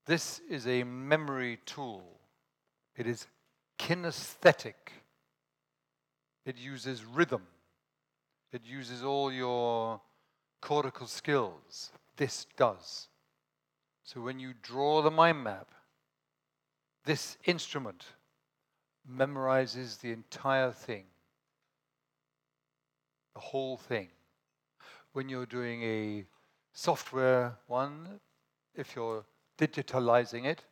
This 0.07 0.41
is 0.49 0.67
a 0.67 0.85
memory 0.85 1.59
tool. 1.65 2.03
It 2.97 3.07
is 3.07 3.27
kinesthetic. 3.79 4.75
It 6.45 6.59
uses 6.59 7.05
rhythm. 7.05 7.43
It 8.53 8.63
uses 8.65 9.03
all 9.03 9.33
your 9.33 10.01
cortical 10.61 11.07
skills. 11.07 11.93
This 12.17 12.47
does. 12.57 13.09
So 14.05 14.21
when 14.21 14.39
you 14.39 14.53
draw 14.61 15.03
the 15.03 15.11
mind 15.11 15.45
map, 15.45 15.71
this 17.05 17.37
instrument 17.45 18.05
memorizes 19.11 20.01
the 20.01 20.13
entire 20.13 20.71
thing, 20.71 21.05
the 23.35 23.41
whole 23.41 23.77
thing. 23.77 24.09
When 25.13 25.29
you're 25.29 25.47
doing 25.47 25.83
a 25.83 26.25
software 26.73 27.57
one, 27.67 28.21
if 28.75 28.95
you're 28.97 29.25
digitalizing 29.59 30.47
it, 30.47 30.65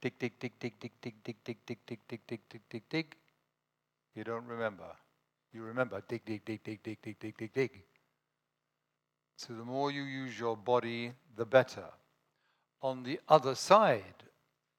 dig, 0.00 0.18
dig, 0.18 0.38
dig, 0.38 0.52
dig, 0.58 0.74
dig, 0.80 0.92
dig, 1.00 1.14
dig, 1.22 1.36
dig, 1.44 1.56
dig, 1.66 1.78
dig, 1.86 1.98
dig, 2.08 2.20
dig, 2.26 2.40
dig, 2.48 2.60
dig, 2.68 2.82
dig, 2.88 3.16
you 4.14 4.24
don't 4.24 4.46
remember. 4.46 4.96
You 5.52 5.62
remember 5.62 6.02
dig, 6.08 6.24
dig, 6.24 6.44
dig, 6.44 6.62
dig, 6.62 6.82
dig, 6.82 6.98
dig, 7.02 7.18
dig, 7.18 7.34
dig, 7.38 7.54
dig. 7.54 7.70
So 9.38 9.52
the 9.52 9.64
more 9.64 9.92
you 9.92 10.02
use 10.02 10.36
your 10.36 10.56
body, 10.56 11.12
the 11.36 11.46
better. 11.46 11.84
On 12.82 13.04
the 13.04 13.20
other 13.28 13.54
side, 13.54 14.24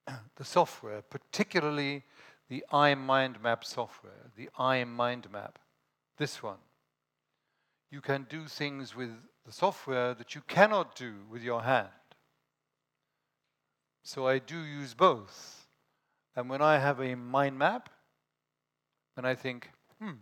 the 0.35 0.43
software, 0.43 1.01
particularly 1.01 2.03
the 2.49 2.65
iMindMap 2.69 3.63
software, 3.63 4.31
the 4.35 4.49
iMindMap, 4.59 5.51
this 6.17 6.43
one, 6.43 6.57
you 7.89 8.01
can 8.01 8.27
do 8.29 8.47
things 8.47 8.93
with 8.93 9.11
the 9.45 9.53
software 9.53 10.13
that 10.13 10.35
you 10.35 10.41
cannot 10.41 10.93
do 10.93 11.13
with 11.31 11.41
your 11.41 11.63
hand. 11.63 11.87
So 14.03 14.27
I 14.27 14.39
do 14.39 14.59
use 14.59 14.93
both. 14.93 15.67
And 16.35 16.49
when 16.49 16.61
I 16.61 16.79
have 16.79 16.99
a 16.99 17.15
mind 17.15 17.57
map, 17.57 17.89
and 19.15 19.25
I 19.25 19.35
think, 19.35 19.69
hmm, 20.01 20.19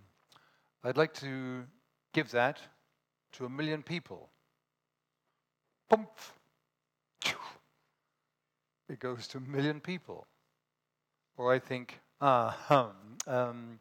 I'd 0.84 0.96
like 0.96 1.16
to 1.16 1.64
give 2.14 2.30
that 2.32 2.62
to 3.34 3.46
a 3.46 3.50
million 3.50 3.84
people. 3.84 4.30
Pump. 5.90 6.10
It 8.90 9.00
goes 9.00 9.28
to 9.30 9.38
a 9.38 9.42
million 9.42 9.80
people. 9.80 10.28
Or 11.38 11.54
I 11.54 11.60
think, 11.60 12.00
ah, 12.22 12.58
um, 12.70 13.18
um, 13.28 13.80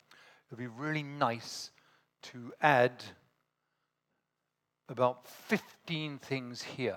it'd 0.48 0.58
be 0.58 0.66
really 0.66 1.02
nice 1.02 1.70
to 2.22 2.52
add 2.60 3.04
about 4.88 5.26
15 5.26 6.18
things 6.18 6.62
here. 6.62 6.96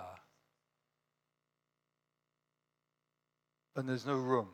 And 3.75 3.87
there's 3.87 4.05
no 4.05 4.15
room. 4.15 4.49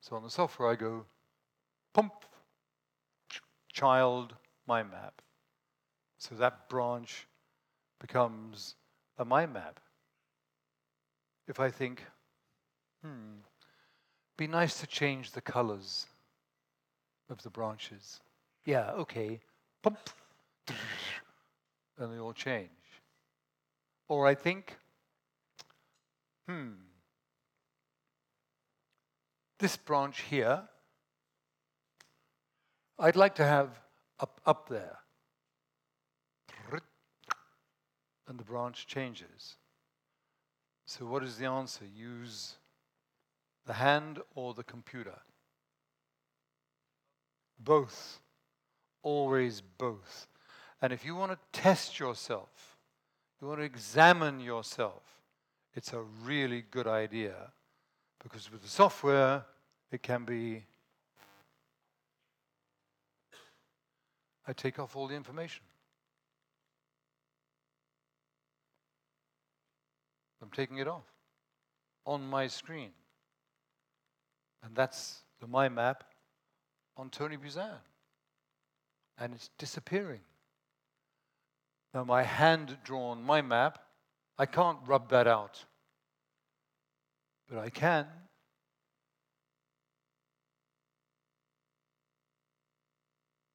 So 0.00 0.16
on 0.16 0.22
the 0.22 0.30
software, 0.30 0.70
I 0.70 0.74
go, 0.74 1.04
pump, 1.94 2.12
child, 3.72 4.34
mind 4.66 4.90
map. 4.90 5.22
So 6.18 6.34
that 6.34 6.68
branch 6.68 7.26
becomes 8.00 8.74
a 9.18 9.24
mind 9.24 9.52
map. 9.52 9.80
If 11.46 11.60
I 11.60 11.70
think, 11.70 12.04
hmm, 13.02 13.38
be 14.36 14.46
nice 14.46 14.80
to 14.80 14.86
change 14.86 15.30
the 15.30 15.40
colors 15.40 16.06
of 17.30 17.42
the 17.42 17.50
branches. 17.50 18.20
Yeah, 18.64 18.90
okay. 18.92 19.40
Pump. 19.82 19.98
And 21.98 22.12
they 22.12 22.18
all 22.18 22.32
change. 22.32 22.68
Or 24.08 24.26
I 24.26 24.34
think, 24.34 24.76
hmm, 26.46 26.72
this 29.58 29.76
branch 29.76 30.20
here, 30.22 30.62
I'd 32.98 33.16
like 33.16 33.34
to 33.36 33.44
have 33.44 33.70
up, 34.20 34.40
up 34.46 34.68
there. 34.68 34.98
And 38.28 38.38
the 38.38 38.44
branch 38.44 38.86
changes. 38.86 39.56
So, 40.84 41.06
what 41.06 41.24
is 41.24 41.36
the 41.36 41.46
answer? 41.46 41.84
Use 41.84 42.56
the 43.66 43.74
hand 43.74 44.20
or 44.34 44.54
the 44.54 44.62
computer? 44.62 45.18
Both. 47.58 48.20
Always 49.02 49.60
both. 49.60 50.28
And 50.80 50.92
if 50.92 51.04
you 51.04 51.16
want 51.16 51.32
to 51.32 51.38
test 51.52 51.98
yourself, 51.98 52.76
you 53.40 53.48
want 53.48 53.60
to 53.60 53.64
examine 53.64 54.40
yourself, 54.40 55.02
it's 55.74 55.92
a 55.92 56.00
really 56.00 56.64
good 56.70 56.86
idea. 56.86 57.52
Because 58.22 58.50
with 58.50 58.62
the 58.62 58.68
software, 58.68 59.44
it 59.90 60.02
can 60.02 60.24
be 60.24 60.64
I 64.48 64.54
take 64.54 64.78
off 64.78 64.96
all 64.96 65.06
the 65.06 65.14
information. 65.14 65.67
I'm 70.42 70.50
taking 70.50 70.78
it 70.78 70.88
off 70.88 71.04
on 72.06 72.28
my 72.28 72.46
screen. 72.46 72.90
And 74.62 74.74
that's 74.74 75.22
the 75.40 75.46
mind 75.46 75.74
map 75.74 76.04
on 76.96 77.10
Tony 77.10 77.36
Buzan. 77.36 77.78
And 79.18 79.34
it's 79.34 79.50
disappearing. 79.58 80.20
Now, 81.94 82.04
my 82.04 82.22
hand 82.22 82.78
drawn 82.84 83.22
mind 83.22 83.48
map, 83.48 83.78
I 84.38 84.46
can't 84.46 84.78
rub 84.86 85.10
that 85.10 85.26
out. 85.26 85.64
But 87.48 87.58
I 87.58 87.70
can 87.70 88.06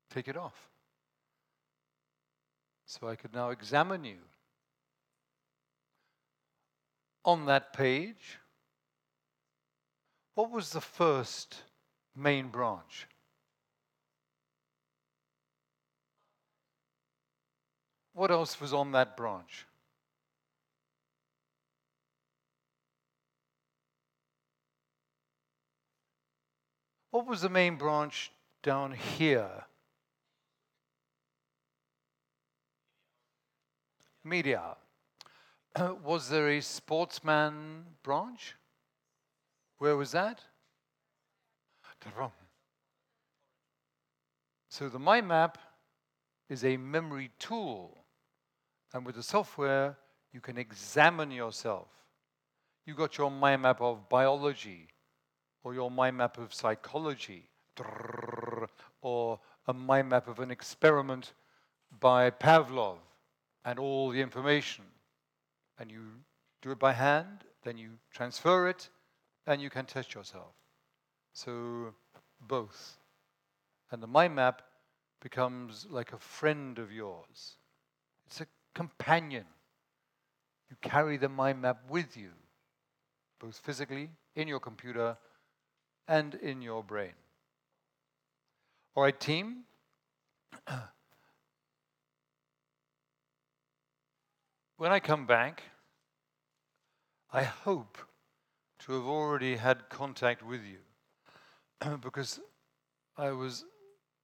take 0.09 0.27
it 0.27 0.37
off. 0.37 0.69
So 2.85 3.07
I 3.07 3.15
could 3.15 3.33
now 3.33 3.49
examine 3.49 4.03
you. 4.03 4.17
On 7.25 7.45
that 7.45 7.71
page, 7.71 8.39
what 10.35 10.51
was 10.51 10.71
the 10.71 10.81
first 10.81 11.61
main 12.15 12.49
branch? 12.49 13.07
What 18.13 18.29
else 18.29 18.59
was 18.59 18.73
on 18.73 18.91
that 18.91 19.15
branch? 19.15 19.65
What 27.11 27.27
was 27.27 27.41
the 27.41 27.49
main 27.49 27.75
branch 27.75 28.31
down 28.63 28.91
here? 28.91 29.65
Media. 34.23 34.77
was 36.03 36.29
there 36.29 36.49
a 36.49 36.61
sportsman 36.61 37.85
branch? 38.03 38.55
Where 39.77 39.97
was 39.97 40.11
that? 40.11 40.41
So 44.69 44.89
the 44.89 44.99
mind 44.99 45.27
map 45.27 45.57
is 46.49 46.63
a 46.65 46.77
memory 46.77 47.31
tool. 47.39 47.97
And 48.93 49.05
with 49.05 49.15
the 49.15 49.23
software, 49.23 49.97
you 50.31 50.41
can 50.41 50.57
examine 50.57 51.31
yourself. 51.31 51.87
You 52.85 52.93
got 52.95 53.17
your 53.17 53.31
mind 53.31 53.61
map 53.61 53.81
of 53.81 54.09
biology, 54.09 54.87
or 55.63 55.73
your 55.73 55.89
mind 55.89 56.17
map 56.17 56.37
of 56.37 56.53
psychology, 56.53 57.49
or 59.01 59.39
a 59.67 59.73
mind 59.73 60.09
map 60.09 60.27
of 60.27 60.39
an 60.39 60.51
experiment 60.51 61.33
by 61.99 62.29
Pavlov 62.29 62.97
and 63.63 63.79
all 63.79 64.09
the 64.09 64.21
information. 64.21 64.83
And 65.79 65.91
you 65.91 66.03
do 66.61 66.71
it 66.71 66.79
by 66.79 66.93
hand, 66.93 67.43
then 67.63 67.77
you 67.77 67.91
transfer 68.11 68.67
it, 68.67 68.89
and 69.47 69.61
you 69.61 69.69
can 69.69 69.85
test 69.85 70.13
yourself. 70.13 70.53
So, 71.33 71.93
both. 72.39 72.97
And 73.91 74.01
the 74.01 74.07
mind 74.07 74.35
map 74.35 74.61
becomes 75.21 75.87
like 75.89 76.13
a 76.13 76.17
friend 76.17 76.77
of 76.79 76.91
yours, 76.91 77.57
it's 78.27 78.41
a 78.41 78.47
companion. 78.75 79.45
You 80.69 80.77
carry 80.81 81.17
the 81.17 81.29
mind 81.29 81.61
map 81.61 81.83
with 81.87 82.17
you, 82.17 82.31
both 83.39 83.57
physically, 83.57 84.09
in 84.35 84.47
your 84.47 84.59
computer, 84.59 85.17
and 86.07 86.33
in 86.35 86.61
your 86.63 86.83
brain. 86.83 87.13
All 88.95 89.03
right, 89.03 89.19
team. 89.19 89.65
when 94.83 94.91
I 94.91 94.99
come 94.99 95.25
back, 95.25 95.63
I 97.31 97.43
hope 97.43 97.97
to 98.79 98.91
have 98.91 99.05
already 99.05 99.55
had 99.55 99.87
contact 99.87 100.43
with 100.43 100.59
you 100.65 101.95
because 102.01 102.41
I 103.15 103.31
was 103.31 103.63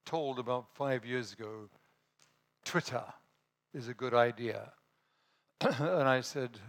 told 0.06 0.38
about 0.38 0.66
five 0.76 1.06
years 1.06 1.32
ago 1.32 1.70
Twitter 2.66 3.06
is 3.74 3.88
a 3.88 3.94
good 3.94 4.14
idea. 4.14 4.74
and 5.62 6.10
I 6.10 6.20
said, 6.20 6.60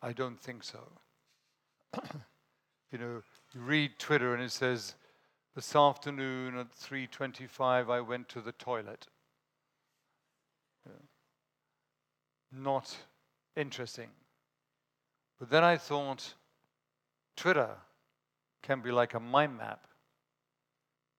I 0.00 0.12
don't 0.12 0.38
think 0.38 0.62
so. 0.62 0.78
you 2.92 2.98
know, 2.98 3.22
you 3.52 3.60
read 3.60 3.98
Twitter 3.98 4.34
and 4.34 4.44
it 4.44 4.52
says, 4.52 4.94
this 5.56 5.74
afternoon 5.74 6.56
at 6.58 6.70
3.25 6.76 7.90
I 7.90 8.00
went 8.02 8.28
to 8.28 8.40
the 8.40 8.52
toilet. 8.52 9.08
Yeah. 10.86 10.92
Not 12.52 12.96
interesting. 13.56 14.08
But 15.38 15.50
then 15.50 15.64
I 15.64 15.76
thought, 15.76 16.34
Twitter 17.36 17.70
can 18.62 18.80
be 18.80 18.92
like 18.92 19.14
a 19.14 19.20
mind 19.20 19.56
map. 19.56 19.86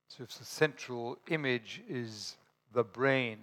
So 0.08 0.24
if 0.24 0.38
the 0.38 0.46
central 0.46 1.18
image 1.28 1.82
is 1.90 2.38
the 2.72 2.84
brain, 2.84 3.40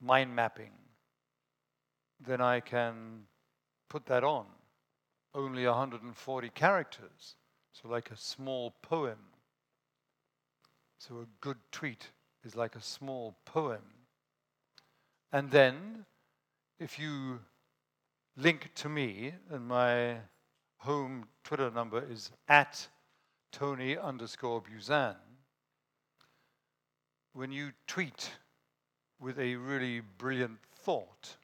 mind 0.00 0.34
mapping, 0.34 0.72
then 2.20 2.40
I 2.40 2.60
can 2.60 3.22
put 3.88 4.06
that 4.06 4.24
on. 4.24 4.46
Only 5.34 5.66
140 5.66 6.48
characters, 6.50 7.36
so 7.72 7.88
like 7.88 8.10
a 8.10 8.16
small 8.16 8.74
poem. 8.82 9.18
So 10.98 11.18
a 11.18 11.26
good 11.40 11.58
tweet 11.70 12.10
is 12.44 12.56
like 12.56 12.74
a 12.74 12.82
small 12.82 13.36
poem. 13.44 13.82
And 15.32 15.50
then, 15.50 16.06
if 16.80 16.98
you 16.98 17.40
link 18.36 18.70
to 18.76 18.88
me, 18.88 19.32
and 19.50 19.66
my 19.66 20.16
home 20.78 21.26
Twitter 21.42 21.70
number 21.70 22.04
is 22.08 22.30
at 22.48 22.86
Tony 23.50 23.96
underscore 23.98 24.62
Buzan. 24.62 25.16
When 27.32 27.50
you 27.50 27.72
tweet 27.86 28.30
with 29.20 29.38
a 29.38 29.56
really 29.56 30.00
brilliant 30.18 30.58
thought 30.84 31.36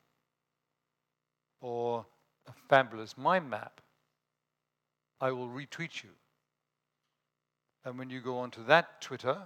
or 1.61 2.07
a 2.47 2.53
fabulous 2.69 3.19
mind 3.19 3.51
map, 3.51 3.81
I 5.21 5.33
will 5.33 5.49
retweet 5.49 6.03
you. 6.05 6.11
And 7.85 7.99
when 7.99 8.09
you 8.09 8.21
go 8.21 8.39
onto 8.39 8.65
that 8.67 9.01
Twitter, 9.01 9.39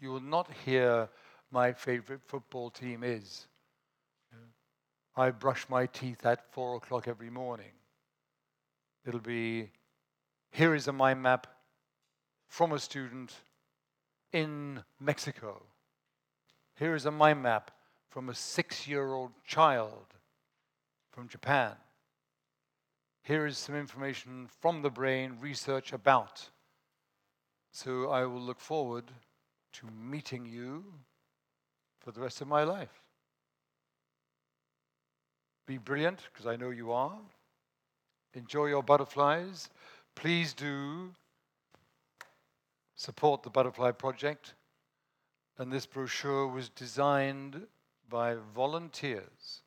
you 0.00 0.10
will 0.10 0.20
not 0.20 0.50
hear 0.64 1.08
my 1.50 1.72
favorite 1.72 2.22
football 2.26 2.70
team 2.70 3.04
is. 3.04 3.46
I 5.14 5.30
brush 5.30 5.66
my 5.68 5.86
teeth 5.86 6.24
at 6.24 6.52
four 6.52 6.76
o'clock 6.76 7.06
every 7.06 7.30
morning. 7.30 7.72
It'll 9.04 9.20
be 9.20 9.70
here 10.52 10.74
is 10.74 10.86
a 10.86 10.92
mind 10.92 11.22
map 11.22 11.46
from 12.48 12.72
a 12.72 12.78
student 12.78 13.32
in 14.32 14.82
Mexico. 15.00 15.62
Here 16.78 16.94
is 16.94 17.06
a 17.06 17.10
mind 17.10 17.42
map 17.42 17.70
from 18.10 18.28
a 18.28 18.34
six 18.34 18.86
year 18.86 19.12
old 19.12 19.32
child 19.46 20.06
from 21.10 21.28
Japan. 21.28 21.72
Here 23.22 23.46
is 23.46 23.56
some 23.56 23.76
information 23.76 24.48
from 24.60 24.82
the 24.82 24.90
brain, 24.90 25.36
research 25.40 25.92
about. 25.92 26.48
So 27.70 28.10
I 28.10 28.24
will 28.24 28.40
look 28.40 28.60
forward 28.60 29.04
to 29.74 29.86
meeting 29.86 30.44
you 30.44 30.84
for 32.00 32.12
the 32.12 32.20
rest 32.20 32.40
of 32.40 32.48
my 32.48 32.64
life. 32.64 33.01
Be 35.66 35.78
brilliant, 35.78 36.20
because 36.32 36.46
I 36.46 36.56
know 36.56 36.70
you 36.70 36.92
are. 36.92 37.18
Enjoy 38.34 38.66
your 38.66 38.82
butterflies. 38.82 39.68
Please 40.14 40.54
do 40.54 41.14
support 42.96 43.42
the 43.42 43.50
Butterfly 43.50 43.92
Project. 43.92 44.54
And 45.58 45.70
this 45.70 45.86
brochure 45.86 46.46
was 46.46 46.68
designed 46.70 47.66
by 48.08 48.36
volunteers, 48.54 49.62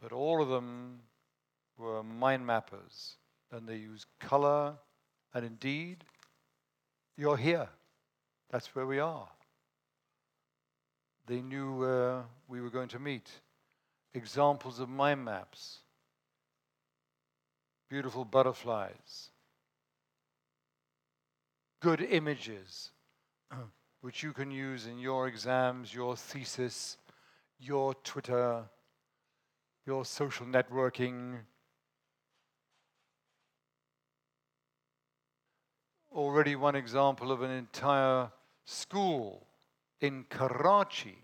but 0.00 0.12
all 0.12 0.40
of 0.42 0.48
them 0.48 1.00
were 1.76 2.02
mind 2.02 2.46
mappers, 2.46 3.16
and 3.50 3.66
they 3.66 3.76
use 3.76 4.06
color, 4.20 4.74
and 5.34 5.44
indeed, 5.44 6.04
you're 7.16 7.36
here. 7.36 7.68
That's 8.50 8.74
where 8.74 8.86
we 8.86 8.98
are. 8.98 9.28
They 11.26 11.40
knew 11.40 11.76
where 11.78 12.24
we 12.48 12.60
were 12.60 12.70
going 12.70 12.88
to 12.88 12.98
meet. 12.98 13.30
Examples 14.14 14.80
of 14.80 14.88
mind 14.88 15.24
maps. 15.24 15.78
Beautiful 17.88 18.24
butterflies, 18.24 19.30
good 21.80 22.00
images, 22.00 22.90
which 24.00 24.22
you 24.22 24.32
can 24.32 24.50
use 24.50 24.86
in 24.86 24.98
your 24.98 25.26
exams, 25.26 25.92
your 25.92 26.14
thesis, 26.14 26.96
your 27.58 27.94
Twitter, 28.04 28.62
your 29.86 30.04
social 30.04 30.46
networking. 30.46 31.38
Already, 36.12 36.54
one 36.54 36.76
example 36.76 37.32
of 37.32 37.42
an 37.42 37.50
entire 37.50 38.30
school 38.64 39.46
in 40.00 40.24
Karachi 40.30 41.18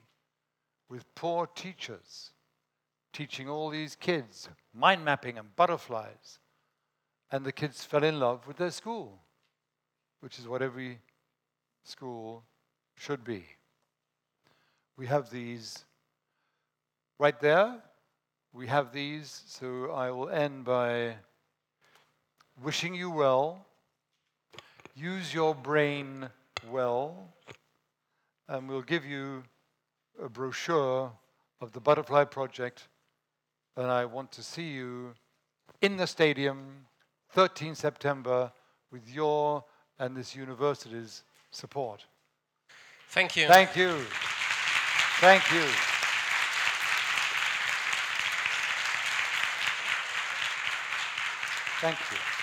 with 0.89 1.05
poor 1.15 1.47
teachers 1.47 2.33
teaching 3.17 3.49
all 3.49 3.71
these 3.71 3.97
kids 3.97 4.51
mind 4.75 5.03
mapping 5.03 5.39
and 5.39 5.57
butterflies 5.57 6.39
and 7.33 7.47
the 7.47 7.53
kids 7.53 7.83
fell 7.83 8.05
in 8.05 8.21
love 8.21 8.47
with 8.47 8.59
their 8.59 8.71
school, 8.71 9.19
which 10.21 10.39
is 10.39 10.47
what 10.47 10.61
every 10.61 10.99
school 11.83 12.43
should 12.95 13.25
be. 13.25 13.43
We 14.99 15.07
have 15.07 15.31
these 15.31 15.87
right 17.19 17.41
there. 17.41 17.77
We 18.53 18.67
have 18.67 18.93
these, 18.93 19.45
so 19.47 19.93
I 19.93 20.11
will 20.11 20.29
end 20.29 20.67
by 20.67 21.15
wishing 22.63 22.95
you 22.95 23.11
well. 23.11 23.65
Use 24.95 25.33
your 25.33 25.55
brain 25.55 26.29
well, 26.71 27.33
and 28.47 28.69
we'll 28.69 28.83
give 28.83 29.07
you 29.07 29.43
a 30.23 30.29
brochure 30.29 31.13
of 31.63 31.73
the 31.73 31.81
Butterfly 31.81 32.25
Project. 32.25 32.89
And 33.77 33.87
I 33.87 34.05
want 34.07 34.33
to 34.33 34.43
see 34.43 34.71
you 34.71 35.15
in 35.83 35.97
the 35.97 36.07
stadium 36.07 36.87
13 37.31 37.75
September 37.75 38.53
with 38.91 39.09
your 39.09 39.65
and 39.99 40.17
this 40.17 40.35
university's 40.35 41.23
support. 41.51 42.05
Thank 43.11 43.37
you. 43.37 43.47
Thank 43.47 43.77
you. 43.77 43.99
Thank 45.21 45.51
you. 45.53 45.67
Thank 51.81 51.99
you. 52.11 52.36